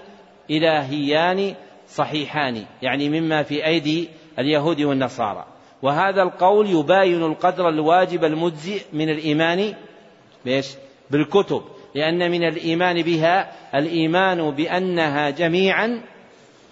إلهيان 0.52 1.56
صحيحان 1.88 2.66
يعني 2.82 3.10
مما 3.10 3.44
في 3.44 3.66
أيدي 3.66 4.10
اليهود 4.40 4.82
والنصارى 4.82 5.46
وهذا 5.82 6.24
القول 6.24 6.70
يباين 6.70 7.24
القدر 7.24 7.70
الواجب 7.70 8.24
المجزئ 8.24 8.82
من 8.94 9.10
الإيمان 9.10 9.74
بإيش؟ 10.46 10.68
بالكتب 11.12 11.62
لأن 11.96 12.32
من 12.32 12.44
الإيمان 12.44 13.02
بها 13.02 13.52
الإيمان 13.76 14.52
بأنها 14.52 15.30
جميعا 15.30 16.02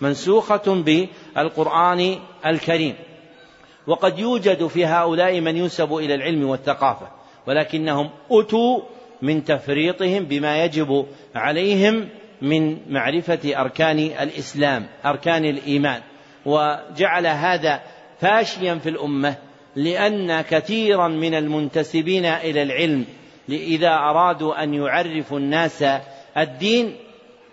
منسوخة 0.01 0.83
بالقرآن 1.35 2.15
الكريم. 2.45 2.95
وقد 3.87 4.19
يوجد 4.19 4.67
في 4.67 4.85
هؤلاء 4.85 5.39
من 5.41 5.57
ينسب 5.57 5.93
إلى 5.93 6.15
العلم 6.15 6.49
والثقافة 6.49 7.07
ولكنهم 7.47 8.09
أتوا 8.31 8.81
من 9.21 9.43
تفريطهم 9.43 10.23
بما 10.23 10.63
يجب 10.63 11.05
عليهم 11.35 12.09
من 12.41 12.77
معرفة 12.93 13.61
أركان 13.61 13.99
الإسلام 13.99 14.87
أركان 15.05 15.45
الإيمان. 15.45 16.01
وجعل 16.45 17.27
هذا 17.27 17.81
فاشيا 18.19 18.75
في 18.75 18.89
الأمة 18.89 19.35
لأن 19.75 20.41
كثيرا 20.41 21.07
من 21.07 21.33
المنتسبين 21.33 22.25
إلى 22.25 22.63
العلم 22.63 23.05
إذا 23.49 23.93
أرادوا 23.93 24.63
أن 24.63 24.73
يعرفوا 24.73 25.39
الناس 25.39 25.85
الدين 26.37 26.95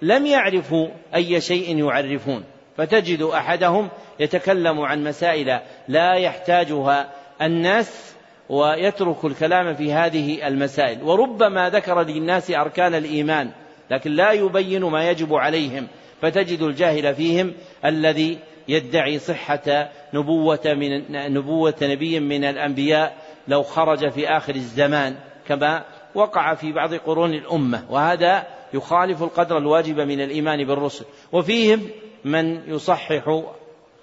لم 0.02 0.26
يعرفوا 0.26 0.88
أي 1.14 1.40
شيء 1.40 1.78
يعرفون. 1.78 2.44
فتجد 2.80 3.22
أحدهم 3.22 3.88
يتكلم 4.20 4.80
عن 4.80 5.04
مسائل 5.04 5.60
لا 5.88 6.14
يحتاجها 6.14 7.10
الناس 7.42 8.14
ويترك 8.48 9.24
الكلام 9.24 9.74
في 9.74 9.92
هذه 9.92 10.48
المسائل. 10.48 11.02
وربما 11.02 11.70
ذكر 11.70 12.02
للناس 12.02 12.50
أركان 12.50 12.94
الإيمان 12.94 13.50
لكن 13.90 14.10
لا 14.10 14.32
يبين 14.32 14.84
ما 14.84 15.10
يجب 15.10 15.34
عليهم. 15.34 15.86
فتجد 16.22 16.62
الجاهل 16.62 17.14
فيهم 17.14 17.54
الذي 17.84 18.38
يدعي 18.68 19.18
صحة 19.18 19.88
نبوة 20.14 20.60
من 20.64 21.12
نبوة 21.34 21.74
نبي 21.82 22.20
من 22.20 22.44
الأنبياء 22.44 23.16
لو 23.48 23.62
خرج 23.62 24.10
في 24.10 24.28
آخر 24.28 24.54
الزمان 24.54 25.16
كما 25.48 25.84
وقع 26.14 26.54
في 26.54 26.72
بعض 26.72 26.94
قرون 26.94 27.34
الأمة. 27.34 27.84
وهذا 27.90 28.46
يخالف 28.74 29.22
القدر 29.22 29.58
الواجب 29.58 30.00
من 30.00 30.20
الإيمان 30.20 30.66
بالرسل. 30.66 31.04
وفيهم 31.32 31.80
من 32.24 32.60
يصحح 32.66 33.42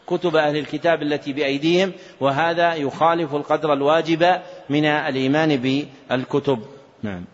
كتب 0.08 0.36
أهل 0.36 0.58
الكتاب 0.58 1.02
التي 1.02 1.34
بأيديهم 1.34 1.92
وهذا 2.20 2.74
يخالف 2.74 3.36
القدر 3.36 3.74
الواجب 3.74 4.40
من 4.70 4.86
الإيمان 4.86 5.56
بالكتب. 5.56 6.60
نعم. 7.04 7.26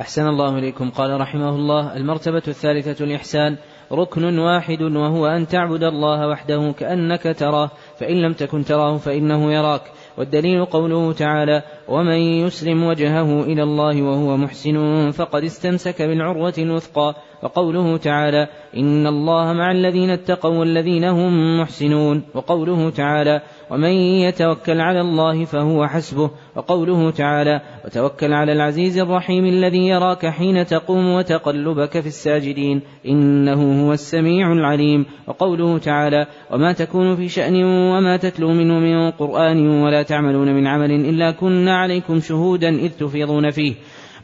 أحسن 0.00 0.26
الله 0.26 0.58
إليكم. 0.58 0.90
قال 0.90 1.20
رحمه 1.20 1.48
الله 1.48 1.96
المرتبة 1.96 2.42
الثالثة 2.48 3.04
الإحسان 3.04 3.56
ركن 3.92 4.38
واحد 4.38 4.82
وهو 4.82 5.26
أن 5.26 5.46
تعبد 5.46 5.82
الله 5.82 6.28
وحده 6.28 6.74
كأنك 6.78 7.36
تراه 7.38 7.70
فإن 7.98 8.22
لم 8.22 8.32
تكن 8.32 8.64
تراه 8.64 8.96
فإنه 8.96 9.52
يراك. 9.52 9.82
والدليل 10.18 10.64
قوله 10.64 11.12
تعالى 11.12 11.62
ومن 11.88 12.16
يسلم 12.16 12.82
وجهه 12.82 13.42
إلى 13.42 13.62
الله 13.62 14.02
وهو 14.02 14.36
محسن 14.36 15.10
فقد 15.10 15.44
استمسك 15.44 16.02
بالعروة 16.02 16.54
الوثقى 16.58 17.14
وقوله 17.42 17.96
تعالى 17.96 18.48
إن 18.76 19.06
الله 19.06 19.52
مع 19.52 19.70
الذين 19.70 20.10
اتقوا 20.10 20.58
والذين 20.58 21.04
هم 21.04 21.60
محسنون 21.60 22.22
وقوله 22.34 22.90
تعالى 22.90 23.42
ومن 23.72 23.90
يتوكل 23.90 24.80
على 24.80 25.00
الله 25.00 25.44
فهو 25.44 25.86
حسبه 25.86 26.30
وقوله 26.56 27.10
تعالى 27.10 27.60
وتوكل 27.84 28.32
على 28.32 28.52
العزيز 28.52 28.98
الرحيم 28.98 29.44
الذي 29.44 29.88
يراك 29.88 30.26
حين 30.26 30.66
تقوم 30.66 31.06
وتقلبك 31.08 32.00
في 32.00 32.06
الساجدين 32.06 32.82
إنه 33.06 33.86
هو 33.86 33.92
السميع 33.92 34.52
العليم 34.52 35.06
وقوله 35.26 35.78
تعالى 35.78 36.26
وما 36.50 36.72
تكون 36.72 37.16
في 37.16 37.28
شأن 37.28 37.64
وما 37.64 38.16
تتلو 38.16 38.52
منه 38.52 38.78
من 38.78 39.10
قرآن 39.10 39.82
ولا 39.82 40.02
تعملون 40.02 40.54
من 40.54 40.66
عمل 40.66 40.90
إلا 40.90 41.30
كنا 41.30 41.76
عليكم 41.76 42.20
شهودا 42.20 42.68
إذ 42.68 42.90
تفيضون 42.90 43.50
فيه 43.50 43.74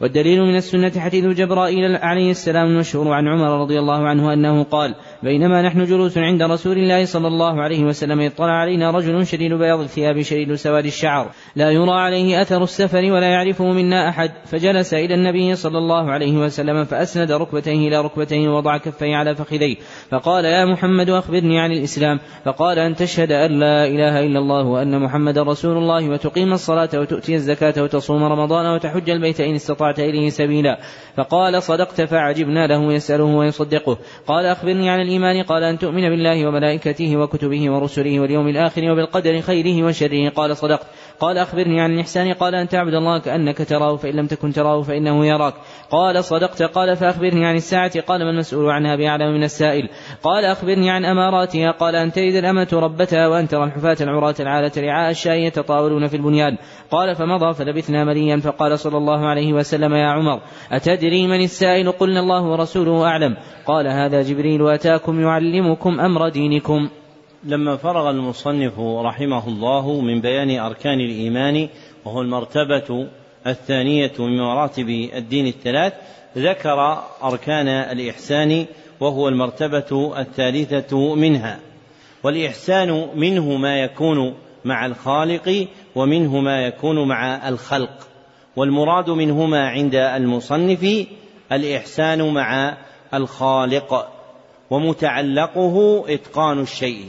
والدليل 0.01 0.41
من 0.41 0.55
السنة 0.55 0.91
حديث 0.99 1.25
جبرائيل 1.25 1.95
عليه 1.95 2.31
السلام 2.31 2.67
المشهور 2.67 3.13
عن 3.13 3.27
عمر 3.27 3.61
رضي 3.61 3.79
الله 3.79 4.07
عنه 4.07 4.33
أنه 4.33 4.63
قال 4.63 4.95
بينما 5.23 5.61
نحن 5.61 5.85
جلوس 5.85 6.17
عند 6.17 6.43
رسول 6.43 6.77
الله 6.77 7.05
صلى 7.05 7.27
الله 7.27 7.61
عليه 7.61 7.83
وسلم 7.83 8.21
اطلع 8.21 8.51
علينا 8.51 8.91
رجل 8.91 9.27
شديد 9.27 9.53
بياض 9.53 9.79
الثياب 9.79 10.21
شديد 10.21 10.55
سواد 10.55 10.85
الشعر 10.85 11.31
لا 11.55 11.71
يرى 11.71 11.91
عليه 11.91 12.41
أثر 12.41 12.63
السفر 12.63 13.11
ولا 13.11 13.27
يعرفه 13.27 13.71
منا 13.71 14.09
أحد 14.09 14.31
فجلس 14.45 14.93
إلى 14.93 15.13
النبي 15.13 15.55
صلى 15.55 15.77
الله 15.77 16.11
عليه 16.11 16.37
وسلم 16.37 16.83
فأسند 16.85 17.31
ركبتيه 17.31 17.87
إلى 17.87 18.01
ركبتيه 18.01 18.49
ووضع 18.49 18.77
كفيه 18.77 19.15
على 19.15 19.35
فخذيه 19.35 19.75
فقال 20.11 20.45
يا 20.45 20.65
محمد 20.65 21.09
أخبرني 21.09 21.59
عن 21.59 21.71
الإسلام 21.71 22.19
فقال 22.45 22.79
أن 22.79 22.95
تشهد 22.95 23.31
أن 23.31 23.59
لا 23.59 23.87
إله 23.87 24.19
إلا 24.19 24.39
الله 24.39 24.63
وأن 24.63 24.99
محمد 24.99 25.37
رسول 25.37 25.77
الله 25.77 26.09
وتقيم 26.09 26.53
الصلاة 26.53 26.89
وتؤتي 26.93 27.35
الزكاة 27.35 27.83
وتصوم 27.83 28.23
رمضان 28.23 28.65
وتحج 28.65 29.09
البيت 29.09 29.39
إن 29.41 29.55
استطعت 29.55 29.88
إليه 29.99 30.29
سبيلا. 30.29 30.79
فقال 31.17 31.63
صدقت 31.63 32.01
فعجبنا 32.01 32.67
له 32.67 32.93
يسأله 32.93 33.23
ويصدقه. 33.23 33.97
قال 34.27 34.45
أخبرني 34.45 34.89
عن 34.89 35.01
الإيمان 35.01 35.43
قال 35.43 35.63
أن 35.63 35.79
تؤمن 35.79 36.09
بالله 36.09 36.47
وملائكته 36.47 37.17
وكتبه 37.17 37.71
ورسله 37.71 38.19
واليوم 38.19 38.47
الآخر 38.47 38.91
وبالقدر 38.91 39.41
خيره 39.41 39.83
وشره. 39.83 40.29
قال 40.29 40.57
صدقت. 40.57 40.87
قال 41.19 41.37
أخبرني 41.37 41.81
عن 41.81 41.93
الإحسان 41.93 42.33
قال 42.33 42.55
أن 42.55 42.67
تعبد 42.67 42.93
الله 42.93 43.19
كأنك 43.19 43.57
تراه 43.57 43.95
فإن 43.95 44.15
لم 44.15 44.27
تكن 44.27 44.53
تراه 44.53 44.81
فإنه 44.81 45.25
يراك. 45.25 45.53
قال 45.91 46.23
صدقت 46.23 46.63
قال 46.63 46.95
فأخبرني 46.95 47.45
عن 47.45 47.55
الساعة 47.55 48.01
قال 48.01 48.23
ما 48.23 48.29
المسؤول 48.29 48.69
عنها 48.69 48.95
بأعلم 48.95 49.33
من 49.33 49.43
السائل. 49.43 49.89
قال 50.23 50.45
أخبرني 50.45 50.89
عن 50.89 51.05
أماراتها 51.05 51.71
قال 51.71 51.95
أن 51.95 52.11
تلد 52.11 52.35
الأمة 52.35 52.67
ربتها 52.73 53.27
وأن 53.27 53.47
ترى 53.47 53.63
الحفاة 53.63 53.97
العراة 54.01 54.35
العالة 54.39 54.71
رعاء 54.77 55.11
الشاء 55.11 55.35
يتطاولون 55.35 56.07
في 56.07 56.17
البنيان. 56.17 56.57
قال 56.91 57.15
فمضى 57.15 57.53
فلبثنا 57.53 58.03
مليا 58.03 58.37
فقال 58.37 58.79
صلى 58.79 58.97
الله 58.97 59.27
عليه 59.27 59.53
وسلم 59.53 59.93
يا 59.93 60.07
عمر 60.07 60.39
أتدري 60.71 61.27
من 61.27 61.43
السائل؟ 61.43 61.91
قلنا 61.91 62.19
الله 62.19 62.43
ورسوله 62.43 63.05
أعلم. 63.05 63.37
قال 63.65 63.87
هذا 63.87 64.21
جبريل 64.21 64.69
أتاكم 64.69 65.21
يعلمكم 65.21 65.99
أمر 65.99 66.29
دينكم. 66.29 66.89
لما 67.43 67.77
فرغ 67.77 68.09
المصنف 68.09 68.79
رحمه 68.79 69.47
الله 69.47 70.01
من 70.01 70.21
بيان 70.21 70.59
أركان 70.59 70.99
الإيمان 70.99 71.69
وهو 72.05 72.21
المرتبة 72.21 73.07
الثانية 73.47 74.11
من 74.19 74.37
مراتب 74.37 74.89
الدين 74.89 75.47
الثلاث 75.47 75.93
ذكر 76.37 77.03
أركان 77.23 77.67
الإحسان 77.67 78.65
وهو 78.99 79.27
المرتبة 79.27 80.19
الثالثة 80.19 81.15
منها. 81.15 81.59
والإحسان 82.23 83.09
منه 83.15 83.55
ما 83.55 83.79
يكون 83.79 84.33
مع 84.65 84.85
الخالق 84.85 85.67
ومنه 85.95 86.39
ما 86.39 86.61
يكون 86.61 87.07
مع 87.07 87.49
الخلق. 87.49 88.07
والمراد 88.55 89.09
منهما 89.09 89.69
عند 89.69 89.95
المصنف 89.95 91.05
الإحسان 91.51 92.33
مع 92.33 92.77
الخالق 93.13 94.07
ومتعلقه 94.69 96.05
إتقان 96.07 96.61
الشيء. 96.61 97.05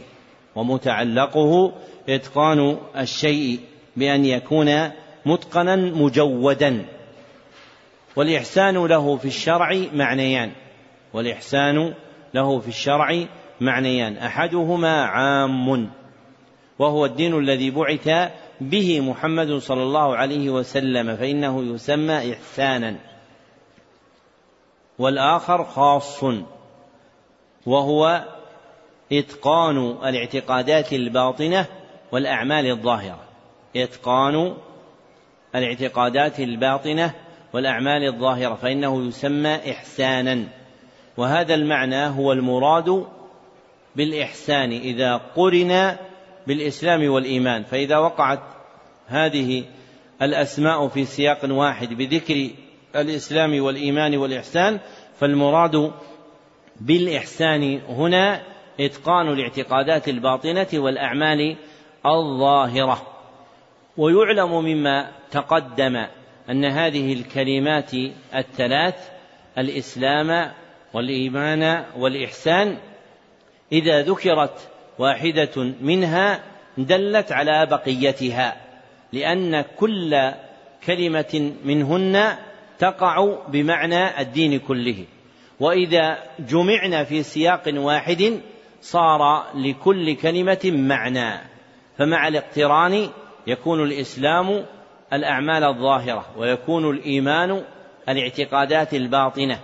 ومتعلقه 0.56 1.72
إتقان 2.08 2.78
الشيء 2.96 3.60
بأن 3.96 4.24
يكون 4.24 4.90
متقنا 5.26 5.76
مجودا. 5.76 6.86
والإحسان 8.16 8.86
له 8.86 9.16
في 9.16 9.28
الشرع 9.28 9.84
معنيان. 9.92 10.52
والإحسان 11.14 11.94
له 12.34 12.58
في 12.58 12.68
الشرع 12.68 13.24
معنيان. 13.60 14.16
أحدهما 14.16 15.04
عام 15.04 15.90
وهو 16.78 17.04
الدين 17.04 17.38
الذي 17.38 17.70
بعث 17.70 18.08
به 18.60 19.00
محمد 19.00 19.58
صلى 19.58 19.82
الله 19.82 20.16
عليه 20.16 20.50
وسلم 20.50 21.16
فإنه 21.16 21.74
يسمى 21.74 22.32
إحسانا. 22.32 22.96
والآخر 24.98 25.64
خاص 25.64 26.24
وهو 27.66 28.24
إتقان 29.12 29.96
الاعتقادات 30.04 30.92
الباطنة 30.92 31.66
والأعمال 32.12 32.70
الظاهرة. 32.70 33.24
إتقان 33.76 34.54
الاعتقادات 35.54 36.40
الباطنة 36.40 37.14
والأعمال 37.52 38.04
الظاهرة 38.04 38.54
فإنه 38.54 39.06
يسمى 39.06 39.70
إحسانا. 39.70 40.44
وهذا 41.16 41.54
المعنى 41.54 42.06
هو 42.06 42.32
المراد 42.32 43.06
بالإحسان 43.96 44.72
إذا 44.72 45.16
قرن 45.16 45.96
بالإسلام 46.46 47.10
والإيمان. 47.10 47.62
فإذا 47.62 47.98
وقعت 47.98 48.40
هذه 49.06 49.64
الأسماء 50.22 50.88
في 50.88 51.04
سياق 51.04 51.38
واحد 51.44 51.94
بذكر 51.94 52.50
الإسلام 52.96 53.62
والإيمان 53.62 54.16
والإحسان 54.16 54.78
فالمراد 55.18 55.92
بالإحسان 56.80 57.80
هنا 57.88 58.42
إتقان 58.80 59.28
الاعتقادات 59.28 60.08
الباطنة 60.08 60.66
والأعمال 60.74 61.56
الظاهرة. 62.06 63.02
ويعلم 63.96 64.64
مما 64.64 65.10
تقدم 65.30 66.06
أن 66.50 66.64
هذه 66.64 67.12
الكلمات 67.12 67.90
الثلاث 68.34 69.08
الإسلام 69.58 70.52
والإيمان 70.94 71.84
والإحسان 71.96 72.76
إذا 73.72 74.02
ذكرت 74.02 74.68
واحدة 74.98 75.72
منها 75.80 76.42
دلت 76.78 77.32
على 77.32 77.66
بقيتها 77.66 78.56
لأن 79.12 79.64
كل 79.76 80.32
كلمة 80.86 81.52
منهن 81.64 82.36
تقع 82.78 83.38
بمعنى 83.48 84.20
الدين 84.20 84.58
كله. 84.58 85.04
وإذا 85.60 86.18
جمعنا 86.38 87.04
في 87.04 87.22
سياق 87.22 87.62
واحد 87.74 88.40
صار 88.80 89.44
لكل 89.54 90.16
كلمة 90.16 90.60
معنى 90.64 91.40
فمع 91.98 92.28
الاقتران 92.28 93.08
يكون 93.46 93.82
الإسلام 93.82 94.64
الأعمال 95.12 95.64
الظاهرة 95.64 96.24
ويكون 96.36 96.90
الإيمان 96.90 97.62
الاعتقادات 98.08 98.94
الباطنة 98.94 99.58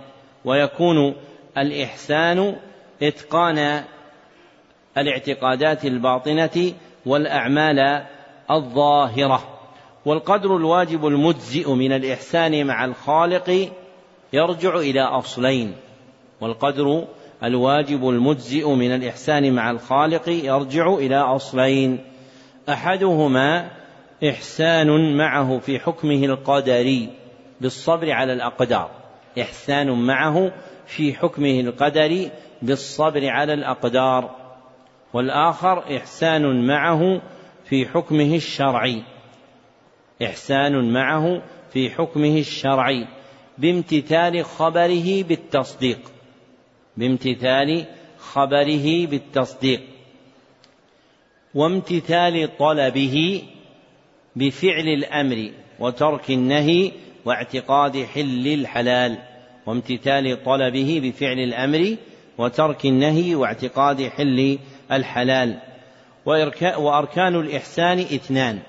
ويكون 0.45 1.15
الإحسان 1.57 2.55
إتقان 3.03 3.83
الاعتقادات 4.97 5.85
الباطنة 5.85 6.73
والأعمال 7.05 8.05
الظاهرة. 8.51 9.57
والقدر 10.05 10.55
الواجب 10.55 11.07
المجزئ 11.07 11.71
من 11.71 11.91
الإحسان 11.91 12.67
مع 12.67 12.85
الخالق 12.85 13.69
يرجع 14.33 14.75
إلى 14.75 15.01
أصلين 15.01 15.75
والقدر 16.41 17.07
الواجب 17.43 18.09
المجزئ 18.09 18.69
من 18.69 18.95
الإحسان 18.95 19.53
مع 19.53 19.71
الخالق 19.71 20.29
يرجع 20.29 20.93
إلى 20.93 21.15
أصلين. 21.15 21.99
أحدهما 22.69 23.71
إحسان 24.29 25.17
معه 25.17 25.59
في 25.59 25.79
حكمه 25.79 26.25
القدري 26.25 27.09
بالصبر 27.61 28.11
على 28.11 28.33
الأقدار. 28.33 28.91
إحسان 29.41 29.91
معه 29.91 30.51
في 30.85 31.13
حكمه 31.13 31.59
القدري 31.59 32.31
بالصبر 32.61 33.29
على 33.29 33.53
الأقدار. 33.53 34.35
والآخر 35.13 35.97
إحسان 35.97 36.67
معه 36.67 37.21
في 37.65 37.85
حكمه 37.85 38.35
الشرعي. 38.35 39.03
إحسان 40.23 40.93
معه 40.93 41.41
في 41.73 41.89
حكمه 41.89 42.37
الشرعي 42.37 43.07
بامتثال 43.57 44.45
خبره 44.45 45.23
بالتصديق. 45.23 46.16
بامتثال 46.97 47.85
خبره 48.17 49.05
بالتصديق 49.05 49.81
وامتثال 51.55 52.57
طلبه 52.57 53.43
بفعل 54.35 54.87
الأمر 54.87 55.51
وترك 55.79 56.31
النهي 56.31 56.91
واعتقاد 57.25 58.03
حل 58.03 58.47
الحلال 58.47 59.17
وامتثال 59.65 60.43
طلبه 60.43 61.01
بفعل 61.03 61.39
الأمر 61.39 61.95
وترك 62.37 62.85
النهي 62.85 63.35
واعتقاد 63.35 64.07
حل 64.07 64.59
الحلال 64.91 65.59
وأركان 66.77 67.35
الإحسان 67.35 67.99
اثنان 67.99 68.59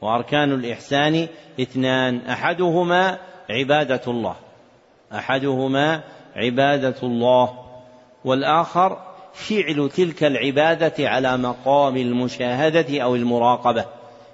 وأركان 0.00 0.52
الإحسان 0.52 1.28
اثنان 1.60 2.16
أحدهما 2.16 3.18
عبادة 3.50 4.00
الله 4.06 4.36
أحدهما 5.12 6.02
عبادة 6.36 6.94
الله 7.02 7.50
والآخر 8.24 8.98
فعل 9.34 9.90
تلك 9.96 10.24
العبادة 10.24 11.08
على 11.08 11.36
مقام 11.36 11.96
المشاهدة 11.96 13.02
أو 13.02 13.14
المراقبة. 13.14 13.84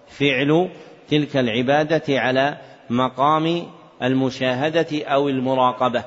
فعل 0.08 0.68
تلك 1.08 1.36
العبادة 1.36 2.20
على 2.20 2.56
مقام 2.90 3.66
المشاهدة 4.02 5.04
أو 5.04 5.28
المراقبة. 5.28 6.04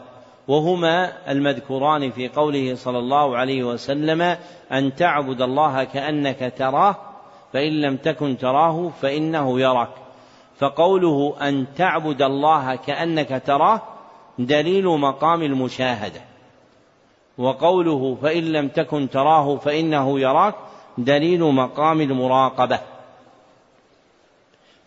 وهما 0.48 1.12
المذكوران 1.32 2.12
في 2.12 2.28
قوله 2.28 2.76
صلى 2.76 3.00
الله 3.00 3.38
عليه 3.38 3.64
وسلم 3.64 4.38
أن 4.72 4.96
تعبد 4.96 5.42
الله 5.42 5.84
كأنك 5.84 6.54
تراه 6.58 6.96
فإن 7.54 7.82
لم 7.82 7.98
تكن 7.98 8.38
تراه 8.38 8.92
فإنه 9.02 9.60
يراك. 9.60 9.90
فقوله 10.60 11.36
أن 11.42 11.66
تعبد 11.76 12.22
الله 12.22 12.76
كأنك 12.76 13.42
تراه 13.46 13.82
دليل 14.40 14.88
مقام 14.88 15.42
المشاهدة. 15.42 16.22
وقوله 17.38 18.18
فإن 18.22 18.44
لم 18.44 18.68
تكن 18.68 19.10
تراه 19.10 19.56
فإنه 19.56 20.20
يراك 20.20 20.56
دليل 20.98 21.44
مقام 21.44 22.02
المراقبة. 22.02 22.80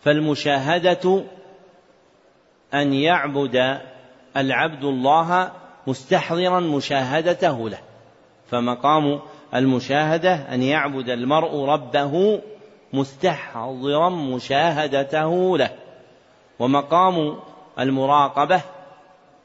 فالمشاهدة 0.01 1.23
أن 2.73 2.93
يعبد 2.93 3.79
العبد 4.37 4.83
الله 4.83 5.51
مستحضرا 5.87 6.59
مشاهدته 6.59 7.69
له. 7.69 7.79
فمقام 8.51 9.19
المشاهدة 9.55 10.33
أن 10.35 10.63
يعبد 10.63 11.09
المرء 11.09 11.65
ربه 11.65 12.41
مستحضرا 12.93 14.09
مشاهدته 14.09 15.57
له. 15.57 15.69
ومقام 16.59 17.37
المراقبة 17.79 18.61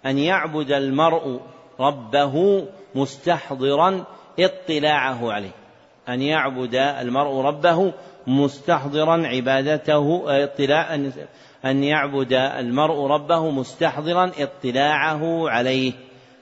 أن 0.06 0.18
يعبد 0.18 0.72
المرء 0.72 1.40
ربه 1.80 2.66
مستحضرا 2.94 4.04
اطلاعه 4.38 5.32
عليه. 5.32 5.54
أن 6.08 6.22
يعبد 6.22 6.74
المرء 6.74 7.40
ربه 7.40 7.92
مستحضرا 8.26 9.26
عبادته 9.26 10.22
اطلاع 10.26 10.94
أن 11.64 11.84
يعبد 11.84 12.32
المرء 12.32 13.06
ربه 13.06 13.50
مستحضرا 13.50 14.32
اطلاعه 14.38 15.50
عليه. 15.50 15.92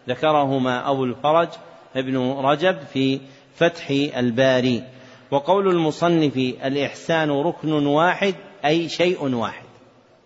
ذكرهما 0.08 0.90
أبو 0.90 1.04
الفرج 1.04 1.48
ابن 1.96 2.32
رجب 2.32 2.78
في 2.92 3.20
فتح 3.54 3.90
الباري. 4.16 4.82
وقول 5.30 5.68
المصنف 5.68 6.36
الإحسان 6.36 7.30
ركن 7.30 7.86
واحد 7.86 8.34
أي 8.64 8.88
شيء 8.88 9.34
واحد. 9.34 9.64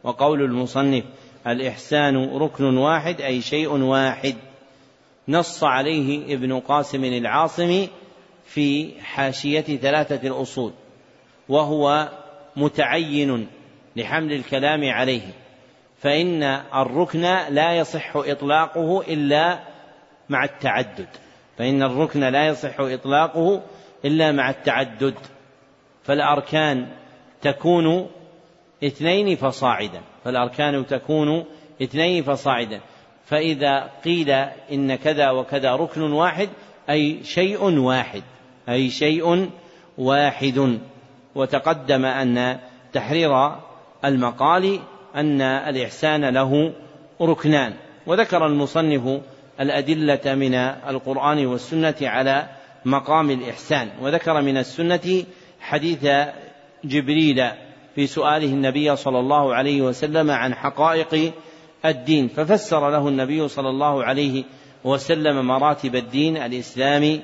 وقول 0.05 0.43
المصنف 0.43 1.05
الإحسان 1.47 2.37
ركن 2.37 2.77
واحد 2.77 3.21
أي 3.21 3.41
شيء 3.41 3.69
واحد. 3.71 4.35
نص 5.29 5.65
عليه 5.65 6.35
ابن 6.35 6.61
قاسم 6.61 7.05
العاصمي 7.05 7.89
في 8.45 9.01
حاشية 9.01 9.61
ثلاثة 9.61 10.29
الأصول 10.29 10.73
وهو 11.49 12.09
متعين 12.57 13.47
لحمل 13.97 14.33
الكلام 14.33 14.91
عليه. 14.91 15.33
فإن 15.99 16.43
الركن 16.75 17.23
لا 17.51 17.73
يصح 17.73 18.17
إطلاقه 18.17 19.01
إلا 19.01 19.59
مع 20.29 20.45
التعدد. 20.45 21.09
فإن 21.59 21.83
الركن 21.83 22.21
لا 22.21 22.47
يصح 22.47 22.81
إطلاقه 22.81 23.63
إلا 24.05 24.33
مع 24.33 24.51
التعدد. 24.51 25.15
فالأركان 26.05 26.87
تكون 27.43 28.11
اثنين 28.85 29.37
فصاعدا 29.37 30.01
فالأركان 30.25 30.87
تكون 30.87 31.45
اثنين 31.83 32.23
فصاعدا. 32.23 32.81
فإذا 33.25 33.91
قيل 34.05 34.31
إن 34.73 34.95
كذا 34.95 35.31
وكذا 35.31 35.77
ركن 35.77 36.03
واحد 36.03 36.49
أي 36.91 37.25
شيء 37.25 37.63
واحد 37.63 38.23
أي 38.69 38.91
شيء 38.91 39.51
واحد. 39.99 40.79
وتقدم 41.35 42.05
أن 42.05 42.59
تحرير 42.93 43.53
المقال 44.05 44.79
أن 45.17 45.41
الإحسان 45.41 46.25
له 46.25 46.73
ركنان. 47.21 47.75
وذكر 48.07 48.47
المصنف 48.47 49.21
الأدلة 49.61 50.35
من 50.35 50.55
القرآن 50.89 51.47
والسنة 51.47 51.95
على 52.03 52.49
مقام 52.85 53.31
الإحسان. 53.31 53.89
وذكر 54.01 54.43
من 54.43 54.57
السنة 54.57 55.25
حديث 55.61 56.07
جبريل 56.85 57.51
في 57.95 58.07
سؤاله 58.07 58.47
النبي 58.47 58.97
صلى 58.97 59.19
الله 59.19 59.55
عليه 59.55 59.83
وسلم 59.83 60.31
عن 60.31 60.55
حقائق 60.55 61.33
الدين 61.85 62.29
ففسر 62.29 62.91
له 62.91 63.09
النبي 63.09 63.49
صلى 63.49 63.69
الله 63.69 64.05
عليه 64.05 64.45
وسلم 64.85 65.47
مراتب 65.47 65.97
الدين 65.97 66.37
الإسلام 66.37 67.21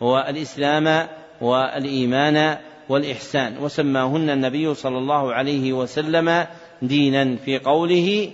والإسلام 0.00 1.06
والإيمان 1.40 2.58
والإحسان 2.88 3.58
وسماهن 3.58 4.30
النبي 4.30 4.74
صلى 4.74 4.98
الله 4.98 5.32
عليه 5.32 5.72
وسلم 5.72 6.46
دينا. 6.82 7.36
في 7.36 7.58
قوله 7.58 8.30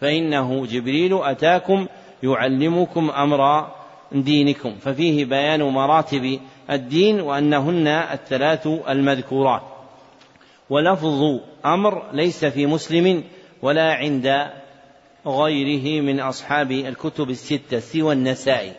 فإنه 0.00 0.66
جبريل 0.66 1.22
أتاكم 1.22 1.86
يعلمكم 2.22 3.10
أمر 3.10 3.68
دينكم. 4.12 4.74
ففيه 4.80 5.24
بيان 5.24 5.62
مراتب 5.62 6.40
الدين 6.70 7.20
وأنهن 7.20 7.86
الثلاث 7.86 8.66
المذكورات. 8.88 9.71
ولفظ 10.72 11.40
أمر 11.66 12.12
ليس 12.12 12.44
في 12.44 12.66
مسلم 12.66 13.24
ولا 13.62 13.94
عند 13.94 14.50
غيره 15.26 16.02
من 16.02 16.20
أصحاب 16.20 16.70
الكتب 16.70 17.30
الستة 17.30 17.78
سوى 17.78 18.12
النسائي 18.12 18.72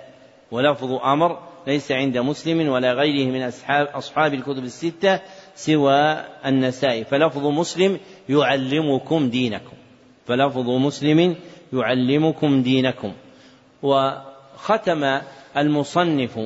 ولفظ 0.52 0.94
أمر 0.94 1.40
ليس 1.68 1.92
عند 1.92 2.18
مسلم 2.18 2.70
ولا 2.70 2.94
غيره 2.94 3.32
من 3.32 3.42
أصحاب, 3.42 3.88
أصحاب 3.88 4.34
الكتب 4.34 4.64
الستة 4.64 5.20
سوى 5.56 6.26
النسائي 6.46 7.04
فلفظ 7.04 7.46
مسلم 7.46 8.00
يعلمكم 8.30 9.30
دينكم. 9.30 9.78
فلفظ 10.28 10.70
مسلم 10.70 11.36
يعلمكم 11.74 12.62
دينكم. 12.62 13.14
وختم 13.84 15.20
المصنف 15.58 16.40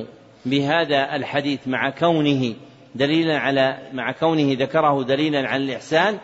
بهذا 0.46 1.16
الحديث 1.16 1.68
مع 1.68 1.90
كونه 1.90 2.54
دليلا 2.98 3.38
على 3.38 3.78
مع 3.92 4.12
كونه 4.12 4.56
ذكره 4.58 5.02
دليلا 5.02 5.48
على 5.48 5.64
الإحسان 5.64 6.18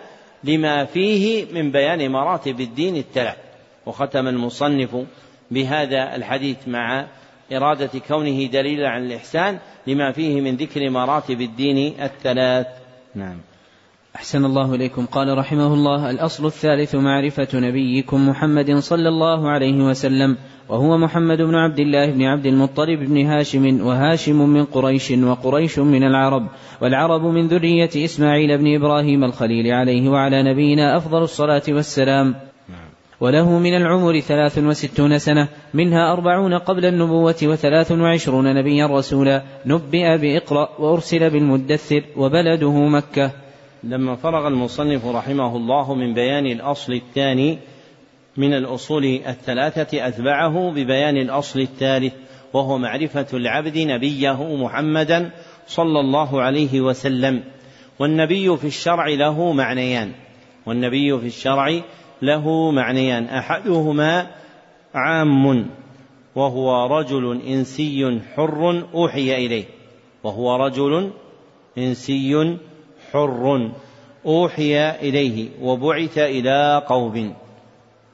لما 0.44 0.84
فيه 0.84 1.44
من 1.52 1.72
بيان 1.72 2.10
مراتب 2.10 2.60
الدين 2.60 2.96
الثلاث 2.96 3.36
وختم 3.86 4.28
المصنف 4.28 4.96
بهذا 5.50 6.16
الحديث 6.16 6.68
مع 6.68 7.06
إرادة 7.52 8.00
كونه 8.08 8.46
دليلا 8.46 8.88
على 8.88 9.04
الإحسان 9.04 9.58
لما 9.86 10.12
فيه 10.12 10.40
من 10.40 10.56
ذكر 10.56 10.90
مراتب 10.90 11.40
الدين 11.40 12.00
الثلاث. 12.00 12.66
نعم. 13.14 13.40
أحسن 14.16 14.44
الله 14.44 14.74
إليكم. 14.74 15.06
قال 15.06 15.38
رحمه 15.38 15.74
الله 15.74 16.10
الأصل 16.10 16.46
الثالث 16.46 16.94
معرفة 16.94 17.48
نبيكم 17.54 18.28
محمد 18.28 18.78
صلى 18.78 19.08
الله 19.08 19.48
عليه 19.50 19.84
وسلم 19.84 20.36
وهو 20.68 20.98
محمد 20.98 21.42
بن 21.42 21.54
عبد 21.54 21.78
الله 21.78 22.10
بن 22.10 22.22
عبد 22.22 22.46
المطلب 22.46 22.98
بن 22.98 23.26
هاشم 23.26 23.86
وهاشم 23.86 24.48
من 24.48 24.64
قريش 24.64 25.10
وقريش 25.10 25.78
من 25.78 26.04
العرب 26.04 26.46
والعرب 26.80 27.22
من 27.22 27.48
ذرية 27.48 27.90
إسماعيل 27.96 28.58
بن 28.58 28.74
إبراهيم 28.74 29.24
الخليل 29.24 29.72
عليه 29.72 30.08
وعلى 30.08 30.42
نبينا 30.42 30.96
أفضل 30.96 31.22
الصلاة 31.22 31.62
والسلام. 31.68 32.34
وله 33.20 33.58
من 33.58 33.76
العمر 33.76 34.20
ثلاث 34.20 34.58
وستون 34.58 35.18
سنة 35.18 35.48
منها 35.74 36.12
أربعون 36.12 36.54
قبل 36.54 36.84
النبوة 36.84 37.36
وثلاث 37.42 37.92
وعشرون 37.92 38.54
نبيا 38.54 38.86
رسولا 38.86 39.42
نبئ 39.66 40.18
بإقرأ 40.18 40.68
وأرسل 40.78 41.30
بالمدثر 41.30 42.02
وبلده 42.16 42.72
مكة. 42.72 43.43
لما 43.88 44.16
فرغ 44.16 44.48
المصنف 44.48 45.06
رحمه 45.06 45.56
الله 45.56 45.94
من 45.94 46.14
بيان 46.14 46.46
الأصل 46.46 46.92
الثاني 46.92 47.58
من 48.36 48.54
الأصول 48.54 49.04
الثلاثة 49.04 50.08
أتبعه 50.08 50.70
ببيان 50.70 51.16
الأصل 51.16 51.60
الثالث 51.60 52.14
وهو 52.52 52.78
معرفة 52.78 53.26
العبد 53.32 53.78
نبيه 53.78 54.56
محمدا 54.56 55.30
صلى 55.66 56.00
الله 56.00 56.42
عليه 56.42 56.80
وسلم 56.80 57.42
والنبي 57.98 58.56
في 58.56 58.66
الشرع 58.66 59.08
له 59.08 59.52
معنيان 59.52 60.12
والنبي 60.66 61.18
في 61.18 61.26
الشرع 61.26 61.80
له 62.22 62.70
معنيان 62.70 63.24
أحدهما 63.24 64.30
عام 64.94 65.66
وهو 66.34 66.98
رجل 66.98 67.40
إنسي 67.46 68.20
حر 68.36 68.84
أوحي 68.94 69.46
إليه 69.46 69.64
وهو 70.24 70.56
رجل 70.56 71.10
إنسي 71.78 72.58
حر 73.14 73.70
أوحي 74.26 74.90
إليه 74.90 75.48
وبعث 75.62 76.18
إلى 76.18 76.82
قوم. 76.88 77.34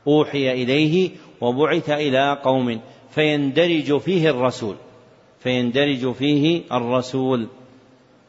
أوحي 0.06 0.52
إليه 0.52 1.10
وبعث 1.40 1.90
إلى 1.90 2.38
قوم. 2.44 2.80
فيندرج 3.10 3.98
فيه 3.98 4.30
الرسول. 4.30 4.76
فيندرج 5.38 6.12
فيه 6.12 6.62
الرسول. 6.72 7.48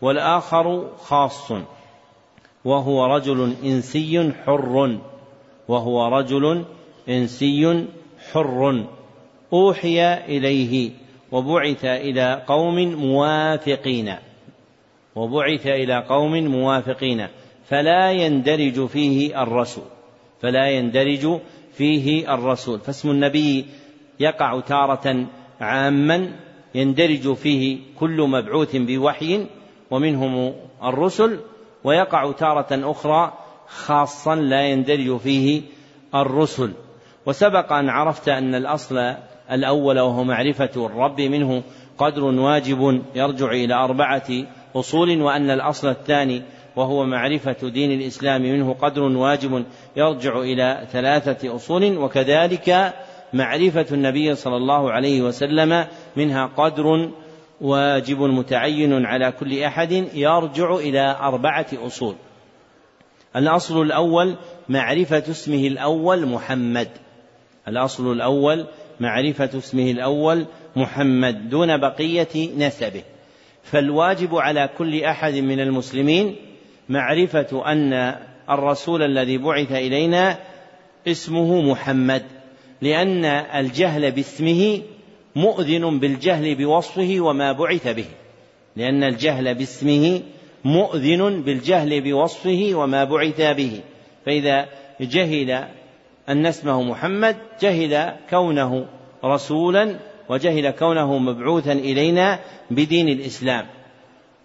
والآخر 0.01 0.89
خاص. 0.97 1.51
وهو 2.65 3.05
رجل 3.05 3.53
إنسي 3.63 4.31
حر. 4.45 4.97
وهو 5.67 6.07
رجل 6.07 6.65
إنسي 7.09 7.85
حر. 8.31 8.85
أوحي 9.53 10.13
إليه 10.13 10.91
وبعث 11.31 11.85
إلى 11.85 12.43
قوم 12.47 12.75
موافقين. 12.79 14.15
وبعث 15.15 15.67
إلى 15.67 16.05
قوم 16.09 16.45
موافقين 16.45 17.27
فلا 17.65 18.11
يندرج 18.11 18.85
فيه 18.85 19.43
الرسول 19.43 19.83
فلا 20.41 20.69
يندرج 20.69 21.39
فيه 21.73 22.33
الرسول. 22.33 22.79
فاسم 22.79 23.09
النبي 23.09 23.65
يقع 24.19 24.59
تارة 24.59 25.25
عاما 25.61 26.31
يندرج 26.75 27.33
فيه 27.33 27.79
كل 27.99 28.21
مبعوث 28.21 28.75
بوحي 28.75 29.45
ومنهم 29.91 30.53
الرسل 30.83 31.39
ويقع 31.83 32.31
تارة 32.31 32.91
أخرى 32.91 33.33
خاصا 33.67 34.35
لا 34.35 34.61
يندرج 34.67 35.17
فيه 35.17 35.61
الرسل. 36.15 36.73
وسبق 37.25 37.73
أن 37.73 37.89
عرفت 37.89 38.29
أن 38.29 38.55
الأصل 38.55 39.13
الأول 39.51 39.99
وهو 39.99 40.23
معرفة 40.23 40.85
الرب 40.85 41.21
منه 41.21 41.63
قدر 41.97 42.23
واجب 42.23 43.01
يرجع 43.15 43.51
إلى 43.51 43.73
أربعة 43.73 44.27
أصول 44.75 45.21
وأن 45.21 45.49
الأصل 45.49 45.89
الثاني 45.89 46.41
وهو 46.75 47.05
معرفة 47.05 47.69
دين 47.69 47.91
الإسلام 47.91 48.41
منه 48.41 48.73
قدر 48.73 49.01
واجب 49.01 49.65
يرجع 49.95 50.39
إلى 50.39 50.87
ثلاثة 50.91 51.55
أصول 51.55 51.97
وكذلك 51.97 52.93
معرفة 53.33 53.85
النبي 53.91 54.35
صلى 54.35 54.57
الله 54.57 54.91
عليه 54.91 55.21
وسلم 55.21 55.87
منها 56.15 56.45
قدر 56.57 57.11
واجب 57.61 58.21
متعين 58.21 59.05
على 59.05 59.31
كل 59.31 59.63
أحد 59.63 59.91
يرجع 60.13 60.75
إلى 60.75 61.17
أربعة 61.21 61.67
أصول. 61.73 62.15
الأصل 63.35 63.81
الأول 63.81 64.35
معرفة 64.69 65.23
اسمه 65.29 65.67
الأول 65.67 66.25
محمد. 66.25 66.89
الأصل 67.67 68.11
الأول 68.11 68.67
معرفة 68.99 69.49
اسمه 69.57 69.91
الأول 69.91 70.45
محمد 70.75 71.49
دون 71.49 71.77
بقية 71.77 72.57
نسبه. 72.57 73.03
فالواجب 73.63 74.35
على 74.35 74.69
كل 74.77 75.03
أحد 75.03 75.33
من 75.33 75.59
المسلمين 75.59 76.35
معرفة 76.89 77.71
أن 77.71 78.15
الرسول 78.49 79.03
الذي 79.03 79.37
بعث 79.37 79.71
إلينا 79.71 80.37
اسمه 81.07 81.61
محمد 81.61 82.23
لأن 82.81 83.25
الجهل 83.25 84.11
باسمه 84.11 84.81
مؤذن 85.35 85.99
بالجهل 85.99 86.55
بوصفه 86.55 87.17
وما 87.19 87.51
بعث 87.51 87.87
به 87.87 88.05
لأن 88.75 89.03
الجهل 89.03 89.55
باسمه 89.55 90.21
مؤذن 90.65 91.41
بالجهل 91.41 92.01
بوصفه 92.01 92.71
وما 92.73 93.03
بعث 93.03 93.41
به 93.41 93.79
فإذا 94.25 94.65
جهل 95.01 95.51
أن 96.29 96.45
اسمه 96.45 96.83
محمد 96.83 97.35
جهل 97.61 98.13
كونه 98.29 98.85
رسولا 99.25 99.95
وجهل 100.31 100.71
كونه 100.71 101.17
مبعوثا 101.17 101.71
إلينا 101.71 102.39
بدين 102.71 103.09
الإسلام. 103.09 103.65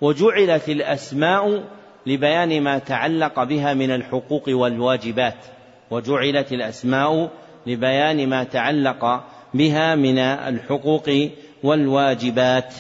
وجعلت 0.01 0.69
الأسماء 0.69 1.63
لبيان 2.07 2.63
ما 2.63 2.79
تعلق 2.79 3.45
بها 3.45 3.75
من 3.75 3.91
الحقوق 3.91 4.45
والواجبات. 4.49 5.45
وجعلت 5.91 6.53
الأسماء 6.53 7.31
لبيان 7.67 8.29
ما 8.29 8.45
تعلق 8.45 9.25
بها 9.55 9.95
من 9.95 10.19
الحقوق 10.19 11.11
والواجبات. 11.63 12.75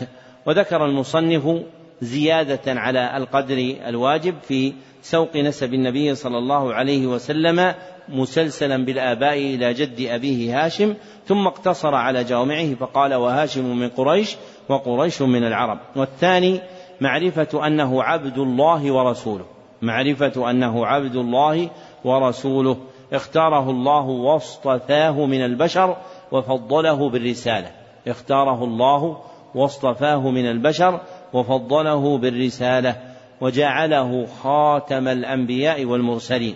وذكر 0.46 0.84
المصنف 0.84 1.62
زيادة 2.00 2.80
على 2.80 3.16
القدر 3.16 3.76
الواجب 3.86 4.34
في 4.48 4.72
سوق 5.10 5.36
نسب 5.36 5.74
النبي 5.74 6.14
صلى 6.14 6.38
الله 6.38 6.74
عليه 6.74 7.06
وسلم 7.06 7.74
مسلسلا 8.08 8.84
بالآباء 8.84 9.38
إلى 9.38 9.74
جد 9.74 10.00
أبيه 10.00 10.64
هاشم 10.64 10.94
ثم 11.26 11.46
اقتصر 11.46 11.94
على 11.94 12.24
جوامعه 12.24 12.74
فقال 12.74 13.14
وهاشم 13.14 13.76
من 13.76 13.88
قريش 13.88 14.36
وقريش 14.68 15.22
من 15.22 15.44
العرب. 15.44 15.78
والثاني 15.96 16.60
معرفة 17.00 17.66
أنه 17.66 18.02
عبد 18.02 18.38
الله 18.38 18.92
ورسوله. 18.92 19.44
معرفة 19.82 20.50
أنه 20.50 20.86
عبد 20.86 21.16
الله 21.16 21.70
ورسوله. 22.04 22.76
اختاره 23.12 23.70
الله 23.70 24.04
واصطفاه 24.04 25.26
من 25.26 25.44
البشر 25.44 25.96
وفضله 26.32 27.10
بالرسالة. 27.10 27.70
اختاره 28.08 28.64
الله 28.64 29.18
واصطفاه 29.54 30.30
من 30.30 30.46
البشر 30.46 31.00
وفضله 31.32 32.18
بالرسالة. 32.18 32.96
وجعله 33.40 34.26
خاتم 34.42 35.08
الأنبياء 35.08 35.84
والمرسلين. 35.84 36.54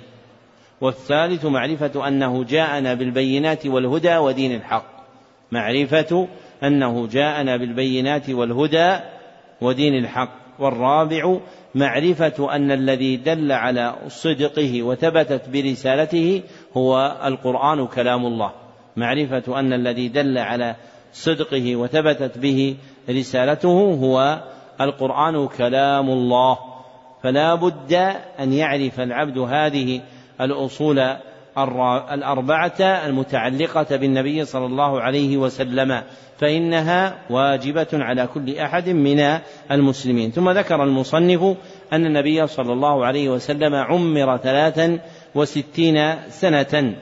والثالث 0.81 1.45
معرفة 1.45 2.09
أنه 2.09 2.45
جاءنا 2.45 2.95
بالبينات 2.95 3.67
والهدى 3.67 4.17
ودين 4.17 4.55
الحق. 4.55 4.85
معرفة 5.53 6.29
أنه 6.63 7.07
جاءنا 7.07 7.57
بالبينات 7.57 8.31
والهدى 8.31 8.97
ودين 9.61 9.95
الحق. 9.95 10.41
والرابع 10.59 11.37
معرفة 11.75 12.55
أن 12.55 12.71
الذي 12.71 13.17
دل 13.17 13.53
على 13.53 13.95
صدقه 14.09 14.83
وثبتت 14.83 15.49
برسالته 15.49 16.43
هو 16.77 17.17
القرآن 17.25 17.87
كلام 17.87 18.27
الله. 18.27 18.53
معرفة 18.97 19.59
أن 19.59 19.73
الذي 19.73 20.09
دل 20.09 20.39
على 20.39 20.77
صدقه 21.13 21.77
وثبتت 21.77 22.39
به 22.39 22.77
رسالته 23.11 23.99
هو 24.03 24.43
القرآن 24.81 25.49
كلام 25.49 26.11
الله. 26.11 26.70
فلا 27.23 27.55
بد 27.55 27.93
أن 28.41 28.53
يعرف 28.53 29.01
العبد 29.01 29.39
هذه 29.39 30.01
الأصول 30.41 30.99
الأربعة 32.13 32.81
المتعلقة 32.81 33.97
بالنبي 33.97 34.45
صلى 34.45 34.67
الله 34.67 35.01
عليه 35.01 35.37
وسلم 35.37 36.03
فإنها 36.39 37.19
واجبة 37.31 37.87
على 37.93 38.29
كل 38.35 38.59
أحد 38.59 38.89
من 38.89 39.39
المسلمين. 39.71 40.31
ثم 40.31 40.51
ذكر 40.51 40.85
المصنف 40.85 41.57
أن 41.93 42.07
النبي 42.07 42.47
صلى 42.47 42.73
الله 42.73 43.07
عليه 43.07 43.29
وسلم 43.29 43.75
عمر 43.75 44.37
ثلاثا 44.37 44.99
وستين 45.35 46.15
سنة 46.29 46.95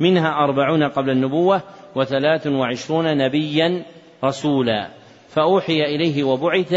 منها 0.00 0.44
أربعون 0.44 0.82
قبل 0.82 1.10
النبوة 1.10 1.62
وثلاث 1.94 2.46
وعشرون 2.46 3.16
نبيا 3.16 3.82
رسولا 4.24 4.88
فأوحي 5.28 5.82
إليه 5.82 6.24
وبعث 6.24 6.74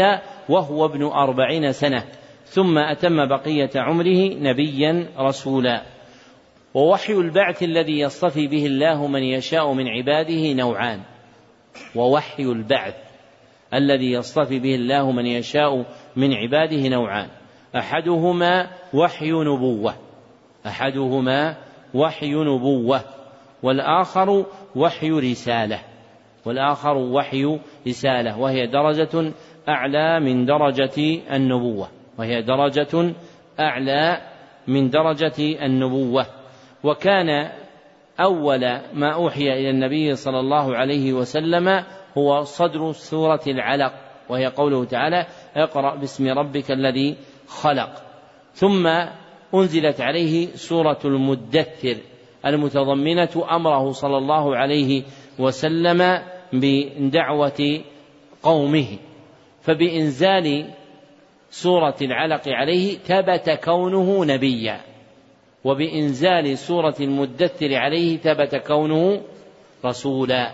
وهو 0.48 0.84
ابن 0.84 1.02
أربعين 1.02 1.72
سنة. 1.72 2.04
ثم 2.46 2.78
أتم 2.78 3.26
بقية 3.26 3.70
عمره 3.76 4.34
نبيا 4.34 5.08
رسولا. 5.18 5.82
ووحي 6.74 7.12
البعث 7.12 7.62
الذي 7.62 8.00
يصطفي 8.00 8.46
به 8.46 8.66
الله 8.66 9.06
من 9.06 9.22
يشاء 9.22 9.72
من 9.72 9.88
عباده 9.88 10.52
نوعان. 10.52 11.00
ووحي 11.96 12.42
البعث 12.42 12.94
الذي 13.74 14.12
يصطفي 14.12 14.58
به 14.58 14.74
الله 14.74 15.12
من 15.12 15.26
يشاء 15.26 15.84
من 16.16 16.34
عباده 16.34 16.88
نوعان. 16.88 17.28
أحدهما 17.76 18.70
وحي 18.94 19.30
نبوة. 19.30 19.94
أحدهما 20.66 21.56
وحي 21.94 22.34
نبوة. 22.34 23.00
والآخر 23.62 24.46
وحي 24.76 25.10
رسالة. 25.10 25.80
والآخر 26.44 26.96
وحي 26.96 27.58
رسالة. 27.88 28.38
وهي 28.38 28.66
درجة 28.66 29.32
أعلى 29.68 30.20
من 30.20 30.44
درجة 30.44 31.20
النبوة. 31.32 31.95
وهي 32.18 32.42
درجة 32.42 33.14
أعلى 33.60 34.20
من 34.66 34.90
درجة 34.90 35.66
النبوة. 35.66 36.26
وكان 36.84 37.50
أول 38.20 38.60
ما 38.94 39.14
أوحي 39.14 39.52
إلى 39.52 39.70
النبي 39.70 40.16
صلى 40.16 40.40
الله 40.40 40.76
عليه 40.76 41.12
وسلم 41.12 41.84
هو 42.18 42.42
صدر 42.42 42.92
سورة 42.92 43.40
العلق 43.46 43.92
وهي 44.28 44.46
قوله 44.46 44.84
تعالى 44.84 45.26
اقرأ 45.56 45.96
باسم 45.96 46.28
ربك 46.28 46.70
الذي 46.70 47.16
خلق. 47.46 48.02
ثم 48.54 48.86
أنزلت 49.54 50.00
عليه 50.00 50.46
سورة 50.54 50.98
المدثر 51.04 51.96
المتضمنة 52.46 53.44
أمره 53.50 53.92
صلى 53.92 54.18
الله 54.18 54.56
عليه 54.56 55.02
وسلم 55.38 56.22
بدعوة 56.52 57.80
قومه. 58.42 58.86
فبإنزال 59.60 60.70
سورة 61.50 61.96
العلق 62.02 62.48
عليه 62.48 62.98
ثبت 62.98 63.50
كونه 63.64 64.24
نبيا. 64.24 64.80
وبإنزال 65.64 66.58
سورة 66.58 66.94
المدثر 67.00 67.74
عليه 67.74 68.16
ثبت 68.16 68.56
كونه 68.56 69.22
رسولا. 69.84 70.52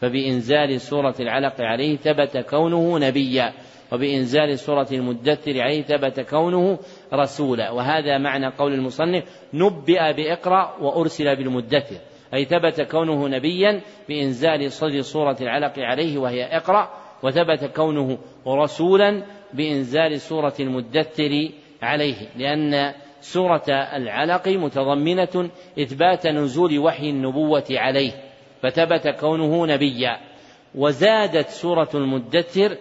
فبإنزال 0.00 0.80
سورة 0.80 1.14
العلق 1.20 1.60
عليه 1.60 1.96
ثبت 1.96 2.36
كونه 2.36 2.98
نبيا. 2.98 3.52
وبإنزال 3.92 4.58
سورة 4.58 4.88
المدثر 4.92 5.60
عليه 5.60 5.82
ثبت 5.82 6.20
كونه 6.20 6.78
رسولا. 7.14 7.70
وهذا 7.70 8.18
معنى 8.18 8.46
قول 8.46 8.72
المصنف 8.72 9.24
نبئ 9.54 10.12
بإقرأ 10.12 10.76
وأرسل 10.80 11.36
بالمدثر. 11.36 11.96
أي 12.34 12.44
ثبت 12.44 12.80
كونه 12.80 13.28
نبيا 13.28 13.80
بإنزال 14.08 14.72
صدر 14.72 15.00
سورة 15.00 15.36
العلق 15.40 15.78
عليه 15.78 16.18
وهي 16.18 16.44
إقرأ 16.44 16.90
وثبت 17.22 17.64
كونه 17.76 18.18
رسولا 18.46 19.22
بإنزال 19.54 20.20
سورة 20.20 20.54
المدثر 20.60 21.48
عليه 21.82 22.28
لأن 22.36 22.94
سورة 23.20 23.64
العلق 23.68 24.48
متضمنة 24.48 25.50
إثبات 25.80 26.26
نزول 26.26 26.78
وحي 26.78 27.10
النبوة 27.10 27.64
عليه 27.70 28.12
فثبت 28.62 29.08
كونه 29.08 29.66
نبيا. 29.66 30.18
وزادت 30.74 31.48
سورة 31.48 31.88
المدثر 31.94 32.76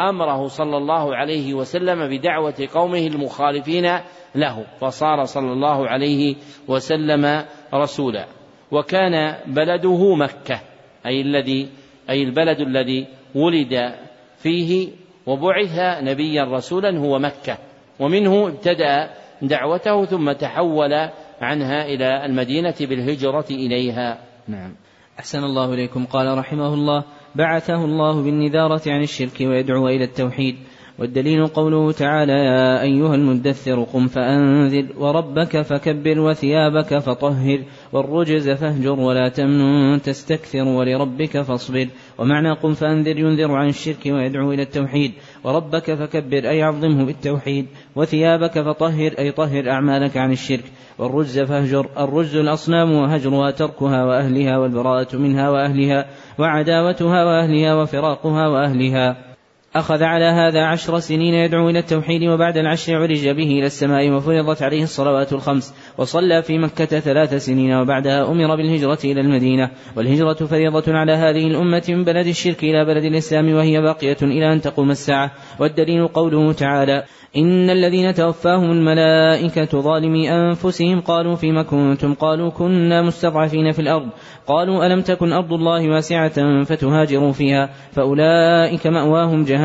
أمره 0.00 0.46
صلى 0.46 0.76
الله 0.76 1.16
عليه 1.16 1.54
وسلم 1.54 2.08
بدعوة 2.08 2.68
قومه 2.74 3.06
المخالفين 3.06 3.98
له 4.34 4.66
فصار 4.80 5.24
صلى 5.24 5.52
الله 5.52 5.88
عليه 5.88 6.36
وسلم 6.68 7.44
رسولا. 7.74 8.26
وكان 8.70 9.36
بلده 9.46 10.14
مكة 10.14 10.60
أي 11.06 11.20
الذي 11.20 11.68
أي 12.10 12.22
البلد 12.22 12.60
الذي 12.60 13.06
ولد 13.34 13.94
فيه 14.36 14.88
وبعث 15.26 15.78
نبيا 16.02 16.44
رسولا 16.44 16.98
هو 16.98 17.18
مكة 17.18 17.58
ومنه 18.00 18.46
ابتدأ 18.46 19.10
دعوته 19.42 20.04
ثم 20.04 20.32
تحول 20.32 20.92
عنها 21.40 21.84
إلى 21.84 22.24
المدينة 22.26 22.74
بالهجرة 22.80 23.46
إليها. 23.50 24.18
نعم. 24.48 24.74
أحسن 25.18 25.44
الله 25.44 25.74
إليكم. 25.74 26.04
قال 26.04 26.38
رحمه 26.38 26.74
الله 26.74 27.04
بعثه 27.34 27.84
الله 27.84 28.22
بالنذارة 28.22 28.82
عن 28.86 29.02
الشرك 29.02 29.40
ويدعو 29.40 29.88
إلى 29.88 30.04
التوحيد. 30.04 30.56
والدليل 31.02 31.46
قوله 31.46 31.92
تعالى 31.92 32.32
يا 32.32 32.82
أيها 32.82 33.14
المدثر 33.14 33.82
قم 33.82 34.06
فأنذر 34.06 34.86
وربك 34.98 35.62
فكبر 35.62 36.20
وثيابك 36.20 36.98
فطهر 36.98 37.58
والرجز 37.92 38.50
فاهجر 38.50 39.00
ولا 39.00 39.28
تمنن 39.28 40.02
تستكثر 40.02 40.64
ولربك 40.64 41.42
فاصبر 41.42 41.86
ومعنى 42.18 42.52
قم 42.52 42.72
فأنذر 42.74 43.18
ينذر 43.18 43.52
عن 43.52 43.68
الشرك 43.68 44.06
ويدعو 44.06 44.52
إلى 44.52 44.62
التوحيد 44.62 45.12
وربك 45.44 45.94
فكبر 45.94 46.50
أي 46.50 46.62
عظمه 46.62 47.04
بالتوحيد 47.04 47.66
وثيابك 47.96 48.60
فطهر 48.60 49.12
أي 49.18 49.30
طهر 49.30 49.70
أعمالك 49.70 50.16
عن 50.16 50.32
الشرك 50.32 50.64
والرجز 50.98 51.40
فاهجر 51.40 51.86
الرجز 51.98 52.36
الأصنام 52.36 52.92
وهجرها 52.92 53.50
تركها 53.50 54.04
وأهلها 54.04 54.58
والبراءة 54.58 55.16
منها 55.16 55.50
وأهلها 55.50 56.06
وعداوتها 56.38 57.24
وأهلها 57.24 57.74
وفراقها 57.74 58.48
وأهلها 58.48 59.31
أخذ 59.74 60.02
على 60.02 60.24
هذا 60.24 60.64
عشر 60.64 60.98
سنين 60.98 61.34
يدعو 61.34 61.70
إلى 61.70 61.78
التوحيد 61.78 62.22
وبعد 62.22 62.56
العشر 62.56 62.96
عرج 62.96 63.28
به 63.28 63.58
إلى 63.58 63.66
السماء 63.66 64.10
وفرضت 64.10 64.62
عليه 64.62 64.82
الصلوات 64.82 65.32
الخمس 65.32 65.74
وصلى 65.98 66.42
في 66.42 66.58
مكة 66.58 67.00
ثلاث 67.00 67.34
سنين 67.34 67.74
وبعدها 67.74 68.30
أمر 68.30 68.56
بالهجرة 68.56 68.98
إلى 69.04 69.20
المدينة 69.20 69.70
والهجرة 69.96 70.34
فريضة 70.34 70.98
على 70.98 71.12
هذه 71.12 71.46
الأمة 71.46 71.82
من 71.88 72.04
بلد 72.04 72.26
الشرك 72.26 72.64
إلى 72.64 72.84
بلد 72.84 73.04
الإسلام 73.04 73.54
وهي 73.54 73.80
باقية 73.80 74.16
إلى 74.22 74.52
أن 74.52 74.60
تقوم 74.60 74.90
الساعة 74.90 75.30
والدليل 75.60 76.08
قوله 76.08 76.52
تعالى 76.52 77.04
إن 77.36 77.70
الذين 77.70 78.14
توفاهم 78.14 78.70
الملائكة 78.70 79.80
ظالمي 79.80 80.30
أنفسهم 80.30 81.00
قالوا 81.00 81.36
فيما 81.36 81.62
كنتم 81.62 82.14
قالوا 82.14 82.50
كنا 82.50 83.02
مستضعفين 83.02 83.72
في 83.72 83.78
الأرض 83.78 84.08
قالوا 84.46 84.86
ألم 84.86 85.00
تكن 85.00 85.32
أرض 85.32 85.52
الله 85.52 85.90
واسعة 85.90 86.62
فتهاجروا 86.64 87.32
فيها 87.32 87.70
فأولئك 87.92 88.86
مأواهم 88.86 89.44
جهنم 89.44 89.61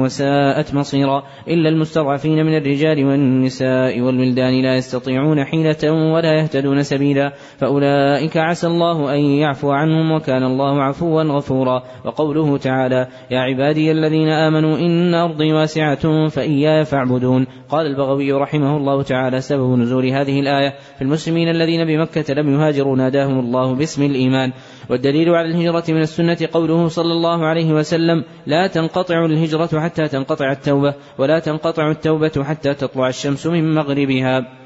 وساءت 0.00 0.74
مصيرا 0.74 1.22
إلا 1.48 1.68
المستضعفين 1.68 2.46
من 2.46 2.56
الرجال 2.56 3.04
والنساء 3.04 4.00
والولدان 4.00 4.62
لا 4.62 4.76
يستطيعون 4.76 5.44
حيلة 5.44 6.12
ولا 6.12 6.34
يهتدون 6.34 6.82
سبيلا 6.82 7.32
فأولئك 7.58 8.36
عسى 8.36 8.66
الله 8.66 9.14
أن 9.14 9.20
يعفو 9.20 9.70
عنهم 9.70 10.12
وكان 10.12 10.42
الله 10.42 10.82
عفوا 10.82 11.22
غفورا 11.22 11.82
وقوله 12.04 12.58
تعالى 12.58 13.06
يا 13.30 13.40
عبادي 13.40 13.92
الذين 13.92 14.28
آمنوا 14.28 14.78
إن 14.78 15.14
أرضي 15.14 15.52
واسعة 15.52 16.28
فإياي 16.28 16.84
فاعبدون 16.84 17.46
قال 17.68 17.86
البغوي 17.86 18.32
رحمه 18.32 18.76
الله 18.76 19.02
تعالى 19.02 19.40
سبب 19.40 19.78
نزول 19.78 20.06
هذه 20.06 20.40
الآية 20.40 20.74
في 20.96 21.02
المسلمين 21.02 21.48
الذين 21.48 21.84
بمكة 21.84 22.34
لم 22.34 22.54
يهاجروا 22.54 22.96
ناداهم 22.96 23.38
الله 23.38 23.74
باسم 23.74 24.02
الإيمان 24.02 24.52
والدليل 24.90 25.30
على 25.30 25.48
الهجرة 25.48 25.84
من 25.88 26.00
السنة 26.00 26.38
قوله 26.52 26.88
صلى 26.88 27.12
الله 27.12 27.46
عليه 27.46 27.72
وسلم 27.72 28.24
لا 28.46 28.66
تنقطع 28.66 29.24
الهجرة 29.24 29.39
حتى 29.80 30.08
تنقطع 30.08 30.52
التوبة 30.52 30.94
ولا 31.18 31.38
تنقطع 31.38 31.90
التوبة 31.90 32.44
حتى 32.44 32.74
تطلع 32.74 33.08
الشمس 33.08 33.46
من 33.46 33.74
مغربها. 33.74 34.59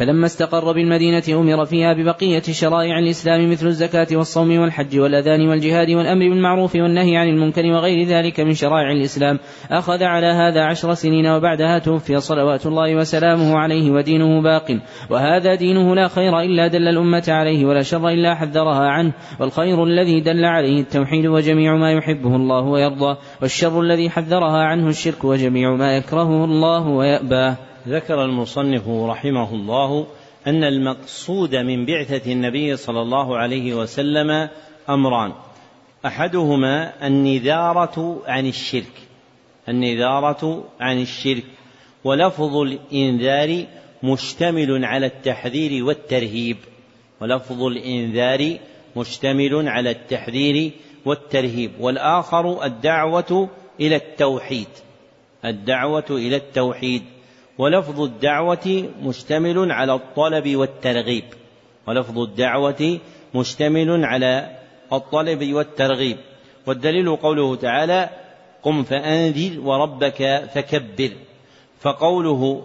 فلما 0.00 0.26
استقر 0.26 0.72
بالمدينة 0.72 1.22
أمر 1.28 1.64
فيها 1.64 1.92
ببقية 1.92 2.42
شرائع 2.42 2.98
الإسلام 2.98 3.50
مثل 3.50 3.66
الزكاة 3.66 4.06
والصوم 4.12 4.58
والحج 4.58 4.98
والأذان 4.98 5.48
والجهاد 5.48 5.90
والأمر 5.90 6.28
بالمعروف 6.28 6.76
والنهي 6.76 7.16
عن 7.16 7.28
المنكر 7.28 7.66
وغير 7.66 8.06
ذلك 8.06 8.40
من 8.40 8.54
شرائع 8.54 8.92
الإسلام. 8.92 9.38
أخذ 9.70 10.02
على 10.02 10.26
هذا 10.26 10.62
عشر 10.64 10.94
سنين 10.94 11.26
وبعدها 11.26 11.78
توفي 11.78 12.20
صلوات 12.20 12.66
الله 12.66 12.96
وسلامه 12.96 13.58
عليه 13.58 13.90
ودينه 13.90 14.42
باق. 14.42 14.78
وهذا 15.10 15.54
دينه 15.54 15.94
لا 15.94 16.08
خير 16.08 16.40
إلا 16.40 16.66
دل 16.66 16.88
الأمة 16.88 17.24
عليه 17.28 17.64
ولا 17.64 17.82
شر 17.82 18.08
إلا 18.08 18.34
حذرها 18.34 18.88
عنه. 18.88 19.12
والخير 19.40 19.84
الذي 19.84 20.20
دل 20.20 20.44
عليه 20.44 20.80
التوحيد 20.80 21.26
وجميع 21.26 21.76
ما 21.76 21.92
يحبه 21.92 22.36
الله 22.36 22.60
ويرضاه. 22.60 23.18
والشر 23.42 23.80
الذي 23.80 24.10
حذرها 24.10 24.64
عنه 24.64 24.88
الشرك 24.88 25.24
وجميع 25.24 25.74
ما 25.74 25.96
يكرهه 25.96 26.44
الله 26.44 26.88
ويأباه. 26.88 27.69
ذكر 27.88 28.24
المصنف 28.24 28.88
رحمه 28.88 29.54
الله 29.54 30.06
أن 30.46 30.64
المقصود 30.64 31.56
من 31.56 31.86
بعثة 31.86 32.32
النبي 32.32 32.76
صلى 32.76 33.02
الله 33.02 33.36
عليه 33.36 33.74
وسلم 33.74 34.48
أمران. 34.88 35.32
أحدهما 36.06 37.06
النذارة 37.06 38.22
عن 38.26 38.46
الشرك 38.46 38.92
النذارة 39.68 40.64
عن 40.80 41.02
الشرك 41.02 41.44
ولفظ 42.04 42.56
الإنذار 42.56 43.66
مشتمل 44.02 44.84
على 44.84 45.06
التحذير 45.06 45.84
والترهيب 45.84 46.56
ولفظ 47.20 47.62
الإنذار 47.62 48.56
مشتمل 48.96 49.68
على 49.68 49.90
التحذير 49.90 50.72
والترهيب. 51.04 51.70
والآخر 51.80 52.64
الدعوة 52.64 53.48
إلى 53.80 53.96
التوحيد 53.96 54.68
الدعوة 55.44 56.04
إلى 56.10 56.36
التوحيد. 56.36 57.02
ولفظ 57.60 58.00
الدعوة 58.00 58.88
مشتمل 59.02 59.72
على 59.72 59.94
الطلب 59.94 60.56
والترغيب. 60.56 61.24
ولفظ 61.86 62.18
الدعوة 62.18 62.98
مشتمل 63.34 64.04
على 64.04 64.58
الطلب 64.92 65.52
والترغيب. 65.52 66.16
والدليل 66.66 67.16
قوله 67.16 67.56
تعالى 67.56 68.10
قم 68.62 68.82
فأنذر 68.82 69.60
وربك 69.60 70.48
فكبر 70.54 71.10
فقوله 71.80 72.62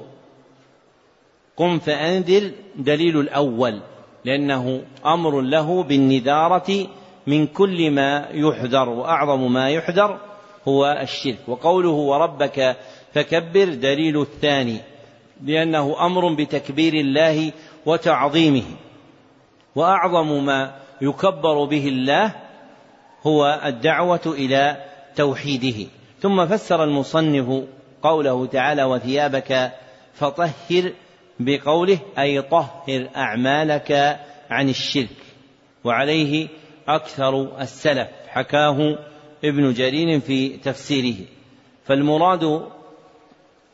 قم 1.58 1.80
فأنذر 1.80 2.52
دليل 2.76 3.20
الأول 3.20 3.82
لأنه 4.26 4.82
أمر 5.06 5.42
له 5.42 5.84
بالنذارة 5.84 6.88
من 7.28 7.48
كل 7.48 7.92
ما 7.92 8.28
يحذر 8.32 8.90
وأعظم 8.90 9.54
ما 9.54 9.70
يحذر 9.70 10.20
هو 10.68 11.00
الشرك. 11.02 11.40
وقوله 11.48 11.90
وربك 11.90 12.78
فكبر 13.16 13.64
دليل 13.74 14.22
الثاني 14.22 14.78
لأنه 15.44 16.06
أمر 16.06 16.34
بتكبير 16.34 16.94
الله 16.94 17.52
وتعظيمه. 17.86 18.64
وأعظم 19.76 20.46
ما 20.46 20.76
يكبر 21.02 21.66
به 21.66 21.88
الله 21.88 22.36
هو 23.24 23.62
الدعوة 23.66 24.22
إلى 24.26 24.86
توحيده. 25.16 25.90
ثم 26.20 26.46
فسر 26.46 26.84
المصنف 26.84 27.64
قوله 28.04 28.46
تعالى 28.46 28.84
وثيابك 28.84 29.72
فطهر 30.14 30.92
بقوله 31.40 32.00
أي 32.20 32.42
طهر 32.42 33.08
أعمالك 33.16 34.20
عن 34.50 34.70
الشرك 34.70 35.18
وعليه 35.84 36.48
أكثر 36.88 37.62
السلف 37.62 38.08
حكاه 38.28 38.98
ابن 39.44 39.74
جرير 39.74 40.20
في 40.20 40.50
تفسيره. 40.50 41.16
فالمراد 41.86 42.75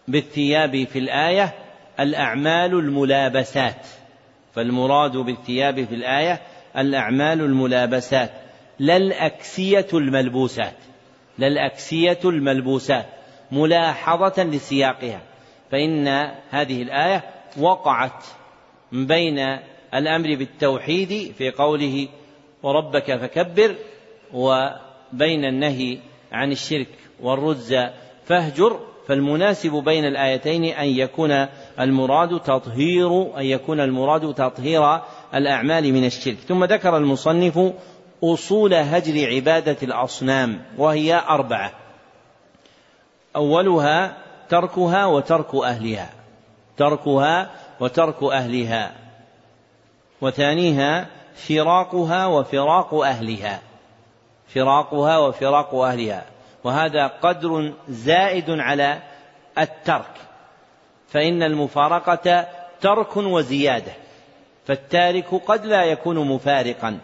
بالثياب 0.08 0.84
في 0.84 1.00
الآية 1.00 1.54
الأعمال 2.00 2.74
الملابسات. 2.74 3.88
فالمراد 4.56 5.18
بالثياب 5.18 5.86
في 5.86 5.96
الآية 5.96 6.42
الأعمال 6.78 7.42
الملابسات. 7.42 8.32
لا 8.80 8.98
الأكسية 8.98 9.88
الملبوسات. 9.94 10.76
لا 11.38 11.48
الأكسية 11.48 12.20
الملبوسات. 12.26 13.06
ملاحظة 13.52 14.44
لسياقها. 14.44 15.22
فإن 15.72 16.08
هذه 16.50 16.82
الآية 16.82 17.24
وقعت 17.58 18.24
بين 18.92 19.40
الأمر 19.94 20.36
بالتوحيد 20.36 21.34
في 21.38 21.52
قوله 21.52 22.08
وربك 22.64 23.16
فكبر 23.18 23.76
وبين 24.34 25.46
النهي 25.46 25.98
عن 26.32 26.52
الشرك 26.52 26.88
والرز 27.20 27.76
فاهجر. 28.26 28.91
فالمناسب 29.12 29.72
بين 29.72 30.06
الآيتين 30.06 30.64
أن 30.64 30.88
يكون 30.88 31.48
المراد 31.80 32.40
تطهير 32.40 33.38
أن 33.38 33.46
يكون 33.46 33.80
المراد 33.80 34.34
تطهير 34.34 35.00
الأعمال 35.36 35.94
من 35.94 36.06
الشرك. 36.06 36.38
ثم 36.48 36.64
ذكر 36.64 36.98
المصنف 36.98 37.74
أصول 38.24 38.74
هجر 38.74 39.36
عبادة 39.36 39.78
الأصنام 39.84 40.62
وهي 40.78 41.24
أربعة. 41.30 41.72
أولها 43.36 44.18
تركها 44.50 45.06
وترك 45.06 45.56
أهلها. 45.56 46.10
تركها 46.78 47.50
وترك 47.80 48.24
أهلها. 48.24 48.92
وثانيها 50.22 51.08
فراقها 51.36 52.26
وفراق 52.28 52.94
أهلها. 52.94 53.62
فراقها 54.48 55.18
وفراق 55.18 55.76
أهلها. 55.76 56.26
وهذا 56.64 57.08
قدر 57.08 57.74
زائد 57.90 58.50
على 58.50 58.98
الترك. 59.58 60.14
فإن 61.08 61.44
المفارقة 61.44 62.46
ترك 62.82 63.18
وزيادة 63.18 63.92
فالتارك 64.66 65.36
قد 65.48 65.66
لا 65.66 65.84
يكون 65.84 66.28
مفارقا. 66.28 66.98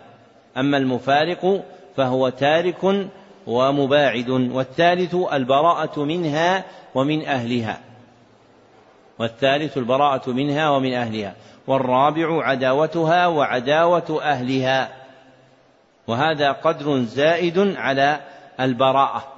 أما 0.57 0.77
المفارق 0.77 1.63
فهو 1.95 2.29
تارك 2.29 3.09
ومباعد 3.47 4.29
والثالث 4.29 5.15
البراءة 5.33 5.99
منها 6.03 6.63
ومن 6.95 7.25
أهلها. 7.25 7.79
والثالث 9.19 9.77
البراءة 9.77 10.29
منها 10.29 10.69
ومن 10.69 10.93
أهلها 10.93 11.35
والرابع 11.67 12.45
عداوتها 12.45 13.27
وعداوة 13.27 14.19
أهلها. 14.23 14.89
وهذا 16.07 16.51
قدر 16.51 16.99
زائد 16.99 17.59
على 17.77 18.19
البراءة. 18.59 19.36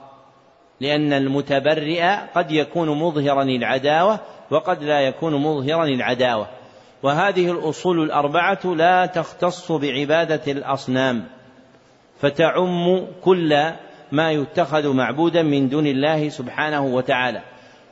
لأن 0.81 1.13
المتبرئ 1.13 2.15
قد 2.35 2.51
يكون 2.51 2.89
مظهرا 2.89 3.43
العداوة 3.43 4.19
وقد 4.51 4.83
لا 4.83 5.01
يكون 5.01 5.35
مظهرا 5.35 5.85
العداوة 5.85 6.47
وهذه 7.03 7.51
الأصول 7.51 8.03
الأربعة 8.03 8.59
لا 8.65 9.05
تختص 9.05 9.71
بعبادة 9.71 10.51
الأصنام 10.51 11.25
فتعم 12.19 13.05
كل 13.23 13.71
ما 14.11 14.31
يتخذ 14.31 14.93
معبودا 14.93 15.43
من 15.43 15.69
دون 15.69 15.87
الله 15.87 16.29
سبحانه 16.29 16.85
وتعالى 16.85 17.41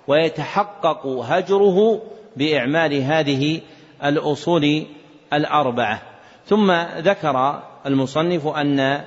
ويتحقق 0.07 1.07
هجره 1.07 2.01
بإعمال 2.35 2.93
هذه 2.93 3.61
الأصول 4.03 4.85
الأربعة. 5.33 6.01
ثم 6.45 6.71
ذكر 6.97 7.63
المصنف 7.85 8.47
أن 8.47 9.01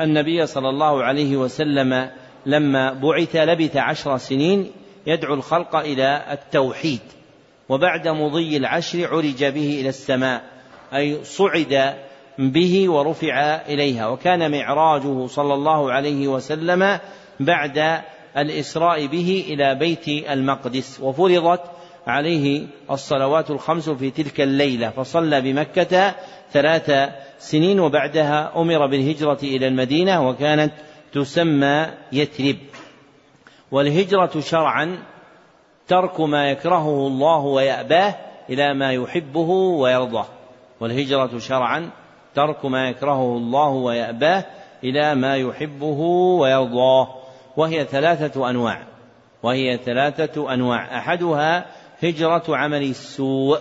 النبي 0.00 0.46
صلى 0.46 0.68
الله 0.68 1.04
عليه 1.04 1.36
وسلم 1.36 2.10
لما 2.46 2.92
بعث 2.92 3.36
لبث 3.36 3.76
عشر 3.76 4.18
سنين 4.18 4.70
يدعو 5.06 5.34
الخلق 5.34 5.76
إلى 5.76 6.22
التوحيد 6.30 7.00
وبعد 7.68 8.08
مضي 8.08 8.56
العشر 8.56 9.08
عرج 9.08 9.44
به 9.44 9.80
إلى 9.80 9.88
السماء 9.88 10.42
أي 10.94 11.24
صعد 11.24 11.94
به 12.38 12.88
ورفع 12.88 13.34
إليها 13.68 14.06
وكان 14.08 14.50
معراجه 14.50 15.26
صلى 15.26 15.54
الله 15.54 15.92
عليه 15.92 16.28
وسلم 16.28 16.98
بعد 17.40 18.02
الإسراء 18.36 19.06
به 19.06 19.44
إلى 19.48 19.74
بيت 19.74 20.08
المقدس 20.08 21.00
وفرضت 21.00 21.60
عليه 22.06 22.66
الصلوات 22.90 23.50
الخمس 23.50 23.90
في 23.90 24.10
تلك 24.10 24.40
الليلة 24.40 24.90
فصلى 24.90 25.40
بمكة 25.40 26.14
ثلاث 26.52 27.10
سنين 27.38 27.80
وبعدها 27.80 28.52
أمر 28.56 28.86
بالهجرة 28.86 29.38
إلى 29.42 29.68
المدينة 29.68 30.28
وكانت 30.28 30.72
تسمى 31.12 31.86
يثرب. 32.12 32.56
والهجرة 33.70 34.40
شرعا 34.40 34.98
ترك 35.88 36.20
ما 36.20 36.50
يكرهه 36.50 37.06
الله 37.06 37.38
ويأباه 37.38 38.14
إلى 38.50 38.74
ما 38.74 38.92
يحبه 38.92 39.50
ويرضاه. 39.50 40.26
والهجرة 40.80 41.38
شرعا 41.38 41.90
ترك 42.34 42.64
ما 42.64 42.88
يكرهه 42.88 43.36
الله 43.36 43.68
ويأباه 43.68 44.44
إلى 44.84 45.14
ما 45.14 45.36
يحبه 45.36 46.00
ويرضاه. 46.40 47.14
وهي 47.56 47.84
ثلاثة 47.84 48.50
أنواع. 48.50 48.82
وهي 49.42 49.76
ثلاثة 49.76 50.54
أنواع. 50.54 50.98
أحدها 50.98 51.66
هجرة 52.02 52.44
عمل 52.48 52.82
السوء. 52.82 53.58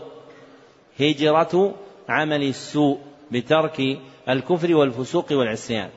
هجرة 0.99 1.73
عمل 2.10 2.44
السوء 2.44 2.98
بترك 3.32 3.82
الكفر 4.30 4.76
والفسوق 4.76 5.26
والعصيان. 5.32 5.90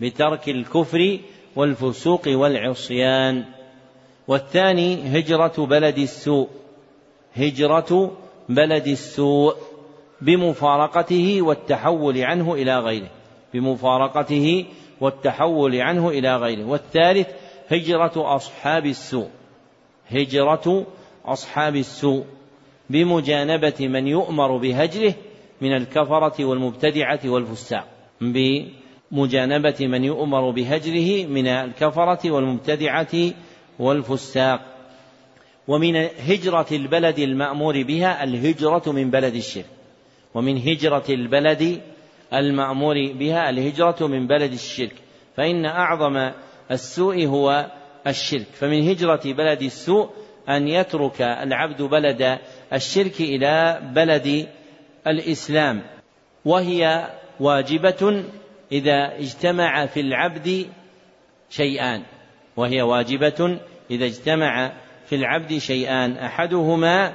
بترك 0.00 0.48
الكفر 0.48 1.18
والفسوق 1.56 2.28
والعصيان. 2.28 3.44
والثاني 4.28 5.18
هجرة 5.18 5.66
بلد 5.66 5.98
السوء. 5.98 6.48
هجرة 7.34 8.10
بلد 8.48 8.86
السوء 8.86 9.54
بمفارقته 10.20 11.42
والتحول 11.42 12.18
عنه 12.18 12.54
إلى 12.54 12.78
غيره. 12.78 13.10
بمفارقته 13.54 14.66
والتحول 15.00 15.76
عنه 15.76 16.08
إلى 16.08 16.36
غيره. 16.36 16.64
والثالث 16.64 17.28
هجرة 17.68 18.12
أصحاب 18.16 18.86
السوء. 18.86 19.28
هجرة 20.08 20.86
أصحاب 21.24 21.76
السوء 21.76 22.24
بمجانبة 22.90 23.88
من 23.88 24.06
يؤمر 24.06 24.56
بهجره 24.56 25.14
من 25.60 25.76
الكفرة 25.76 26.44
والمبتدعة 26.44 27.20
والفساق. 27.24 27.86
بمجانبة 29.10 29.74
من 29.80 30.04
يؤمر 30.04 30.50
بهجره 30.50 31.26
من 31.26 31.46
الكفرة 31.46 32.30
والمبتدعة 32.30 33.32
والفساق. 33.78 34.60
ومن 35.68 35.96
هجرة 36.28 36.66
البلد 36.72 37.18
المأمور 37.18 37.82
بها 37.82 38.24
الهجرة 38.24 38.82
من 38.86 39.10
بلد 39.10 39.34
الشرك. 39.34 39.66
ومن 40.34 40.56
هجرة 40.56 41.04
البلد 41.08 41.80
المأمور 42.34 43.12
بها 43.12 43.50
الهجرة 43.50 44.06
من 44.06 44.26
بلد 44.26 44.52
الشرك. 44.52 44.94
فإن 45.36 45.66
أعظم 45.66 46.30
السوء 46.70 47.26
هو 47.26 47.66
الشرك. 48.06 48.46
فمن 48.52 48.88
هجرة 48.88 49.20
بلد 49.24 49.62
السوء 49.62 50.10
أن 50.48 50.68
يترك 50.68 51.22
العبد 51.22 51.82
بلد 51.82 52.38
الشرك 52.72 53.20
إلى 53.20 53.80
بلد 53.94 54.48
الإسلام. 55.06 55.82
وهي 56.44 57.10
واجبة 57.40 58.24
إذا 58.72 59.16
اجتمع 59.18 59.86
في 59.86 60.00
العبد 60.00 60.66
شيئان 61.50 62.02
وهي 62.56 62.82
واجبة. 62.82 63.58
إذا 63.90 64.06
اجتمع 64.06 64.72
في 65.06 65.16
العبد 65.16 65.58
شيئان 65.58 66.16
أحدهما 66.16 67.12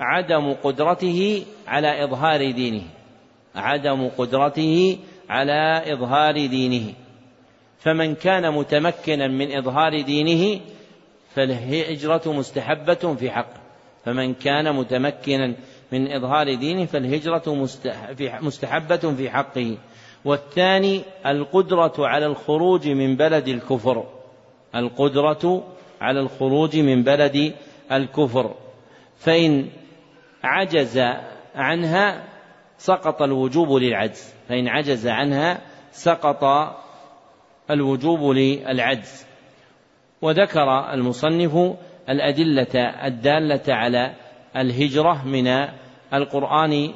عدم 0.00 0.52
قدرته 0.52 1.44
على 1.66 2.04
إظهار 2.04 2.50
دينه 2.50 2.82
عدم 3.54 4.08
قدرته 4.08 4.98
على 5.28 5.82
إظهار 5.92 6.46
دينه. 6.46 6.94
فمن 7.78 8.14
كان 8.14 8.54
متمكنا 8.54 9.28
من 9.28 9.56
إظهار 9.56 10.00
دينه 10.00 10.60
فالهجرة 11.34 12.32
مستحبة 12.32 13.14
في 13.14 13.30
حقه. 13.30 13.60
فمن 14.04 14.34
كان 14.34 14.74
متمكنا 14.74 15.54
من 15.92 16.12
إظهار 16.12 16.54
دينه 16.54 16.84
فالهجرة 16.84 17.68
مستحبة 18.40 18.96
في 18.96 19.30
حقه. 19.30 19.76
والثاني 20.24 21.02
القدرة 21.26 21.92
على 21.98 22.26
الخروج 22.26 22.88
من 22.88 23.16
بلد 23.16 23.48
الكفر. 23.48 24.04
القدرة 24.74 25.74
على 26.00 26.20
الخروج 26.20 26.76
من 26.76 27.02
بلد 27.02 27.54
الكفر. 27.92 28.54
فإن 29.18 29.68
عجز 30.44 31.02
عنها 31.54 32.24
سقط 32.78 33.22
الوجوب 33.22 33.72
للعجز. 33.72 34.34
فإن 34.48 34.68
عجز 34.68 35.06
عنها 35.06 35.60
سقط 35.92 36.44
الوجوب 37.70 38.20
للعجز. 38.36 39.26
وذكر 40.22 40.92
المصنف 40.92 41.76
الأدلة 42.08 43.06
الدالة 43.06 43.74
على 43.74 44.14
الهجرة 44.56 45.26
من 45.26 45.68
القرآن 46.14 46.94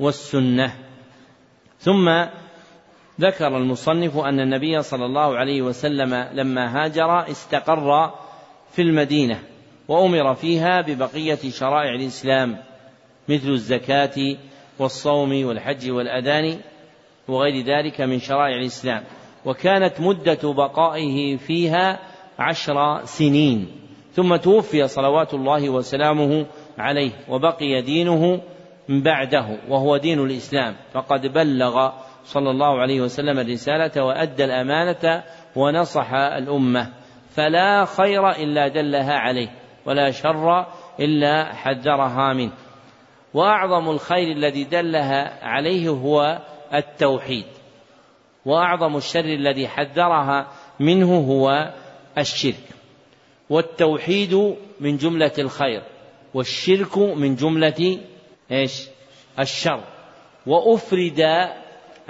والسنة. 0.00 0.74
ثم 1.78 2.08
ذكر 3.20 3.56
المصنف 3.56 4.18
أن 4.18 4.40
النبي 4.40 4.82
صلى 4.82 5.04
الله 5.04 5.36
عليه 5.36 5.62
وسلم 5.62 6.14
لما 6.32 6.84
هاجر 6.84 7.30
استقر 7.30 8.10
في 8.72 8.82
المدينة 8.82 9.38
وأمر 9.88 10.34
فيها 10.34 10.80
ببقية 10.80 11.50
شرائع 11.50 11.94
الإسلام 11.94 12.56
مثل 13.28 13.48
الزكاة 13.48 14.36
والصوم 14.78 15.44
والحج 15.44 15.90
والأذان 15.90 16.58
وغير 17.28 17.64
ذلك 17.64 18.00
من 18.00 18.18
شرائع 18.18 18.56
الإسلام. 18.56 19.04
وكانت 19.44 20.00
مدة 20.00 20.52
بقائه 20.52 21.36
فيها 21.36 21.98
عشر 22.38 23.04
سنين. 23.04 23.68
ثم 24.12 24.36
توفي 24.36 24.88
صلوات 24.88 25.34
الله 25.34 25.70
وسلامه 25.70 26.46
عليه 26.78 27.10
وبقي 27.28 27.82
دينه 27.82 28.40
بعده 28.88 29.58
وهو 29.68 29.96
دين 29.96 30.20
الإسلام. 30.20 30.76
فقد 30.92 31.26
بلغ 31.26 31.90
صلى 32.24 32.50
الله 32.50 32.80
عليه 32.80 33.00
وسلم 33.00 33.38
الرسالة 33.38 34.04
وأدى 34.04 34.44
الأمانة 34.44 35.24
ونصح 35.56 36.12
الأمة. 36.12 36.92
فلا 37.30 37.84
خير 37.84 38.30
إلا 38.30 38.68
دلها 38.68 39.12
عليه 39.12 39.48
ولا 39.86 40.10
شر 40.10 40.66
إلا 41.00 41.54
حذرها 41.54 42.32
منه. 42.32 42.52
وأعظم 43.34 43.90
الخير 43.90 44.36
الذي 44.36 44.64
دلها 44.64 45.44
عليه 45.44 45.88
هو 45.88 46.38
التوحيد. 46.74 47.44
وأعظم 48.44 48.96
الشر 48.96 49.24
الذي 49.24 49.68
حذرها 49.68 50.48
منه 50.80 51.16
هو 51.16 51.72
الشرك. 52.18 52.64
والتوحيد 53.50 54.56
من 54.80 54.96
جملة 54.96 55.32
الخير 55.38 55.82
والشرك 56.34 56.98
من 56.98 57.34
جملة 57.34 57.98
إيش؟ 58.52 58.88
الشر. 59.38 59.80
وأفرد 60.46 61.50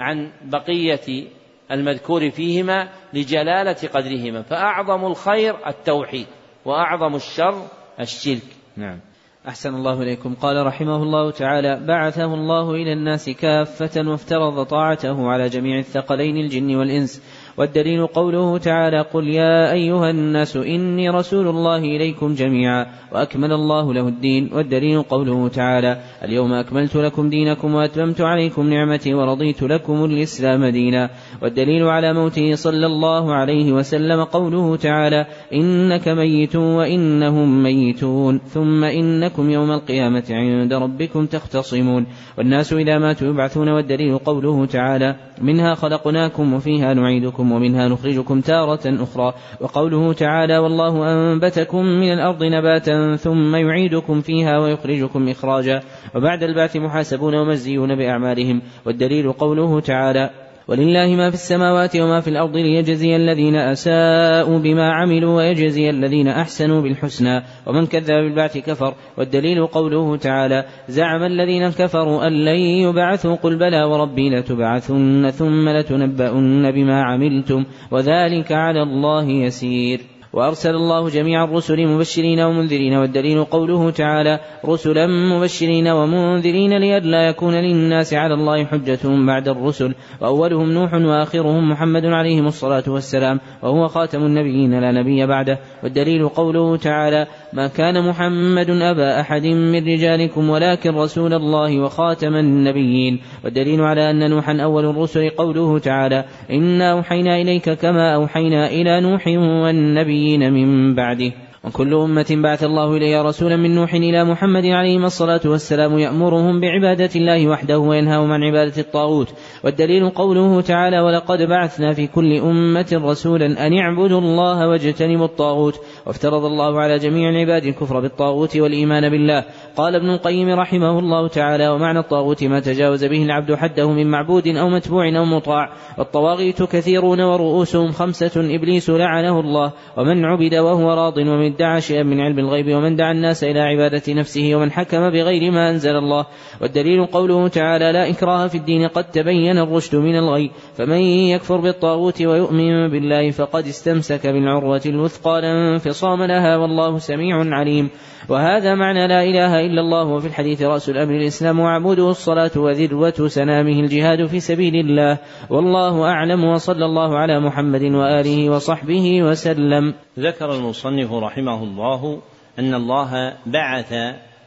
عن 0.01 0.31
بقية 0.41 1.27
المذكور 1.71 2.29
فيهما 2.29 2.89
لجلالة 3.13 3.87
قدرهما 3.93 4.41
فأعظم 4.41 5.05
الخير 5.05 5.67
التوحيد 5.67 6.27
وأعظم 6.65 7.15
الشر 7.15 7.67
الشرك. 7.99 8.43
نعم. 8.77 8.99
أحسن 9.47 9.75
الله 9.75 10.01
إليكم. 10.01 10.35
قال 10.35 10.65
رحمه 10.65 11.03
الله 11.03 11.31
تعالى 11.31 11.85
بعثه 11.87 12.33
الله 12.33 12.71
إلى 12.71 12.93
الناس 12.93 13.29
كافة 13.29 14.09
وافترض 14.09 14.65
طاعته 14.65 15.27
على 15.27 15.49
جميع 15.49 15.77
الثقلين 15.79 16.37
الجن 16.37 16.75
والإنس. 16.75 17.21
والدليل 17.57 18.07
قوله 18.07 18.57
تعالى 18.57 19.01
قل 19.01 19.27
يا 19.27 19.71
أيها 19.71 20.09
الناس 20.09 20.57
إني 20.57 21.09
رسول 21.09 21.47
الله 21.47 21.77
إليكم 21.77 22.35
جميعا 22.35 22.87
وأكمل 23.11 23.51
الله 23.53 23.93
له 23.93 24.07
الدين 24.07 24.49
والدليل 24.53 25.01
قوله 25.01 25.47
تعالى 25.47 25.97
اليوم 26.23 26.53
أكملت 26.53 26.95
لكم 26.95 27.29
دينكم 27.29 27.75
وأتممت 27.75 28.21
عليكم 28.21 28.69
نعمتي 28.69 29.13
ورضيت 29.13 29.63
لكم 29.63 30.05
الإسلام 30.05 30.65
دينا 30.65 31.09
والدليل 31.41 31.83
على 31.83 32.13
موته 32.13 32.55
صلى 32.55 32.85
الله 32.85 33.33
عليه 33.33 33.71
وسلم 33.71 34.23
قوله 34.23 34.75
تعالى 34.75 35.25
إنك 35.53 36.07
ميت 36.07 36.55
وإنهم 36.55 37.63
ميتون 37.63 38.39
ثم 38.39 38.83
إنكم 38.83 39.49
يوم 39.49 39.71
القيامة 39.71 40.23
عند 40.29 40.73
ربكم 40.73 41.25
تختصمون 41.25 42.05
والناس 42.37 42.73
إذا 42.73 42.97
ماتوا 42.97 43.27
يبعثون 43.27 43.69
والدليل 43.69 44.17
قوله 44.17 44.65
تعالى 44.65 45.15
منها 45.41 45.75
خلقناكم 45.75 46.53
وفيها 46.53 46.93
نعيدكم 46.93 47.51
ومنها 47.51 47.87
نخرجكم 47.87 48.41
تارة 48.41 49.03
أخرى. 49.03 49.33
وقوله 49.61 50.13
تعالى 50.13 50.57
والله 50.57 51.13
أنبتكم 51.13 51.85
من 51.85 52.13
الأرض 52.13 52.43
نباتا 52.43 53.15
ثم 53.15 53.55
يعيدكم 53.55 54.21
فيها 54.21 54.59
ويخرجكم 54.59 55.29
إخراجا. 55.29 55.81
وبعد 56.15 56.43
البعث 56.43 56.75
محاسبون 56.75 57.35
ومزيون 57.35 57.95
بأعمالهم. 57.95 58.61
والدليل 58.85 59.31
قوله 59.31 59.79
تعالى 59.79 60.29
ولله 60.67 61.15
ما 61.15 61.29
في 61.29 61.35
السماوات 61.35 61.95
وما 61.95 62.19
في 62.19 62.29
الأرض 62.29 62.57
ليجزي 62.57 63.15
الذين 63.15 63.55
أساءوا 63.55 64.59
بما 64.59 64.93
عملوا 64.93 65.37
ويجزي 65.37 65.89
الذين 65.89 66.27
أحسنوا 66.27 66.81
بالحسنى. 66.81 67.43
ومن 67.67 67.85
كذب 67.85 68.07
بالبعث 68.07 68.57
كفر 68.57 68.93
والدليل 69.17 69.67
قوله 69.67 70.17
تعالى 70.17 70.65
زعم 70.89 71.23
الذين 71.23 71.69
كفروا 71.69 72.27
أن 72.27 72.45
لن 72.45 72.59
يبعثوا 72.59 73.35
قل 73.35 73.55
بلى 73.55 73.83
وربي 73.83 74.29
لتبعثن 74.29 75.29
ثم 75.29 75.69
لتنبؤن 75.69 76.71
بما 76.71 77.03
عملتم 77.03 77.65
وذلك 77.91 78.51
على 78.51 78.83
الله 78.83 79.29
يسير. 79.29 80.10
وأرسل 80.33 80.75
الله 80.75 81.09
جميع 81.09 81.43
الرسل 81.43 81.87
مبشرين 81.87 82.39
ومنذرين 82.39 82.93
والدليل 82.93 83.43
قوله 83.43 83.91
تعالى 83.91 84.39
رسلا 84.65 85.07
مبشرين 85.07 85.87
ومنذرين 85.87 86.77
لئلا 86.77 87.27
يكون 87.27 87.53
للناس 87.53 88.13
على 88.13 88.33
الله 88.33 88.65
حجة 88.65 88.99
بعد 89.03 89.47
الرسل 89.47 89.95
وأولهم 90.21 90.71
نوح 90.71 90.93
وآخرهم 90.93 91.69
محمد 91.69 92.05
عليهم 92.05 92.47
الصلاة 92.47 92.83
والسلام 92.87 93.39
وهو 93.61 93.87
خاتم 93.87 94.23
النبيين 94.25 94.79
لا 94.79 94.91
نبي 94.91 95.25
بعده 95.25 95.59
والدليل 95.83 96.29
قوله 96.29 96.77
تعالى 96.77 97.27
ما 97.53 97.67
كان 97.67 98.09
محمد 98.09 98.69
أبا 98.69 99.19
أحد 99.19 99.45
من 99.45 99.87
رجالكم 99.87 100.49
ولكن 100.49 100.95
رسول 100.95 101.33
الله 101.33 101.79
وخاتم 101.79 102.35
النبيين. 102.35 103.19
والدليل 103.43 103.81
على 103.81 104.09
أن 104.09 104.29
نوحا 104.29 104.57
أول 104.61 104.85
الرسل 104.85 105.29
قوله 105.29 105.79
تعالى 105.79 106.25
إنا 106.51 106.91
أوحينا 106.91 107.41
إليك 107.41 107.69
كما 107.69 108.15
أوحينا 108.15 108.67
إلى 108.67 109.01
نوح 109.01 109.27
والنبيين 109.27 110.53
من 110.53 110.95
بعده. 110.95 111.31
وكل 111.63 111.93
أمة 111.93 112.25
بعث 112.29 112.63
الله 112.63 112.97
إليها 112.97 113.23
رسولا 113.23 113.55
من 113.55 113.75
نوح 113.75 113.93
إلى 113.93 114.23
محمد 114.23 114.65
عليه 114.65 114.97
الصلاة 114.97 115.41
والسلام 115.45 115.99
يأمرهم 115.99 116.59
بعبادة 116.59 117.09
الله 117.15 117.47
وحده 117.47 117.79
وينهاهم 117.79 118.31
عن 118.31 118.43
عبادة 118.43 118.81
الطاغوت. 118.81 119.27
والدليل 119.63 120.09
قوله 120.09 120.61
تعالى 120.61 120.99
ولقد 120.99 121.41
بعثنا 121.41 121.93
في 121.93 122.07
كل 122.07 122.37
أمة 122.37 123.01
رسولا 123.03 123.67
أن 123.67 123.77
اعبدوا 123.77 124.19
الله 124.19 124.67
واجتنبوا 124.67 125.25
الطاغوت 125.25 125.79
وافترض 126.05 126.45
الله 126.45 126.79
على 126.81 126.97
جميع 126.97 127.29
العباد 127.29 127.65
الكفر 127.65 127.99
بالطاغوت 127.99 128.57
والإيمان 128.57 129.09
بالله. 129.09 129.45
قال 129.75 129.95
ابن 129.95 130.09
القيم 130.09 130.49
رحمه 130.49 130.99
الله 130.99 131.27
تعالى 131.27 131.69
ومعنى 131.69 131.99
الطاغوت 131.99 132.43
ما 132.43 132.59
تجاوز 132.59 133.05
به 133.05 133.23
العبد 133.23 133.55
حده 133.55 133.91
من 133.91 134.07
معبود 134.07 134.47
أو 134.47 134.69
متبوع 134.69 135.17
أو 135.17 135.25
مطاع. 135.25 135.69
والطواغيت 135.97 136.63
كثيرون 136.63 137.21
ورؤوسهم 137.21 137.91
خمسة 137.91 138.55
إبليس 138.55 138.89
لعنه 138.89 139.39
الله. 139.39 139.71
ومن 139.97 140.25
عبد 140.25 140.55
وهو 140.55 140.93
راض 140.93 141.17
ومن 141.17 141.50
ادعى 141.55 141.81
شيئا 141.81 142.03
من 142.03 142.19
علم 142.19 142.39
الغيب 142.39 142.75
ومن 142.75 142.95
دعا 142.95 143.11
الناس 143.11 143.43
إلى 143.43 143.59
عبادة 143.59 144.13
نفسه 144.13 144.55
ومن 144.55 144.71
حكم 144.71 145.09
بغير 145.09 145.51
ما 145.51 145.69
أنزل 145.69 145.95
الله. 145.95 146.25
والدليل 146.61 147.05
قوله 147.05 147.47
تعالى 147.47 147.91
لا 147.91 148.09
إكراه 148.09 148.47
في 148.47 148.57
الدين 148.57 148.87
قد 148.87 149.03
تبين 149.03 149.57
الرشد 149.57 149.95
من 149.95 150.15
الغي. 150.15 150.51
فمن 150.77 151.01
يكفر 151.01 151.57
بالطاغوت 151.57 152.21
ويؤمن 152.21 152.89
بالله 152.89 153.31
فقد 153.31 153.67
استمسك 153.67 154.27
بالعروة 154.27 154.81
الوثقى 154.85 155.41
لا 155.41 155.73
انفصام 155.73 156.23
لها 156.23 156.57
والله 156.57 156.97
سميع 156.97 157.35
عليم. 157.35 157.89
وهذا 158.29 158.75
معنى 158.75 159.07
لا 159.07 159.23
إله 159.23 159.65
إلا 159.65 159.81
الله. 159.81 160.05
وفي 160.05 160.27
الحديث 160.27 160.61
رأس 160.61 160.89
الأمر 160.89 161.15
الإسلام 161.15 161.59
وعموده 161.59 162.09
الصلاة 162.09 162.51
وذروة 162.55 163.27
سنامه 163.27 163.79
الجهاد 163.79 164.25
في 164.25 164.39
سبيل 164.39 164.75
الله. 164.75 165.17
والله 165.49 166.03
أعلم 166.03 166.43
وصلى 166.43 166.85
الله 166.85 167.17
على 167.17 167.39
محمد 167.39 167.83
وآله 167.83 168.49
وصحبه 168.49 169.23
وسلم. 169.23 169.93
ذكر 170.19 170.55
المصنف 170.55 171.13
رحمه 171.13 171.63
الله 171.63 172.21
أن 172.59 172.73
الله 172.73 173.37
بعث 173.45 173.93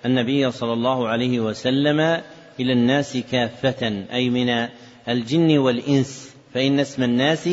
النبي 0.06 0.50
صلى 0.50 0.72
الله 0.72 1.08
عليه 1.08 1.40
وسلم 1.40 2.00
إلى 2.60 2.72
الناس 2.72 3.16
كافة 3.16 4.04
أي 4.12 4.30
من 4.30 4.68
الجن 5.08 5.58
والإنس 5.58 6.36
فإن 6.54 6.80
اسم 6.80 7.02
الناس 7.02 7.48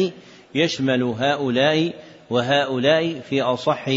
يشمل 0.55 1.03
هؤلاء 1.03 1.93
وهؤلاء 2.29 3.19
في 3.19 3.41
أصح 3.41 3.89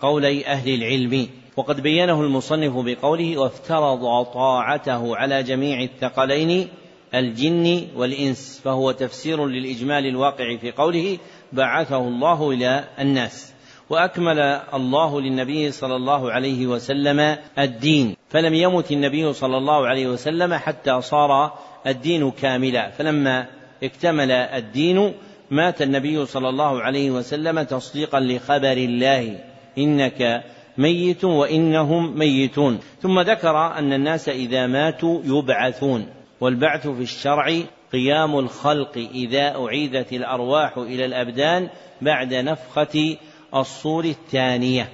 قولي 0.00 0.46
أهل 0.46 0.74
العلم. 0.74 1.28
وقد 1.56 1.80
بينه 1.80 2.20
المصنف 2.20 2.72
بقوله 2.76 3.38
وافترض 3.38 4.24
طاعته 4.24 5.16
على 5.16 5.42
جميع 5.42 5.82
الثقلين 5.82 6.68
الجن 7.14 7.86
والإنس 7.96 8.60
فهو 8.64 8.92
تفسير 8.92 9.46
للإجمال 9.46 10.06
الواقع 10.06 10.56
في 10.56 10.70
قوله 10.70 11.18
بعثه 11.52 11.98
الله 11.98 12.50
إلى 12.50 12.84
الناس 12.98 13.51
وأكمل 13.92 14.38
الله 14.74 15.20
للنبي 15.20 15.70
صلى 15.70 15.96
الله 15.96 16.32
عليه 16.32 16.66
وسلم 16.66 17.36
الدين. 17.58 18.16
فلم 18.28 18.54
يمت 18.54 18.92
النبي 18.92 19.32
صلى 19.32 19.56
الله 19.56 19.86
عليه 19.86 20.06
وسلم 20.06 20.54
حتى 20.54 21.00
صار 21.00 21.52
الدين 21.86 22.30
كاملا. 22.30 22.90
فلما 22.90 23.46
اكتمل 23.82 24.30
الدين 24.30 25.12
مات 25.50 25.82
النبي 25.82 26.26
صلى 26.26 26.48
الله 26.48 26.82
عليه 26.82 27.10
وسلم 27.10 27.62
تصديقا 27.62 28.20
لخبر 28.20 28.72
الله. 28.72 29.38
إنك 29.78 30.44
ميت 30.78 31.24
وإنهم 31.24 32.18
ميتون. 32.18 32.78
ثم 33.02 33.20
ذكر 33.20 33.56
أن 33.78 33.92
الناس 33.92 34.28
إذا 34.28 34.66
ماتوا 34.66 35.20
يبعثون. 35.24 36.06
والبعث 36.40 36.88
في 36.88 37.02
الشرع 37.02 37.62
قيام 37.92 38.38
الخلق 38.38 39.08
إذا 39.14 39.56
أعيدت 39.56 40.12
الأرواح 40.12 40.78
إلى 40.78 41.04
الأبدان 41.04 41.68
بعد 42.02 42.34
نفخة 42.34 43.16
الصور 43.54 44.04
الثانية. 44.04 44.88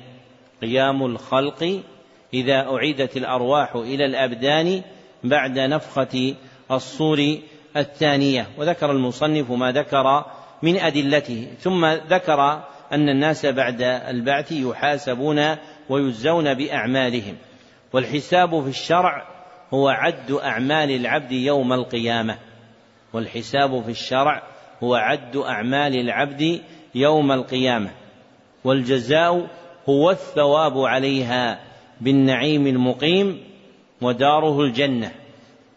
قيام 0.62 1.02
الخلق 1.02 1.82
إذا 2.34 2.66
أعيدت 2.74 3.16
الأرواح 3.16 3.76
إلى 3.76 4.04
الأبدان 4.04 4.82
بعد 5.24 5.58
نفخة 5.58 6.34
الصور 6.70 7.38
الثانية. 7.76 8.46
وذكر 8.58 8.90
المصنف 8.90 9.50
ما 9.50 9.72
ذكر 9.72 10.24
من 10.62 10.76
أدلته. 10.76 11.46
ثم 11.60 11.86
ذكر 11.86 12.62
أن 12.92 13.08
الناس 13.08 13.46
بعد 13.46 13.82
البعث 13.82 14.52
يحاسبون 14.52 15.56
ويجزون 15.88 16.54
بأعمالهم. 16.54 17.36
والحساب 17.92 18.62
في 18.62 18.68
الشرع 18.68 19.26
هو 19.74 19.88
عد 19.88 20.30
أعمال 20.30 20.90
العبد 20.90 21.32
يوم 21.32 21.72
القيامة. 21.72 22.38
والحساب 23.12 23.82
في 23.82 23.90
الشرع 23.90 24.42
هو 24.82 24.94
عد 24.94 25.36
أعمال 25.36 26.00
العبد 26.00 26.60
يوم 26.94 27.32
القيامة. 27.32 27.90
والجزاء 28.68 29.46
هو 29.88 30.10
الثواب 30.10 30.78
عليها 30.78 31.60
بالنعيم 32.00 32.66
المقيم 32.66 33.40
وداره 34.02 34.60
الجنة. 34.60 35.10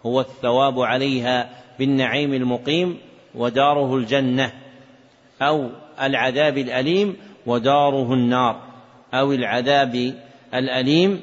هو 0.05 0.21
الثواب 0.21 0.79
عليها 0.79 1.49
بالنعيم 1.79 2.33
المقيم 2.33 2.97
وداره 3.35 3.95
الجنة. 3.95 4.51
أو 5.41 5.69
العذاب 6.01 6.57
الأليم 6.57 7.17
وداره 7.45 8.13
النار. 8.13 8.61
أو 9.13 9.31
العذاب 9.31 10.13
الأليم 10.53 11.21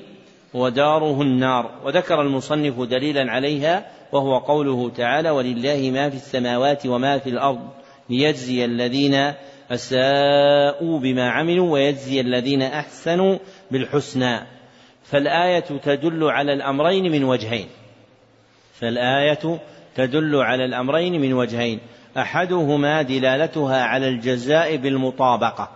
وداره 0.55 1.23
النار. 1.23 1.70
وذكر 1.85 2.23
المصنف 2.23 2.81
دليلا 2.81 3.32
عليها 3.32 3.86
وهو 4.12 4.39
قوله 4.39 4.90
تعالى 4.90 5.31
ولله 5.31 5.90
ما 5.95 6.11
في 6.11 6.16
السماوات 6.16 6.86
وما 6.86 7.19
في 7.19 7.31
الأرض 7.31 7.69
ليجزي 8.11 8.65
الذين 8.65 9.32
أساءوا 9.70 10.99
بما 10.99 11.31
عملوا 11.31 11.73
ويجزي 11.73 12.20
الذين 12.20 12.62
أحسنوا 12.62 13.39
بالحسنى. 13.70 14.40
فالآية 15.05 15.65
تدل 15.85 16.24
على 16.24 16.53
الأمرين 16.53 17.12
من 17.12 17.24
وجهين. 17.24 17.66
فالآية 18.81 19.61
تدل 19.95 20.36
على 20.36 20.65
الأمرين 20.65 21.20
من 21.20 21.32
وجهين. 21.32 21.81
أحدهما 22.16 23.03
دلالتها 23.03 23.82
على 23.85 24.09
الجزاء 24.09 24.77
بالمطابقة. 24.77 25.70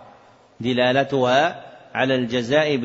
دلالتها 0.59 1.63
على 1.93 2.15
الجزاء 2.15 2.75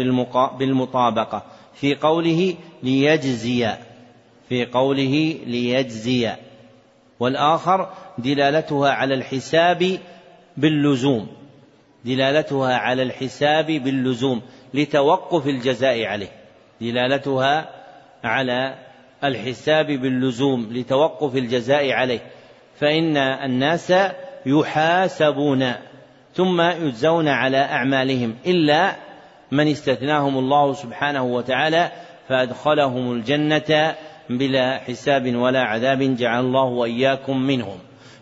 بالمطابقة. 0.58 1.42
في 1.74 1.94
قوله 1.94 2.54
ليجزي. 2.82 3.68
في 4.48 4.66
قوله 4.66 5.36
ليجزي. 5.46 6.30
والآخر 7.20 7.88
دلالتها 8.18 8.90
على 8.90 9.14
الحساب 9.14 9.98
باللزوم 10.58 11.28
دلالتها 12.04 12.74
على 12.74 13.02
الحساب 13.02 13.66
باللزوم 13.66 14.42
لتوقف 14.74 15.46
الجزاء 15.46 16.04
عليه 16.04 16.28
دلالتها 16.80 17.68
على 18.24 18.74
الحساب 19.24 19.86
باللزوم 19.86 20.68
لتوقف 20.72 21.36
الجزاء 21.36 21.92
عليه 21.92 22.20
فإن 22.80 23.16
الناس 23.16 23.92
يحاسبون 24.46 25.72
ثم 26.34 26.60
يجزون 26.60 27.28
على 27.28 27.58
أعمالهم 27.58 28.34
إلا 28.46 28.96
من 29.52 29.68
استثناهم 29.68 30.38
الله 30.38 30.72
سبحانه 30.72 31.24
وتعالى 31.24 31.90
فأدخلهم 32.28 33.12
الجنة 33.12 33.94
بلا 34.30 34.78
حساب 34.78 35.34
ولا 35.36 35.62
عذاب 35.62 36.16
جعل 36.16 36.44
الله 36.44 36.64
وإياكم 36.64 37.36
منهم. 37.36 37.78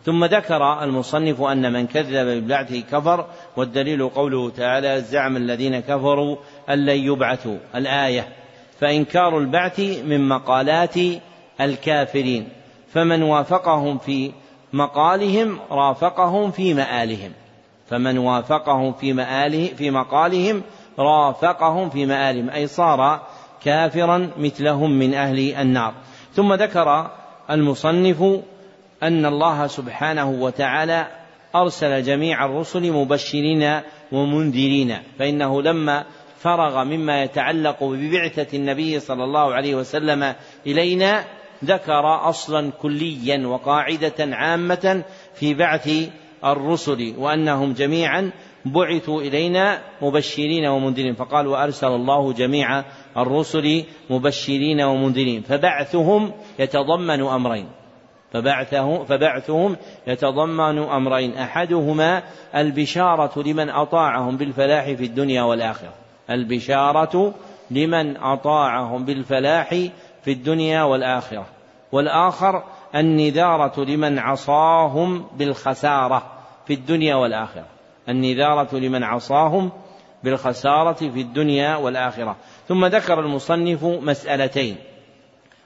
ثم 0.06 0.24
ذكر 0.24 0.82
المصنف 0.82 1.42
أن 1.42 1.72
من 1.72 1.86
كذب 1.86 2.26
بالبعث 2.26 2.74
كفر 2.74 3.26
والدليل 3.56 4.08
قوله 4.08 4.50
تعالى 4.50 5.00
زعم 5.00 5.36
الذين 5.36 5.80
كفروا 5.80 6.36
أن 6.70 6.86
لن 6.86 6.98
يبعثوا. 6.98 7.56
الآية 7.74 8.28
فإنكار 8.80 9.38
البعث 9.38 9.80
من 9.80 10.28
مقالات 10.28 10.94
الكافرين 11.60 12.48
فمن 12.88 13.22
وافقهم 13.22 13.98
في 13.98 14.32
مقالهم 14.72 15.58
رافقهم 15.70 16.50
في 16.50 16.74
مآلهم 16.74 17.32
فمن 17.86 18.18
وافقهم 18.18 18.92
في 18.92 19.12
مآله 19.12 19.66
في 19.66 19.90
مقالهم 19.90 20.62
رافقهم 20.98 21.90
في 21.90 22.06
مآلهم. 22.06 22.50
أي 22.50 22.66
صار 22.66 23.20
كافرا 23.64 24.30
مثلهم 24.38 24.90
من 24.90 25.14
أهل 25.14 25.54
النار. 25.54 25.94
ثم 26.32 26.54
ذكر 26.54 27.10
المصنف 27.50 28.22
أن 29.02 29.26
الله 29.26 29.66
سبحانه 29.66 30.30
وتعالى 30.30 31.06
أرسل 31.54 32.02
جميع 32.02 32.44
الرسل 32.44 32.92
مبشرين 32.92 33.80
ومنذرين 34.12 34.96
فإنه 35.18 35.62
لما 35.62 36.04
فرغ 36.38 36.84
مما 36.84 37.22
يتعلق 37.22 37.84
ببعثة 37.84 38.56
النبي 38.56 39.00
صلى 39.00 39.24
الله 39.24 39.54
عليه 39.54 39.74
وسلم 39.74 40.34
إلينا 40.66 41.24
ذكر 41.64 42.28
أصلا 42.28 42.70
كليا 42.70 43.46
وقاعدة 43.46 44.14
عامة 44.18 45.02
في 45.34 45.54
بعث 45.54 45.90
الرسل 46.44 47.14
وأنهم 47.18 47.72
جميعا 47.72 48.30
بعثوا 48.64 49.22
إلينا 49.22 49.82
مبشرين 50.02 50.66
ومنذرين 50.66 51.14
فقال 51.14 51.46
وأرسل 51.46 51.86
الله 51.86 52.32
جميع 52.32 52.84
الرسل 53.16 53.84
مبشرين 54.10 54.80
ومنذرين 54.80 55.42
فبعثهم 55.42 56.32
يتضمن 56.58 57.20
أمرين. 57.20 57.66
فبعثه 58.32 59.04
فبعثهم 59.04 59.76
يتضمن 60.06 60.78
أمرين. 60.78 61.36
أحدهما 61.36 62.22
البشارة 62.54 63.42
لمن 63.42 63.70
أطاعهم 63.70 64.36
بالفلاح 64.36 64.84
في 64.84 65.04
الدنيا 65.04 65.42
والآخرة. 65.42 65.92
البشارة 66.30 67.34
لمن 67.70 68.16
أطاعهم 68.16 69.04
بالفلاح 69.04 69.68
في 70.22 70.32
الدنيا 70.32 70.82
والآخرة. 70.82 71.46
والآخر 71.92 72.62
النذارة 72.94 73.84
لمن 73.84 74.18
عصاهم 74.18 75.26
بالخسارة 75.36 76.22
في 76.66 76.74
الدنيا 76.74 77.14
والآخرة. 77.14 77.66
النذارة 78.08 78.76
لمن 78.76 79.04
عصاهم 79.04 79.70
بالخسارة 80.24 80.92
في 80.92 81.20
الدنيا 81.20 81.76
والآخرة. 81.76 82.36
ثم 82.68 82.86
ذكر 82.86 83.20
المصنف 83.20 83.84
مسألتين. 83.84 84.76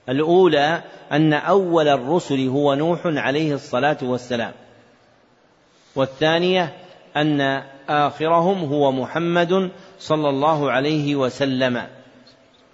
الأولى 0.09 0.83
أن 1.13 1.33
أول 1.33 1.89
الرسل 1.89 2.49
هو 2.49 2.75
نوح 2.75 3.01
عليه 3.05 3.55
الصلاة 3.55 3.99
والسلام. 4.03 4.53
والثانية 5.97 6.77
أن 7.17 7.63
آخرهم 7.89 8.65
هو 8.65 8.93
محمد 8.93 9.71
صلى 9.99 10.29
الله 10.29 10.71
عليه 10.71 11.17
وسلم. 11.17 11.83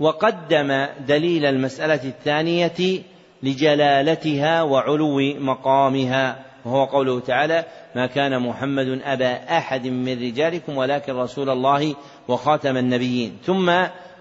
وقدم 0.00 0.86
دليل 1.08 1.44
المسألة 1.44 2.04
الثانية 2.04 3.02
لجلالتها 3.42 4.62
وعلو 4.62 5.18
مقامها 5.38 6.44
وهو 6.64 6.84
قوله 6.84 7.20
تعالى 7.20 7.64
ما 7.94 8.06
كان 8.06 8.42
محمد 8.42 9.00
أبا 9.04 9.58
أحد 9.58 9.86
من 9.86 10.12
رجالكم 10.12 10.76
ولكن 10.76 11.12
رسول 11.16 11.50
الله 11.50 11.94
وخاتم 12.28 12.76
النبيين 12.76 13.38
ثم 13.44 13.72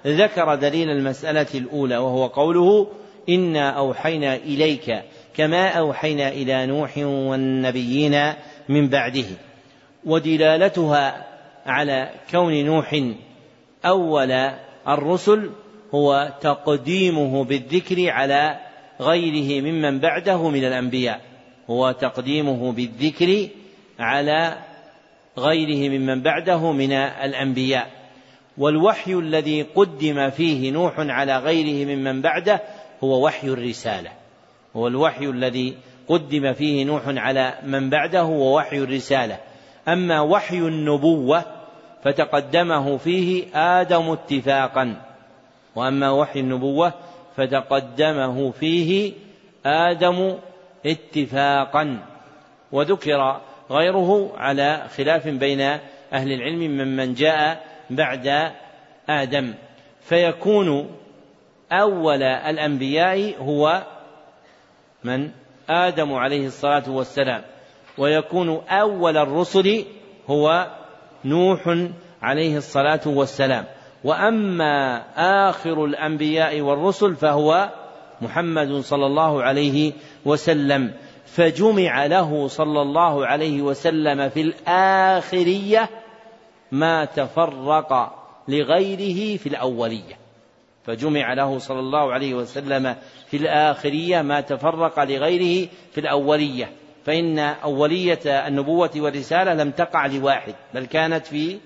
ذكر 0.08 0.56
دليل 0.56 0.90
المسألة 0.90 1.48
الأولى 1.56 1.98
وهو 1.98 2.28
قوله 2.28 2.88
إنا 3.30 3.70
أوحينا 3.70 4.36
إليك 4.36 5.04
كما 5.38 5.68
أوحينا 5.68 6.30
إلى 6.30 6.66
نوح 6.66 6.98
والنبيين 6.98 8.34
من 8.70 8.88
بعده. 8.88 9.26
ودلالتها 10.06 11.26
على 11.66 12.10
كون 12.32 12.66
نوح 12.66 13.02
أول 13.86 14.32
الرسل 14.88 15.50
هو 15.94 16.34
تقديمه 16.42 17.44
بالذكر 17.44 18.10
على 18.10 18.60
غيره 19.02 19.62
ممن 19.62 20.00
بعده 20.00 20.50
من 20.50 20.64
الأنبياء. 20.64 21.22
هو 21.70 21.92
تقديمه 21.92 22.72
بالذكر 22.72 23.48
على 24.00 24.58
غيره 25.38 25.90
ممن 25.90 26.22
بعده 26.22 26.72
من 26.72 26.92
الأنبياء. 26.94 28.06
والوحي 28.58 29.14
الذي 29.14 29.62
قدم 29.62 30.30
فيه 30.30 30.72
نوح 30.72 30.94
على 30.98 31.38
غيره 31.38 31.96
ممن 31.96 32.22
بعده 32.22 32.62
هو 33.04 33.26
وحي 33.26 33.48
الرسالة. 33.48 34.12
هو 34.76 34.88
الوحي 34.88 35.26
الذي 35.26 35.78
قدم 36.08 36.54
فيه 36.54 36.86
نوح 36.86 37.02
على 37.08 37.54
من 37.64 37.90
بعده 37.90 38.22
هو 38.22 38.58
وحي 38.58 38.78
الرسالة. 38.78 39.38
أما 39.88 40.22
وحي 40.22 40.58
النبوة 40.58 41.44
فتقدمه 42.04 42.98
فيه 42.98 43.46
آدم 43.56 44.12
اتفاقا. 44.12 44.96
وأما 45.76 46.12
وحي 46.12 46.40
النبوة 46.40 46.94
فتقدمه 47.38 48.52
فيه 48.52 49.14
آدم 49.66 50.38
اتفاقا. 50.86 52.00
وذكر 52.72 53.42
غيره 53.72 54.32
على 54.38 54.86
خلاف 54.98 55.28
بين 55.28 55.62
أهل 56.14 56.32
العلم 56.32 56.60
ممن 56.60 57.14
جاء 57.14 57.66
بعد 57.90 58.52
آدم. 59.10 59.54
فيكون 60.02 60.90
أول 61.72 62.24
الأنبياء 62.24 63.44
هو 63.44 63.84
من؟ 65.04 65.30
آدم 65.70 66.14
عليه 66.14 66.48
الصلاة 66.48 66.84
والسلام. 66.90 67.42
ويكون 67.98 68.62
أول 68.70 69.18
الرسل 69.18 69.86
هو 70.28 70.68
نوح 71.26 71.78
عليه 72.22 72.58
الصلاة 72.58 73.02
والسلام. 73.06 73.66
وأما 74.04 75.04
آخر 75.50 75.86
الأنبياء 75.86 76.62
والرسل 76.62 77.16
فهو 77.16 77.70
محمد 78.22 78.72
صلى 78.72 79.06
الله 79.06 79.44
عليه 79.44 79.94
وسلم. 80.26 80.94
فجمع 81.26 82.06
له 82.06 82.48
صلى 82.48 82.82
الله 82.82 83.28
عليه 83.28 83.62
وسلم 83.62 84.30
في 84.30 84.42
الآخرية 84.42 85.90
ما 86.72 87.06
تفرق 87.06 88.14
لغيره 88.48 89.38
في 89.38 89.50
الأولية. 89.50 90.25
فجمع 90.86 91.34
له 91.34 91.58
صلى 91.58 91.80
الله 91.80 92.14
عليه 92.14 92.34
وسلم 92.34 92.96
في 93.28 93.38
الآخرية 93.38 94.22
ما 94.22 94.42
تفرق 94.42 95.04
لغيره 95.04 95.68
في 95.92 95.98
الأولية. 95.98 96.70
فإن 97.06 97.40
أولية 97.40 98.20
النبوة 98.26 98.92
والرسالة 98.96 99.54
لم 99.54 99.72
تقع 99.72 100.06
لواحد 100.06 100.56
بل 100.74 100.86
كانت 100.86 101.26
في 101.26 101.58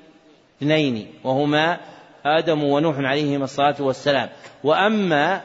اثنين 0.58 1.08
وهما 1.24 1.78
آدم 2.26 2.64
ونوح 2.64 2.98
عليهما 2.98 3.44
الصلاة 3.44 3.76
والسلام. 3.80 4.30
وأما 4.64 5.42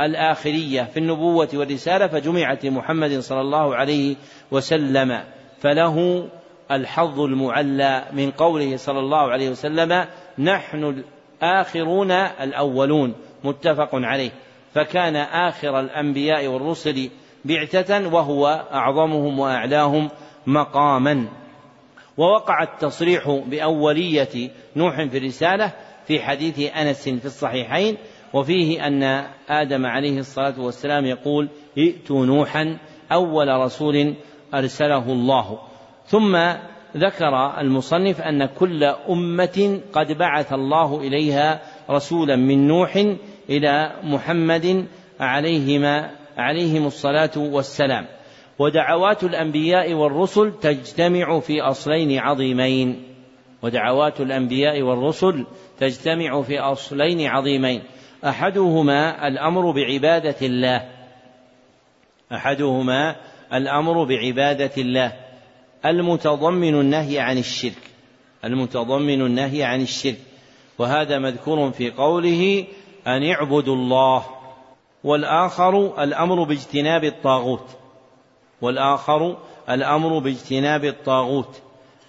الآخرية 0.00 0.82
في 0.82 0.96
النبوة 0.96 1.48
والرسالة 1.54 2.06
فجمعت 2.06 2.64
لمحمد 2.64 3.18
صلى 3.18 3.40
الله 3.40 3.76
عليه 3.76 4.16
وسلم. 4.50 5.24
فله 5.60 6.28
الحظ 6.70 7.20
المعلى 7.20 8.04
من 8.12 8.30
قوله 8.30 8.76
صلى 8.76 8.98
الله 8.98 9.30
عليه 9.30 9.50
وسلم 9.50 10.06
نحن 10.38 11.04
الآخرون 11.42 12.10
الأولون 12.10 13.14
متفق 13.44 13.90
عليه. 13.92 14.30
فكان 14.74 15.16
آخر 15.16 15.80
الأنبياء 15.80 16.46
والرسل 16.46 17.10
بعثة 17.44 18.08
وهو 18.08 18.66
أعظمهم 18.72 19.38
وأعلاهم 19.38 20.10
مقاما. 20.46 21.28
ووقع 22.16 22.62
التصريح 22.62 23.42
بأولية 23.46 24.50
نوح 24.76 25.04
في 25.04 25.18
الرسالة 25.18 25.72
في 26.06 26.20
حديث 26.20 26.76
أنس 26.76 27.08
في 27.08 27.24
الصحيحين 27.24 27.96
وفيه 28.32 28.86
أن 28.86 29.02
آدم 29.48 29.86
عليه 29.86 30.18
الصلاة 30.18 30.60
والسلام 30.60 31.06
يقول 31.06 31.48
ائتوا 31.78 32.26
نوحا 32.26 32.78
أول 33.12 33.48
رسول 33.48 34.14
أرسله 34.54 35.12
الله. 35.12 35.58
ثم 36.06 36.36
ذكر 36.96 37.60
المصنف 37.60 38.20
أن 38.20 38.46
كل 38.46 38.84
أمة 38.84 39.80
قد 39.92 40.12
بعث 40.12 40.52
الله 40.52 41.00
إليها 41.00 41.60
رسولا 41.90 42.36
من 42.36 42.68
نوح 42.68 42.96
إلى 43.50 43.92
محمد 44.02 44.86
عليهما 45.20 46.10
عليهم 46.38 46.86
الصلاة 46.86 47.30
والسلام. 47.36 48.06
ودعوات 48.58 49.24
الأنبياء 49.24 49.92
والرسل 49.92 50.52
تجتمع 50.60 51.40
في 51.40 51.60
أصلين 51.60 52.18
عظيمين. 52.18 53.02
ودعوات 53.62 54.20
الأنبياء 54.20 54.82
والرسل 54.82 55.46
تجتمع 55.78 56.42
في 56.42 56.58
أصلين 56.58 57.26
عظيمين. 57.26 57.82
أحدهما 58.24 59.28
الأمر 59.28 59.70
بعبادة 59.70 60.36
الله. 60.42 60.88
أحدهما 62.32 63.16
الأمر 63.52 64.04
بعبادة 64.04 64.70
الله. 64.78 65.21
المتضمن 65.86 66.80
النهي 66.80 67.18
عن 67.18 67.38
الشرك. 67.38 67.82
المتضمن 68.44 69.22
النهي 69.26 69.64
عن 69.64 69.80
الشرك. 69.80 70.18
وهذا 70.78 71.18
مذكور 71.18 71.70
في 71.70 71.90
قوله 71.90 72.64
أن 73.06 73.30
اعبدوا 73.30 73.74
الله. 73.74 74.24
والآخر 75.04 76.02
الأمر 76.02 76.42
باجتناب 76.42 77.04
الطاغوت. 77.04 77.66
والآخر 78.62 79.36
الأمر 79.70 80.18
باجتناب 80.18 80.84
الطاغوت. 80.84 81.62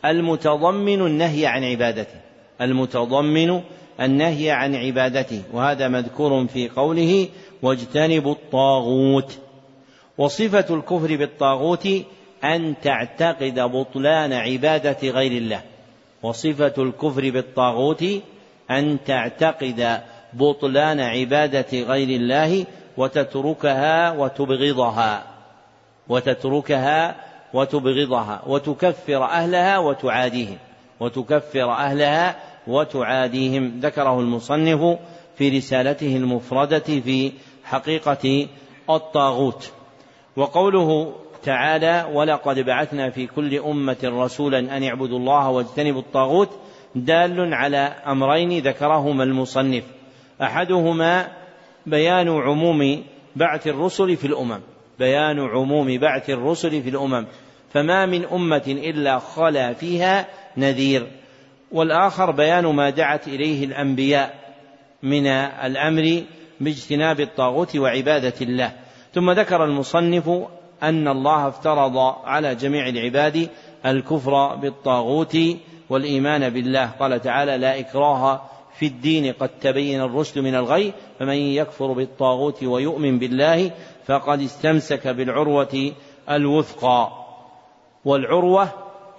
المتضمن 0.06 1.02
النهي 1.06 1.46
عن 1.46 1.64
عبادته. 1.64 2.20
المتضمن 2.62 3.62
النهي 4.02 4.52
عن 4.52 4.76
عبادته. 4.76 5.42
وهذا 5.54 5.88
مذكور 5.88 6.48
في 6.48 6.70
قوله 6.70 7.28
واجتنبوا 7.62 8.34
الطاغوت. 8.34 9.38
وصفة 10.18 10.76
الكفر 10.76 11.16
بالطاغوت 11.16 11.88
أن 12.44 12.74
تعتقد 12.82 13.60
بطلان 13.60 14.34
عبادة 14.34 15.10
غير 15.10 15.32
الله 15.32 15.62
وصفة 16.24 16.74
الكفر 16.78 17.30
بالطاغوت 17.30 18.06
أن 18.72 18.98
تعتقد 19.06 20.02
بطلان 20.34 21.00
عبادة 21.00 21.82
غير 21.82 22.10
الله 22.10 22.66
وتتركها 22.98 24.12
وتبغضها 24.12 25.24
وتتركها 26.10 27.16
وتبغضها 27.54 28.42
وتكفر 28.48 29.24
أهلها 29.24 29.78
وتعاديهم 29.78 30.58
وتكفر 31.00 31.72
أهلها 31.72 32.36
وتعاديهم. 32.68 33.80
ذكره 33.80 34.20
المصنف 34.20 34.98
في 35.38 35.50
رسالته 35.50 36.18
المفردة 36.18 36.80
في 36.80 37.32
حقيقة 37.64 38.48
الطاغوت. 38.90 39.72
وقوله 40.36 41.14
تعالى 41.44 42.10
ولقد 42.14 42.60
بعثنا 42.60 43.10
في 43.10 43.28
كل 43.28 43.60
أمة 43.60 43.98
رسولا 44.04 44.60
أن 44.60 44.84
اعبدوا 44.84 45.20
الله 45.20 45.50
واجتنبوا 45.50 46.02
الطاغوت 46.02 46.50
دال 46.96 47.54
على 47.54 47.78
أمرين 48.08 48.64
ذكرهما 48.64 49.24
المصنف. 49.24 49.84
أحدهما 50.42 51.28
بيان 51.86 52.30
عموم 52.30 53.04
بعث 53.36 53.68
الرسل 53.68 54.18
في 54.18 54.28
الأمم. 54.28 54.60
بيان 55.00 55.40
عموم 55.40 55.98
بعث 55.98 56.30
الرسل 56.30 56.82
في 56.82 56.90
الأمم. 56.90 57.26
فما 57.74 58.06
من 58.06 58.26
أمة 58.26 58.64
إلا 58.68 59.20
خلا 59.20 59.74
فيها 59.74 60.28
نذير. 60.58 61.08
والآخر 61.72 62.32
بيان 62.32 62.66
ما 62.66 62.90
دعت 62.90 63.28
إليه 63.28 63.66
الأنبياء 63.66 64.36
من 65.04 65.28
الأمر 65.28 66.24
باجتناب 66.60 67.20
الطاغوت 67.20 67.76
وعبادة 67.76 68.34
الله. 68.42 68.72
ثم 69.14 69.32
ذكر 69.32 69.66
المصنف 69.66 70.30
أن 70.84 71.08
الله 71.08 71.48
افترض 71.48 71.98
على 72.26 72.56
جميع 72.56 72.88
العباد 72.88 73.50
الكفر 73.86 74.56
بالطاغوت 74.56 75.38
والإيمان 75.90 76.50
بالله. 76.50 76.86
قال 77.00 77.22
تعالى 77.22 77.58
لا 77.58 77.80
إكراه 77.80 78.42
في 78.80 78.86
الدين 78.86 79.34
قد 79.34 79.50
تبين 79.62 80.02
الرشد 80.02 80.40
من 80.40 80.56
الغي 80.56 80.94
فمن 81.20 81.38
يكفر 81.38 81.92
بالطاغوت 81.92 82.64
ويؤمن 82.64 83.20
بالله 83.20 83.72
فقد 84.06 84.42
استمسك 84.42 85.08
بالعروة 85.08 85.92
الوثقى 86.30 87.12
والعروة 88.06 88.70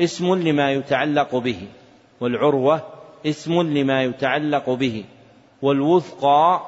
اسم 0.01 0.35
لما 0.35 0.73
يتعلق 0.73 1.37
به. 1.37 1.61
والعروة 2.21 2.83
اسم 3.27 3.63
لما 3.63 4.03
يتعلق 4.03 4.71
به. 4.71 5.05
والوثقى 5.63 6.61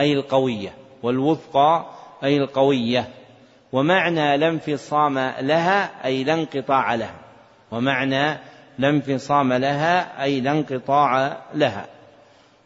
أي 0.00 0.12
القوية. 0.12 0.74
والوثقى 1.02 1.86
أي 2.24 2.36
القوية. 2.36 3.08
ومعنى 3.74 4.36
لا 4.36 4.48
انفصام 4.48 5.18
لها 5.18 6.04
أي 6.04 6.24
لا 6.24 6.34
انقطاع 6.34 6.94
لها. 6.94 7.14
ومعنى 7.70 8.40
لا 8.78 8.88
انفصام 8.88 9.52
لها 9.52 10.22
أي 10.22 10.40
لا 10.40 10.50
انقطاع 10.50 11.36
لها. 11.54 11.86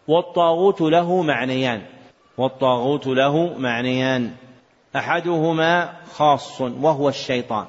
والطاغوت 0.08 0.80
له 0.80 1.22
معنيان. 1.22 1.82
والطاغوت 2.38 3.06
له 3.06 3.58
معنيان. 3.58 4.30
أحدهما 4.96 5.92
خاص 6.14 6.60
وهو 6.60 7.08
الشيطان. 7.08 7.66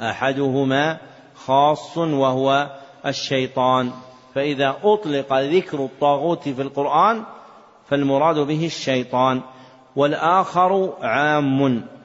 أحدهما 0.00 0.98
خاص 1.34 1.98
وهو 1.98 2.70
الشيطان. 3.06 3.90
فإذا 4.34 4.76
أطلق 4.84 5.32
ذكر 5.32 5.78
الطاغوت 5.84 6.48
في 6.48 6.62
القرآن 6.62 7.22
فالمراد 7.88 8.36
به 8.36 8.66
الشيطان. 8.66 9.40
والآخر 9.96 10.92
عام. 11.02 11.97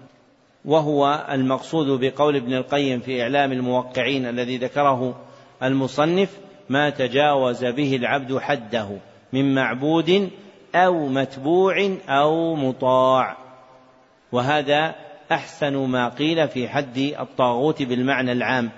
وهو 0.65 1.27
المقصود 1.31 1.99
بقول 1.99 2.35
ابن 2.35 2.53
القيم 2.53 2.99
في 2.99 3.22
إعلام 3.22 3.52
الموقعين 3.52 4.26
الذي 4.26 4.57
ذكره 4.57 5.15
المصنف 5.64 6.38
ما 6.69 6.90
تجاوز 6.90 7.65
به 7.65 7.95
العبد 7.95 8.38
حده 8.38 8.88
من 9.34 9.56
معبود 9.56 10.30
أو 10.76 11.07
متبوع 11.07 11.90
أو 12.10 12.56
مطاع. 12.56 13.38
وهذا 14.31 14.95
أحسن 15.31 15.77
ما 15.77 16.10
قيل 16.10 16.48
في 16.48 16.69
حد 16.69 16.98
الطاغوت 16.98 17.84
بالمعنى 17.84 18.31
العام. 18.31 18.69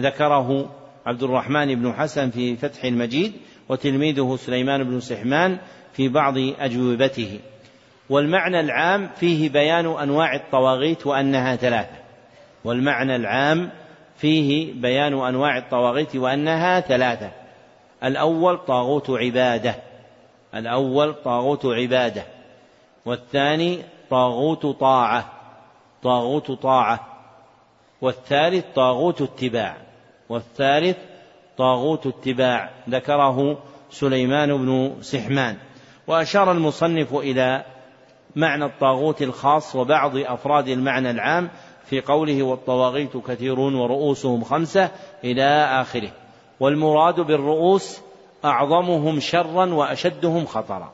ذكره 0.00 0.70
عبد 1.06 1.22
الرحمن 1.22 1.74
بن 1.74 1.92
حسن 1.92 2.30
في 2.30 2.56
فتح 2.56 2.84
المجيد 2.84 3.32
وتلميذه 3.68 4.36
سليمان 4.36 4.84
بن 4.84 5.00
سحمان 5.00 5.58
في 5.92 6.08
بعض 6.08 6.34
أجوبته. 6.38 7.40
والمعنى 8.10 8.60
العام 8.60 9.10
فيه 9.16 9.48
بيان 9.48 9.86
أنواع 9.86 10.34
الطواغيت 10.34 11.06
وأنها 11.06 11.56
ثلاثة. 11.56 11.96
والمعنى 12.64 13.16
العام 13.16 13.70
فيه 14.16 14.72
بيان 14.72 15.14
أنواع 15.20 15.58
الطواغيت 15.58 16.16
وأنها 16.16 16.80
ثلاثة. 16.80 17.30
الأول 18.04 18.58
طاغوت 18.58 19.10
عبادة. 19.10 19.74
الأول 20.54 21.14
طاغوت 21.24 21.66
عبادة. 21.66 22.22
والثاني 23.06 23.78
طاغوت 24.10 24.66
طاعة. 24.66 25.32
طاغوت 26.02 26.50
طاعة. 26.50 27.06
والثالث 28.00 28.64
طاغوت 28.74 29.22
اتباع. 29.22 29.76
والثالث 30.28 30.96
طاغوت 31.58 32.06
اتباع. 32.06 32.70
ذكره 32.88 33.58
سليمان 33.90 34.56
بن 34.56 34.96
سحمان. 35.00 35.56
وأشار 36.06 36.52
المصنف 36.52 37.14
إلى 37.14 37.64
معنى 38.36 38.64
الطاغوت 38.64 39.22
الخاص 39.22 39.76
وبعض 39.76 40.16
أفراد 40.16 40.68
المعنى 40.68 41.10
العام. 41.10 41.50
في 41.84 42.00
قوله 42.00 42.42
والطواغيت 42.42 43.16
كثيرون 43.16 43.74
ورؤوسهم 43.74 44.44
خمسة 44.44 44.90
إلى 45.24 45.44
آخره. 45.80 46.10
والمراد 46.60 47.20
بالرؤوس 47.20 48.00
أعظمهم 48.44 49.20
شرا 49.20 49.74
وأشدهم 49.74 50.46
خطرا. 50.46 50.92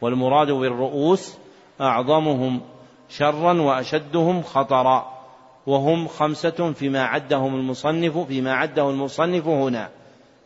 والمراد 0.00 0.50
بالرؤوس 0.50 1.36
أعظمهم 1.80 2.60
شرا 3.08 3.62
وأشدهم 3.62 4.42
خطرا. 4.42 5.20
وهم 5.66 6.08
خمسة 6.08 6.72
فيما 6.72 7.04
عدهم 7.04 7.54
المصنف 7.54 8.18
فيما 8.18 8.52
عده 8.52 8.90
المصنف 8.90 9.46
هنا. 9.46 9.88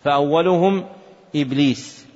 فأولهم 0.04 0.84
إبليس 1.36 2.06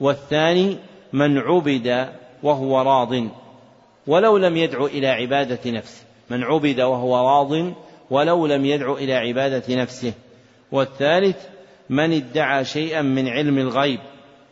والثاني 0.00 0.78
من 1.12 1.38
عبد 1.38 2.08
وهو 2.42 2.80
راض. 2.80 3.43
ولو 4.06 4.36
لم 4.36 4.56
يدع 4.56 4.84
إلى 4.84 5.08
عبادة 5.08 5.70
نفسه 5.70 6.04
من 6.30 6.42
عبد 6.42 6.80
وهو 6.80 7.16
راض 7.16 7.74
ولو 8.10 8.46
لم 8.46 8.64
يدع 8.64 8.92
إلى 8.92 9.14
عبادة 9.14 9.74
نفسه. 9.74 10.12
والثالث 10.72 11.46
من 11.90 12.12
ادعى 12.12 12.64
شيئا 12.64 13.02
من 13.02 13.28
علم 13.28 13.58
الغيب. 13.58 14.00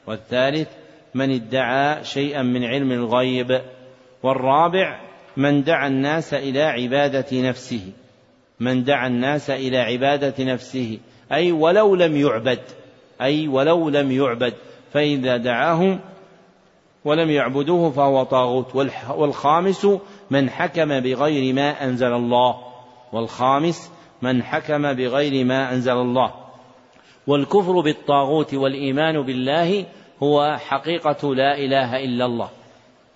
والثالث 0.06 0.68
من 1.14 1.30
ادعى 1.30 2.04
شيئا 2.04 2.42
من 2.42 2.64
علم 2.64 2.92
الغيب. 2.92 3.60
والرابع 4.22 5.00
من 5.36 5.62
دعا 5.62 5.86
الناس 5.86 6.34
إلى 6.34 6.62
عبادة 6.62 7.48
نفسه. 7.48 7.92
من 8.60 8.84
دعا 8.84 9.06
الناس 9.06 9.50
إلى 9.50 9.78
عبادة 9.78 10.44
نفسه. 10.44 10.98
أي 11.32 11.52
ولو 11.52 11.94
لم 11.94 12.16
يعبد. 12.16 12.60
أي 13.20 13.48
ولو 13.48 13.88
لم 13.88 14.12
يعبد. 14.12 14.54
فإذا 14.92 15.36
دعاهم 15.36 16.00
ولم 17.04 17.30
يعبدوه 17.30 17.90
فهو 17.90 18.22
طاغوت. 18.22 18.74
والخامس 19.08 19.86
من 20.30 20.50
حكم 20.50 21.00
بغير 21.00 21.54
ما 21.54 21.84
أنزل 21.84 22.12
الله. 22.12 22.58
والخامس 23.12 23.92
من 24.22 24.42
حكم 24.42 24.92
بغير 24.92 25.44
ما 25.44 25.72
أنزل 25.72 25.92
الله. 25.92 26.34
والكفر 27.26 27.80
بالطاغوت 27.80 28.54
والإيمان 28.54 29.22
بالله 29.22 29.86
هو 30.22 30.56
حقيقة 30.56 31.34
لا 31.34 31.58
إله 31.58 32.04
إلا 32.04 32.26
الله. 32.26 32.48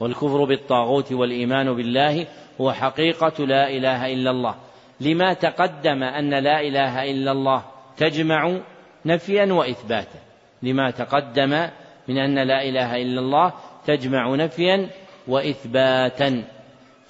والكفر 0.00 0.44
بالطاغوت 0.44 1.12
والإيمان 1.12 1.74
بالله 1.74 2.26
هو 2.60 2.72
حقيقة 2.72 3.44
لا 3.46 3.68
إله 3.68 4.12
إلا 4.12 4.30
الله. 4.30 4.54
لما 5.00 5.32
تقدم 5.32 6.02
أن 6.02 6.30
لا 6.30 6.60
إله 6.60 7.10
إلا 7.10 7.32
الله 7.32 7.62
تجمع 7.96 8.58
نفيا 9.06 9.52
وإثباتا. 9.52 10.18
لما 10.62 10.90
تقدم 10.90 11.68
من 12.08 12.18
أن 12.18 12.48
لا 12.48 12.62
إله 12.62 12.96
إلا 12.96 13.20
الله 13.20 13.52
تجمع 13.86 14.34
نفيا 14.34 14.90
وإثباتا. 15.28 16.44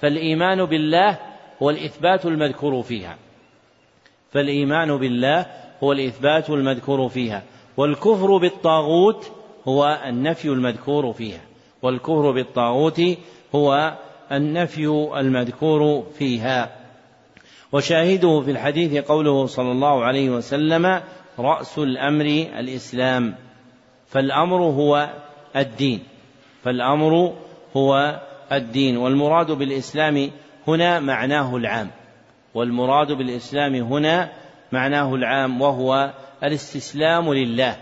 فالإيمان 0.01 0.65
بالله 0.65 1.17
هو 1.63 1.69
الإثبات 1.69 2.25
المذكور 2.25 2.83
فيها. 2.83 3.17
فالإيمان 4.31 4.97
بالله 4.97 5.45
هو 5.83 5.91
الإثبات 5.91 6.49
المذكور 6.49 7.09
فيها. 7.09 7.43
والكفر 7.77 8.37
بالطاغوت 8.37 9.31
هو 9.67 9.99
النفي 10.05 10.45
المذكور 10.45 11.13
فيها. 11.13 11.41
والكفر 11.81 12.31
بالطاغوت 12.31 13.01
هو 13.55 13.97
النفي 14.31 14.85
المذكور 15.17 16.03
فيها. 16.17 16.75
وشاهده 17.71 18.41
في 18.41 18.51
الحديث 18.51 19.05
قوله 19.05 19.45
صلى 19.45 19.71
الله 19.71 20.03
عليه 20.03 20.29
وسلم 20.29 21.01
رأس 21.39 21.77
الأمر 21.77 22.25
الإسلام. 22.59 23.35
فالأمر 24.07 24.63
هو 24.63 25.09
الدين. 25.55 26.16
فالأمر 26.67 27.33
هو 27.77 28.21
الدين 28.51 28.97
والمراد 28.97 29.51
بالإسلام 29.51 30.31
هنا 30.67 30.99
معناه 30.99 31.55
العام. 31.55 31.91
والمراد 32.53 33.11
بالإسلام 33.11 33.75
هنا 33.75 34.31
معناه 34.71 35.15
العام 35.15 35.61
وهو 35.61 36.13
الاستسلام 36.43 37.33
لله. 37.33 37.77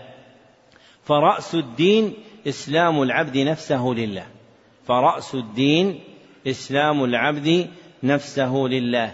فرأس 1.04 1.54
الدين 1.54 2.14
إسلام 2.48 3.02
العبد 3.02 3.38
نفسه 3.38 3.94
لله. 3.96 4.26
فرأس 4.86 5.34
الدين 5.34 6.00
إسلام 6.46 7.04
العبد 7.04 7.66
نفسه 8.02 8.54
لله. 8.56 9.12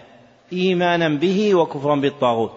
إيمانا 0.53 1.09
به 1.09 1.55
وكفرا 1.55 1.97
بالطاغوت. 1.97 2.53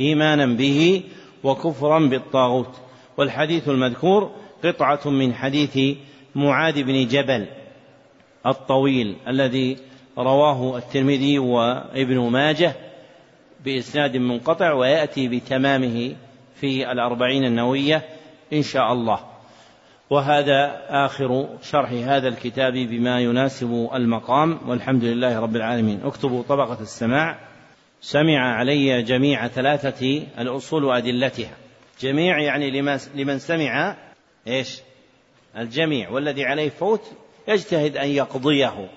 إيمانا 0.00 0.46
به 0.46 1.02
وكفرا 1.44 1.98
بالطاغوت. 1.98 2.74
والحديث 3.16 3.68
المذكور 3.68 4.30
قطعة 4.64 5.10
من 5.10 5.34
حديث 5.34 5.96
معاذ 6.34 6.82
بن 6.82 7.06
جبل 7.06 7.46
الطويل 8.46 9.16
الذي 9.28 9.76
رواه 10.18 10.78
الترمذي 10.78 11.38
وابن 11.38 12.18
ماجه 12.18 12.74
بإسناد 13.64 14.16
منقطع 14.16 14.72
ويأتي 14.72 15.28
بتمامه 15.28 16.16
في 16.54 16.92
الأربعين 16.92 17.44
النووية 17.44 18.02
إن 18.52 18.62
شاء 18.62 18.92
الله. 18.92 19.20
وهذا 20.10 20.82
آخر 20.88 21.48
شرح 21.62 21.90
هذا 21.90 22.28
الكتاب 22.28 22.72
بما 22.72 23.20
يناسب 23.20 23.90
المقام. 23.94 24.58
والحمد 24.66 25.04
لله 25.04 25.40
رب 25.40 25.56
العالمين. 25.56 26.00
اكتبوا 26.04 26.42
طبقة 26.42 26.80
السماع. 26.80 27.38
سمع 28.00 28.56
علي 28.58 29.02
جميع 29.02 29.48
ثلاثة 29.48 30.22
الأصول 30.38 30.84
وأدلتها. 30.84 31.50
جميع 32.00 32.38
يعني 32.40 32.70
لمن 33.14 33.38
سمع 33.38 33.96
إيش؟ 34.46 34.80
الجميع 35.58 36.10
والذي 36.10 36.44
عليه 36.44 36.68
فوت 36.68 37.02
يجتهد 37.48 37.96
أن 37.96 38.08
يقضيه. 38.08 38.88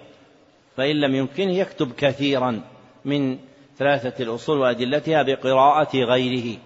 فإن 0.77 0.95
لم 0.95 1.15
يمكنه 1.15 1.51
يكتب 1.51 1.91
كثيرا 1.91 2.61
من 3.05 3.37
ثلاثة 3.77 4.23
الأصول 4.23 4.57
وأدلتها 4.57 5.23
بقراءة 5.23 5.97
غيره. 5.97 6.57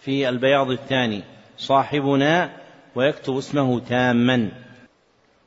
في 0.00 0.28
البياض 0.28 0.70
الثاني 0.70 1.22
صاحبنا 1.58 2.56
ويكتب 2.94 3.36
اسمه 3.36 3.80
تاما. 3.80 4.48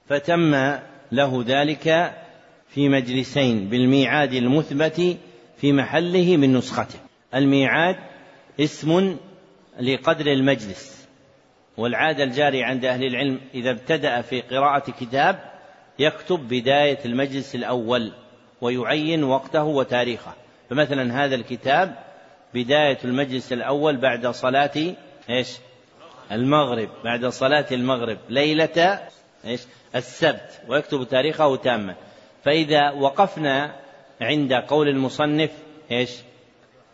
فتم 0.09 0.55
له 1.11 1.43
ذلك 1.47 2.13
في 2.67 2.89
مجلسين 2.89 3.69
بالميعاد 3.69 4.33
المثبت 4.33 5.17
في 5.57 5.73
محله 5.73 6.37
من 6.37 6.53
نسخته. 6.53 6.99
الميعاد 7.35 7.95
اسم 8.59 9.17
لقدر 9.79 10.27
المجلس. 10.27 11.06
والعادة 11.77 12.23
الجارية 12.23 12.65
عند 12.65 12.85
أهل 12.85 13.03
العلم 13.03 13.39
إذا 13.53 13.71
ابتدأ 13.71 14.21
في 14.21 14.41
قراءة 14.41 14.91
كتاب 14.91 15.39
يكتب 15.99 16.39
بداية 16.39 16.99
المجلس 17.05 17.55
الأول 17.55 18.11
ويعين 18.61 19.23
وقته 19.23 19.63
وتاريخه 19.63 20.33
فمثلا 20.69 21.25
هذا 21.25 21.35
الكتاب 21.35 21.95
بداية 22.53 22.97
المجلس 23.05 23.53
الأول 23.53 23.97
بعد 23.97 24.27
صلاة 24.27 24.95
إيش؟ 25.29 25.57
المغرب 26.31 26.89
بعد 27.03 27.25
صلاة 27.25 27.65
المغرب 27.71 28.17
ليلة 28.29 28.99
إيش؟ 29.45 29.61
السبت 29.95 30.61
ويكتب 30.67 31.03
تاريخه 31.03 31.55
تاما 31.55 31.95
فإذا 32.43 32.91
وقفنا 32.91 33.75
عند 34.21 34.53
قول 34.53 34.87
المصنف 34.87 35.51
إيش؟ 35.91 36.11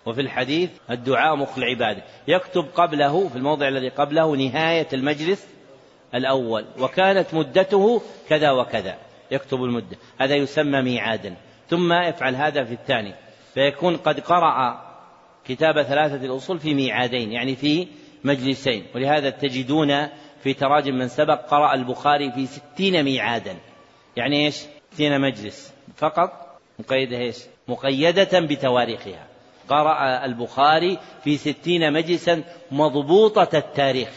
وفي 0.06 0.22
الحديث 0.22 0.70
الدعاء 0.90 1.36
مخ 1.36 1.58
العبادة 1.58 2.04
يكتب 2.28 2.66
قبله 2.76 3.28
في 3.28 3.36
الموضع 3.36 3.68
الذي 3.68 3.90
قبله 3.90 4.36
نهاية 4.36 4.88
المجلس 4.94 5.48
الأول. 6.16 6.66
وكانت 6.80 7.34
مدته 7.34 8.02
كذا 8.30 8.52
وكذا. 8.52 8.98
يكتب 9.32 9.64
المدة. 9.64 9.98
هذا 10.20 10.36
يسمى 10.36 10.82
ميعادا. 10.82 11.36
ثم 11.70 11.94
يفعل 11.94 12.36
هذا 12.36 12.64
في 12.64 12.74
الثاني. 12.74 13.14
فيكون 13.54 13.98
قد 13.98 14.20
قرأ 14.20 14.82
كتاب 15.46 15.82
ثلاثة 15.82 16.26
الأصول 16.26 16.60
في 16.60 16.74
ميعادين 16.74 17.32
يعني 17.32 17.56
في 17.56 17.88
مجلسين. 18.24 18.86
ولهذا 18.96 19.30
تجدون 19.30 20.08
في 20.44 20.54
تراجم 20.54 20.94
من 20.94 21.08
سبق 21.08 21.46
قرأ 21.50 21.74
البخاري 21.74 22.32
في 22.32 22.46
ستين 22.46 23.04
ميعادا. 23.04 23.56
يعني 24.18 24.46
إيش؟ 24.46 24.62
ستين 24.94 25.22
مجلس 25.22 25.74
فقط. 25.96 26.60
مقيدة 26.80 27.18
إيش؟ 27.18 27.38
مقيدة 27.68 28.40
بتواريخها. 28.40 29.33
قرأ 29.70 30.26
البخاري 30.26 30.98
في 31.24 31.38
ستين 31.38 31.94
مجلسا 31.94 32.44
مضبوطة 32.72 33.58
التاريخ. 33.58 34.10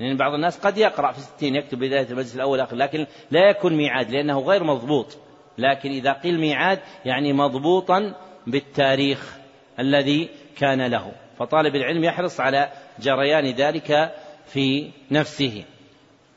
لأن 0.00 0.16
بعض 0.16 0.34
الناس 0.34 0.58
قد 0.58 0.78
يقرأ 0.78 1.12
في 1.12 1.20
ستين 1.20 1.56
يكتب 1.56 1.78
بداية 1.78 2.06
المجلس 2.10 2.34
الأول 2.34 2.50
والآخر 2.50 2.76
لكن 2.76 3.06
لا 3.30 3.50
يكون 3.50 3.76
ميعاد 3.76 4.10
لأنه 4.10 4.40
غير 4.40 4.64
مضبوط. 4.64 5.18
لكن 5.58 5.90
إذا 5.90 6.12
قيل 6.12 6.40
ميعاد 6.40 6.78
يعني 7.04 7.32
مضبوطا 7.32 8.14
بالتاريخ 8.46 9.36
الذي 9.78 10.28
كان 10.58 10.86
له. 10.86 11.12
فطالب 11.38 11.76
العلم 11.76 12.04
يحرص 12.04 12.40
على 12.40 12.68
جريان 13.00 13.46
ذلك 13.46 14.14
في 14.46 14.90
نفسه. 15.10 15.64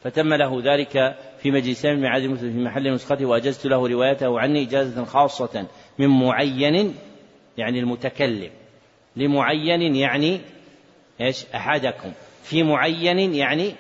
فتم 0.04 0.34
له 0.34 0.62
ذلك 0.64 1.16
في 1.40 1.52
مجلسين 1.52 2.00
من 2.00 2.06
المسلم 2.06 2.52
في 2.52 2.60
محل 2.60 2.94
نسخته 2.94 3.26
وأجزت 3.26 3.66
له 3.66 3.88
روايته 3.88 4.40
عني 4.40 4.64
إجازة 4.64 5.06
خاصة 5.06 5.68
من 6.00 6.08
معين 6.08 6.96
يعني 7.58 7.80
المتكلم. 7.80 8.50
لمعين 9.16 9.96
يعني 9.96 10.40
إيش؟ 11.22 11.46
أحدكم. 11.56 12.12
في 12.44 12.64
معين 12.64 13.36
يعني 13.36 13.72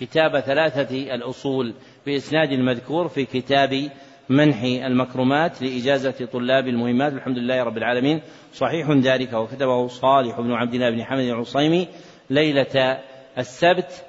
كتاب 0.00 0.40
ثلاثة 0.40 1.14
الأصول 1.14 1.74
بإسناد 2.06 2.52
المذكور 2.52 3.08
في 3.08 3.24
كتاب 3.24 3.90
منح 4.28 4.62
المكرمات 4.62 5.62
لإجازة 5.62 6.28
طلاب 6.32 6.68
المهمات. 6.68 7.12
الحمد 7.12 7.38
لله 7.38 7.62
رب 7.62 7.76
العالمين. 7.76 8.20
صحيح 8.52 8.90
ذلك 8.90 9.32
وكتبه 9.32 9.86
صالح 9.86 10.40
بن 10.40 10.52
عبد 10.52 10.74
الله 10.74 10.90
بن 10.90 11.04
حمد 11.04 11.24
العصيمي 11.24 11.88
ليلة 12.30 12.98
السبت 13.38 14.04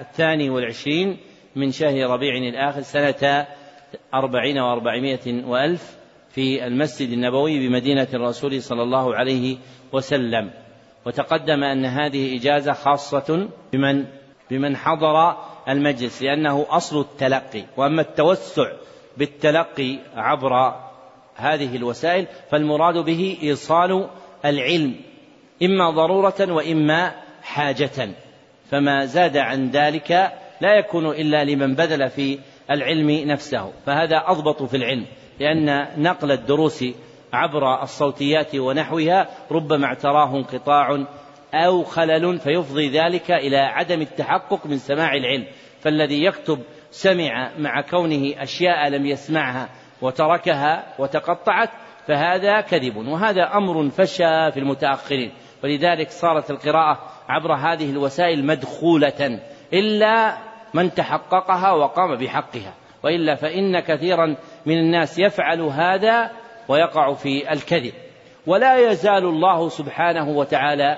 الثاني 0.00 0.50
والعشرين 0.50 1.16
من 1.56 1.70
شهر 1.70 2.10
ربيع 2.10 2.36
الآخر 2.36 2.80
سنة 2.80 3.46
أربعين 4.14 4.58
وأربعمائة 4.58 5.44
وألف. 5.44 6.01
في 6.34 6.66
المسجد 6.66 7.08
النبوي 7.08 7.68
بمدينة 7.68 8.08
الرسول 8.14 8.62
صلى 8.62 8.82
الله 8.82 9.14
عليه 9.14 9.56
وسلم. 9.92 10.50
وتقدم 11.06 11.64
أن 11.64 11.84
هذه 11.84 12.36
إجازة 12.36 12.72
خاصة 12.72 13.48
بمن 13.72 14.04
بمن 14.50 14.76
حضر 14.76 15.36
المجلس 15.68 16.22
لأنه 16.22 16.66
أصل 16.70 17.00
التلقي. 17.00 17.64
وأما 17.76 18.02
التوسع 18.02 18.72
بالتلقي 19.16 19.98
عبر 20.16 20.74
هذه 21.36 21.76
الوسائل 21.76 22.26
فالمراد 22.50 22.98
به 22.98 23.38
إيصال 23.42 24.08
العلم 24.44 24.94
إما 25.62 25.90
ضرورة 25.90 26.52
وإما 26.52 27.12
حاجة. 27.42 28.10
فما 28.70 29.04
زاد 29.04 29.36
عن 29.36 29.70
ذلك 29.70 30.32
لا 30.60 30.78
يكون 30.78 31.06
إلا 31.06 31.44
لمن 31.44 31.74
بذل 31.74 32.10
في 32.10 32.38
العلم 32.70 33.10
نفسه. 33.10 33.72
فهذا 33.86 34.22
أضبط 34.26 34.62
في 34.62 34.76
العلم. 34.76 35.06
لأن 35.40 35.88
نقل 36.02 36.32
الدروس 36.32 36.84
عبر 37.32 37.82
الصوتيات 37.82 38.54
ونحوها 38.54 39.28
ربما 39.50 39.86
اعتراه 39.86 40.36
انقطاع 40.36 41.04
أو 41.54 41.82
خلل 41.82 42.38
فيفضي 42.38 42.88
ذلك 42.88 43.30
إلى 43.30 43.56
عدم 43.56 44.00
التحقق 44.00 44.66
من 44.66 44.78
سماع 44.78 45.14
العلم. 45.14 45.46
فالذي 45.80 46.24
يكتب 46.24 46.58
سمع 46.90 47.50
مع 47.58 47.80
كونه 47.80 48.42
أشياء 48.42 48.88
لم 48.88 49.06
يسمعها 49.06 49.68
وتركها 50.02 50.84
وتقطعت 50.98 51.70
فهذا 52.06 52.60
كذب 52.60 52.96
وهذا 52.96 53.56
أمر 53.56 53.88
فشى 53.88 54.52
في 54.52 54.56
المتأخرين. 54.60 55.32
ولذلك 55.64 56.10
صارت 56.10 56.50
القراءة 56.50 56.98
عبر 57.28 57.54
هذه 57.54 57.90
الوسائل 57.90 58.46
مدخولة 58.46 59.40
إلا 59.72 60.36
من 60.74 60.94
تحققها 60.94 61.72
وقام 61.72 62.16
بحقها. 62.16 62.74
وإلا 63.04 63.34
فإن 63.34 63.80
كثيرا 63.80 64.36
من 64.66 64.78
الناس 64.78 65.18
يفعل 65.18 65.60
هذا 65.60 66.30
ويقع 66.68 67.12
في 67.14 67.52
الكذب. 67.52 67.92
ولا 68.46 68.90
يزال 68.90 69.24
الله 69.24 69.68
سبحانه 69.68 70.28
وتعالى 70.28 70.96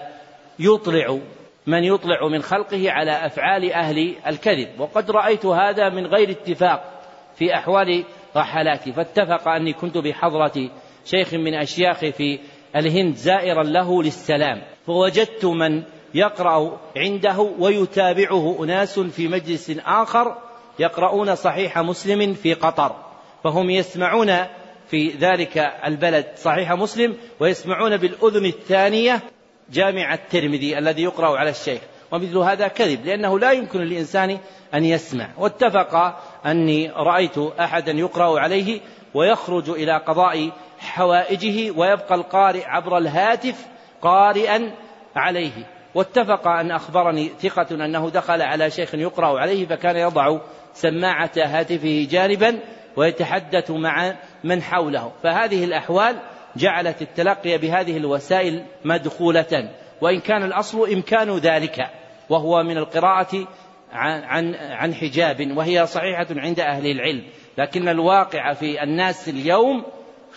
يطلع 0.59 1.19
من 1.66 1.85
يطلع 1.85 2.28
من 2.28 2.43
خلقه 2.43 2.91
على 2.91 3.27
أفعال 3.27 3.73
أهل 3.73 4.15
الكذب. 4.27 4.81
وقد 4.81 5.11
رأيت 5.11 5.47
هذا 5.47 5.89
من 5.89 6.07
غير 6.07 6.31
اتفاق 6.31 7.03
في 7.36 7.55
أحوال 7.55 8.05
رحلاتي. 8.36 8.93
فاتفق 8.93 9.49
أني 9.49 9.73
كنت 9.73 9.99
بحضرة 9.99 10.70
شيخ 11.05 11.35
من 11.35 11.55
اشياخي 11.55 12.12
في 12.12 12.39
الهند 12.77 13.15
زائرا 13.15 13.62
له 13.62 14.03
للسلام. 14.03 14.62
فوجدت 14.86 15.45
من 15.45 15.82
يقرأ 16.15 16.81
عنده 16.97 17.41
ويتابعه 17.59 18.65
أناس 18.65 19.01
في 19.01 19.28
مجلس 19.28 19.78
آخر 19.86 20.36
يقرؤون 20.78 21.35
صحيح 21.35 21.78
مسلم 21.78 22.35
في 22.35 22.55
قطر. 22.55 23.04
فهم 23.45 23.71
يسمعون 23.71 24.37
في 24.87 25.09
ذلك 25.09 25.59
البلد. 25.87 26.27
صحيح 26.37 26.73
مسلم. 26.73 27.16
ويسمعون 27.41 27.97
بالأذن 27.97 28.47
الثانية 28.47 29.23
جامع 29.71 30.15
الترمذي 30.15 30.79
الذي 30.79 31.03
يقرأ 31.03 31.39
على 31.39 31.51
الشيخ. 31.51 31.81
ومثل 32.12 32.39
هذا 32.39 32.69
كذب 32.69 33.07
لأنه 33.07 33.39
لا 33.39 33.53
يمكن 33.53 33.81
للإنسان 33.81 34.39
أن 34.75 34.85
يسمع. 34.85 35.29
واتفق 35.39 36.19
أني 36.47 36.91
رأيت 36.91 37.39
أحدا 37.39 37.93
يقرأ 37.93 38.41
عليه 38.41 38.81
ويخرج 39.15 39.71
إلى 39.71 39.97
قضاء 39.97 40.51
حوائجه 40.79 41.71
ويبقى 41.71 42.15
القارئ 42.15 42.65
عبر 42.66 42.99
الهاتف 42.99 43.66
قارئا 44.03 44.75
عليه. 45.16 45.53
واتفق 45.95 46.49
أن 46.49 46.71
أخبرني 46.71 47.29
ثقة 47.29 47.66
أنه 47.71 48.11
دخل 48.11 48.43
على 48.43 48.71
شيخ 48.71 48.95
يقرأ 48.95 49.41
عليه 49.41 49.66
فكان 49.66 49.97
يضع 49.97 50.39
سماعة 50.75 51.31
هاتفه 51.37 52.07
جانبا 52.11 52.61
ويتحدث 52.97 53.71
مع 53.71 54.15
من 54.45 54.62
حوله. 54.62 55.12
فهذه 55.23 55.65
الأحوال 55.65 56.16
جعلت 56.57 57.03
التلقي 57.03 57.59
بهذه 57.59 57.97
الوسائل 57.97 58.65
مدخولة. 58.85 59.71
وإن 60.01 60.21
كان 60.21 60.43
الأصل 60.43 60.93
إمكان 60.93 61.37
ذلك. 61.37 61.87
وهو 62.31 62.62
من 62.62 62.79
القراءة 62.79 63.47
عن 63.93 64.23
عن 64.23 64.55
عن 64.55 64.95
حجاب. 64.95 65.57
وهي 65.57 65.87
صحيحة 65.87 66.27
عند 66.31 66.61
أهل 66.61 66.87
العلم. 66.87 67.23
لكن 67.59 67.89
الواقع 67.89 68.53
في 68.53 68.83
الناس 68.83 69.29
اليوم 69.29 69.85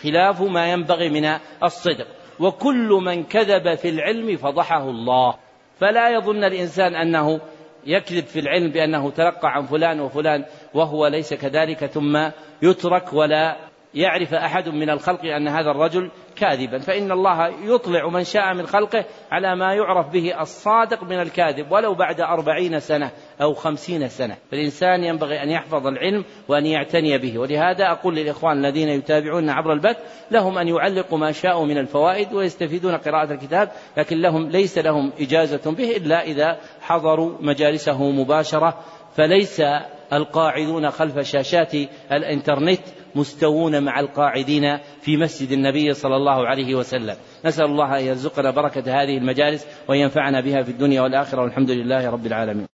خلاف 0.02 0.42
ما 0.42 0.72
ينبغي 0.72 1.10
من 1.10 1.38
الصدق. 1.62 2.06
وكل 2.40 2.88
من 2.88 3.24
كذب 3.24 3.74
في 3.74 3.88
العلم 3.88 4.36
فضحه 4.36 4.90
الله. 4.90 5.34
فلا 5.80 6.10
يظن 6.10 6.44
الإنسان 6.44 6.94
أنه 6.94 7.40
يكذب 7.88 8.24
في 8.24 8.40
العلم 8.40 8.70
بأنه 8.70 9.10
تلقى 9.10 9.48
عن 9.48 9.62
فلان 9.62 10.00
وفلان 10.00 10.44
وهو 10.74 11.06
ليس 11.06 11.34
كذلك 11.34 11.86
ثم 11.86 12.30
يترك 12.62 13.12
ولا 13.12 13.56
يعرف 13.94 14.34
أحد 14.34 14.68
من 14.68 14.90
الخلق 14.90 15.24
أن 15.24 15.48
هذا 15.48 15.70
الرجل 15.70 16.10
كاذبا. 16.40 16.78
فإن 16.78 17.12
الله 17.12 17.48
يطلع 17.74 18.08
من 18.08 18.24
شاء 18.24 18.54
من 18.54 18.66
خلقه 18.66 19.04
على 19.30 19.56
ما 19.56 19.74
يعرف 19.74 20.08
به 20.08 20.40
الصادق 20.40 21.02
من 21.02 21.20
الكاذب 21.20 21.72
ولو 21.72 21.94
بعد 21.94 22.20
أربعين 22.20 22.80
سنة 22.80 23.10
أو 23.42 23.54
خمسين 23.54 24.08
سنة. 24.08 24.36
فالإنسان 24.50 25.04
ينبغي 25.04 25.42
أن 25.42 25.48
يحفظ 25.48 25.86
العلم 25.86 26.24
وأن 26.48 26.66
يعتني 26.66 27.18
به. 27.18 27.38
ولهذا 27.38 27.90
أقول 27.90 28.16
للإخوان 28.16 28.58
الذين 28.58 28.88
يتابعون 28.88 29.50
عبر 29.50 29.72
البث 29.72 29.96
لهم 30.30 30.58
أن 30.58 30.68
يعلقوا 30.68 31.18
ما 31.18 31.32
شاءوا 31.32 31.66
من 31.66 31.78
الفوائد 31.78 32.32
ويستفيدون 32.32 32.96
قراءة 32.96 33.32
الكتاب 33.32 33.70
لكن 33.96 34.20
لهم 34.20 34.48
ليس 34.48 34.78
لهم 34.78 35.12
إجازة 35.20 35.70
به 35.72 35.96
إلا 35.96 36.22
إذا 36.22 36.58
حضروا 36.80 37.32
مجالسه 37.40 38.10
مباشرة 38.10 38.78
فليس 39.14 39.62
القاعدون 40.12 40.90
خلف 40.90 41.18
شاشات 41.18 41.74
الإنترنت 42.12 42.80
مستوون 43.18 43.82
مع 43.82 44.00
القاعدين 44.00 44.78
في 45.00 45.16
مسجد 45.16 45.52
النبي 45.52 45.94
صلى 45.94 46.16
الله 46.16 46.46
عليه 46.46 46.74
وسلم. 46.74 47.16
نسأل 47.44 47.64
الله 47.64 47.98
أن 47.98 48.04
يرزقنا 48.04 48.50
بركة 48.50 49.02
هذه 49.02 49.18
المجالس 49.18 49.66
وأن 49.88 49.98
ينفعنا 49.98 50.40
بها 50.40 50.62
في 50.62 50.70
الدنيا 50.70 51.02
والآخرة 51.02 51.42
والحمد 51.42 51.70
لله 51.70 52.10
رب 52.10 52.26
العالمين. 52.26 52.77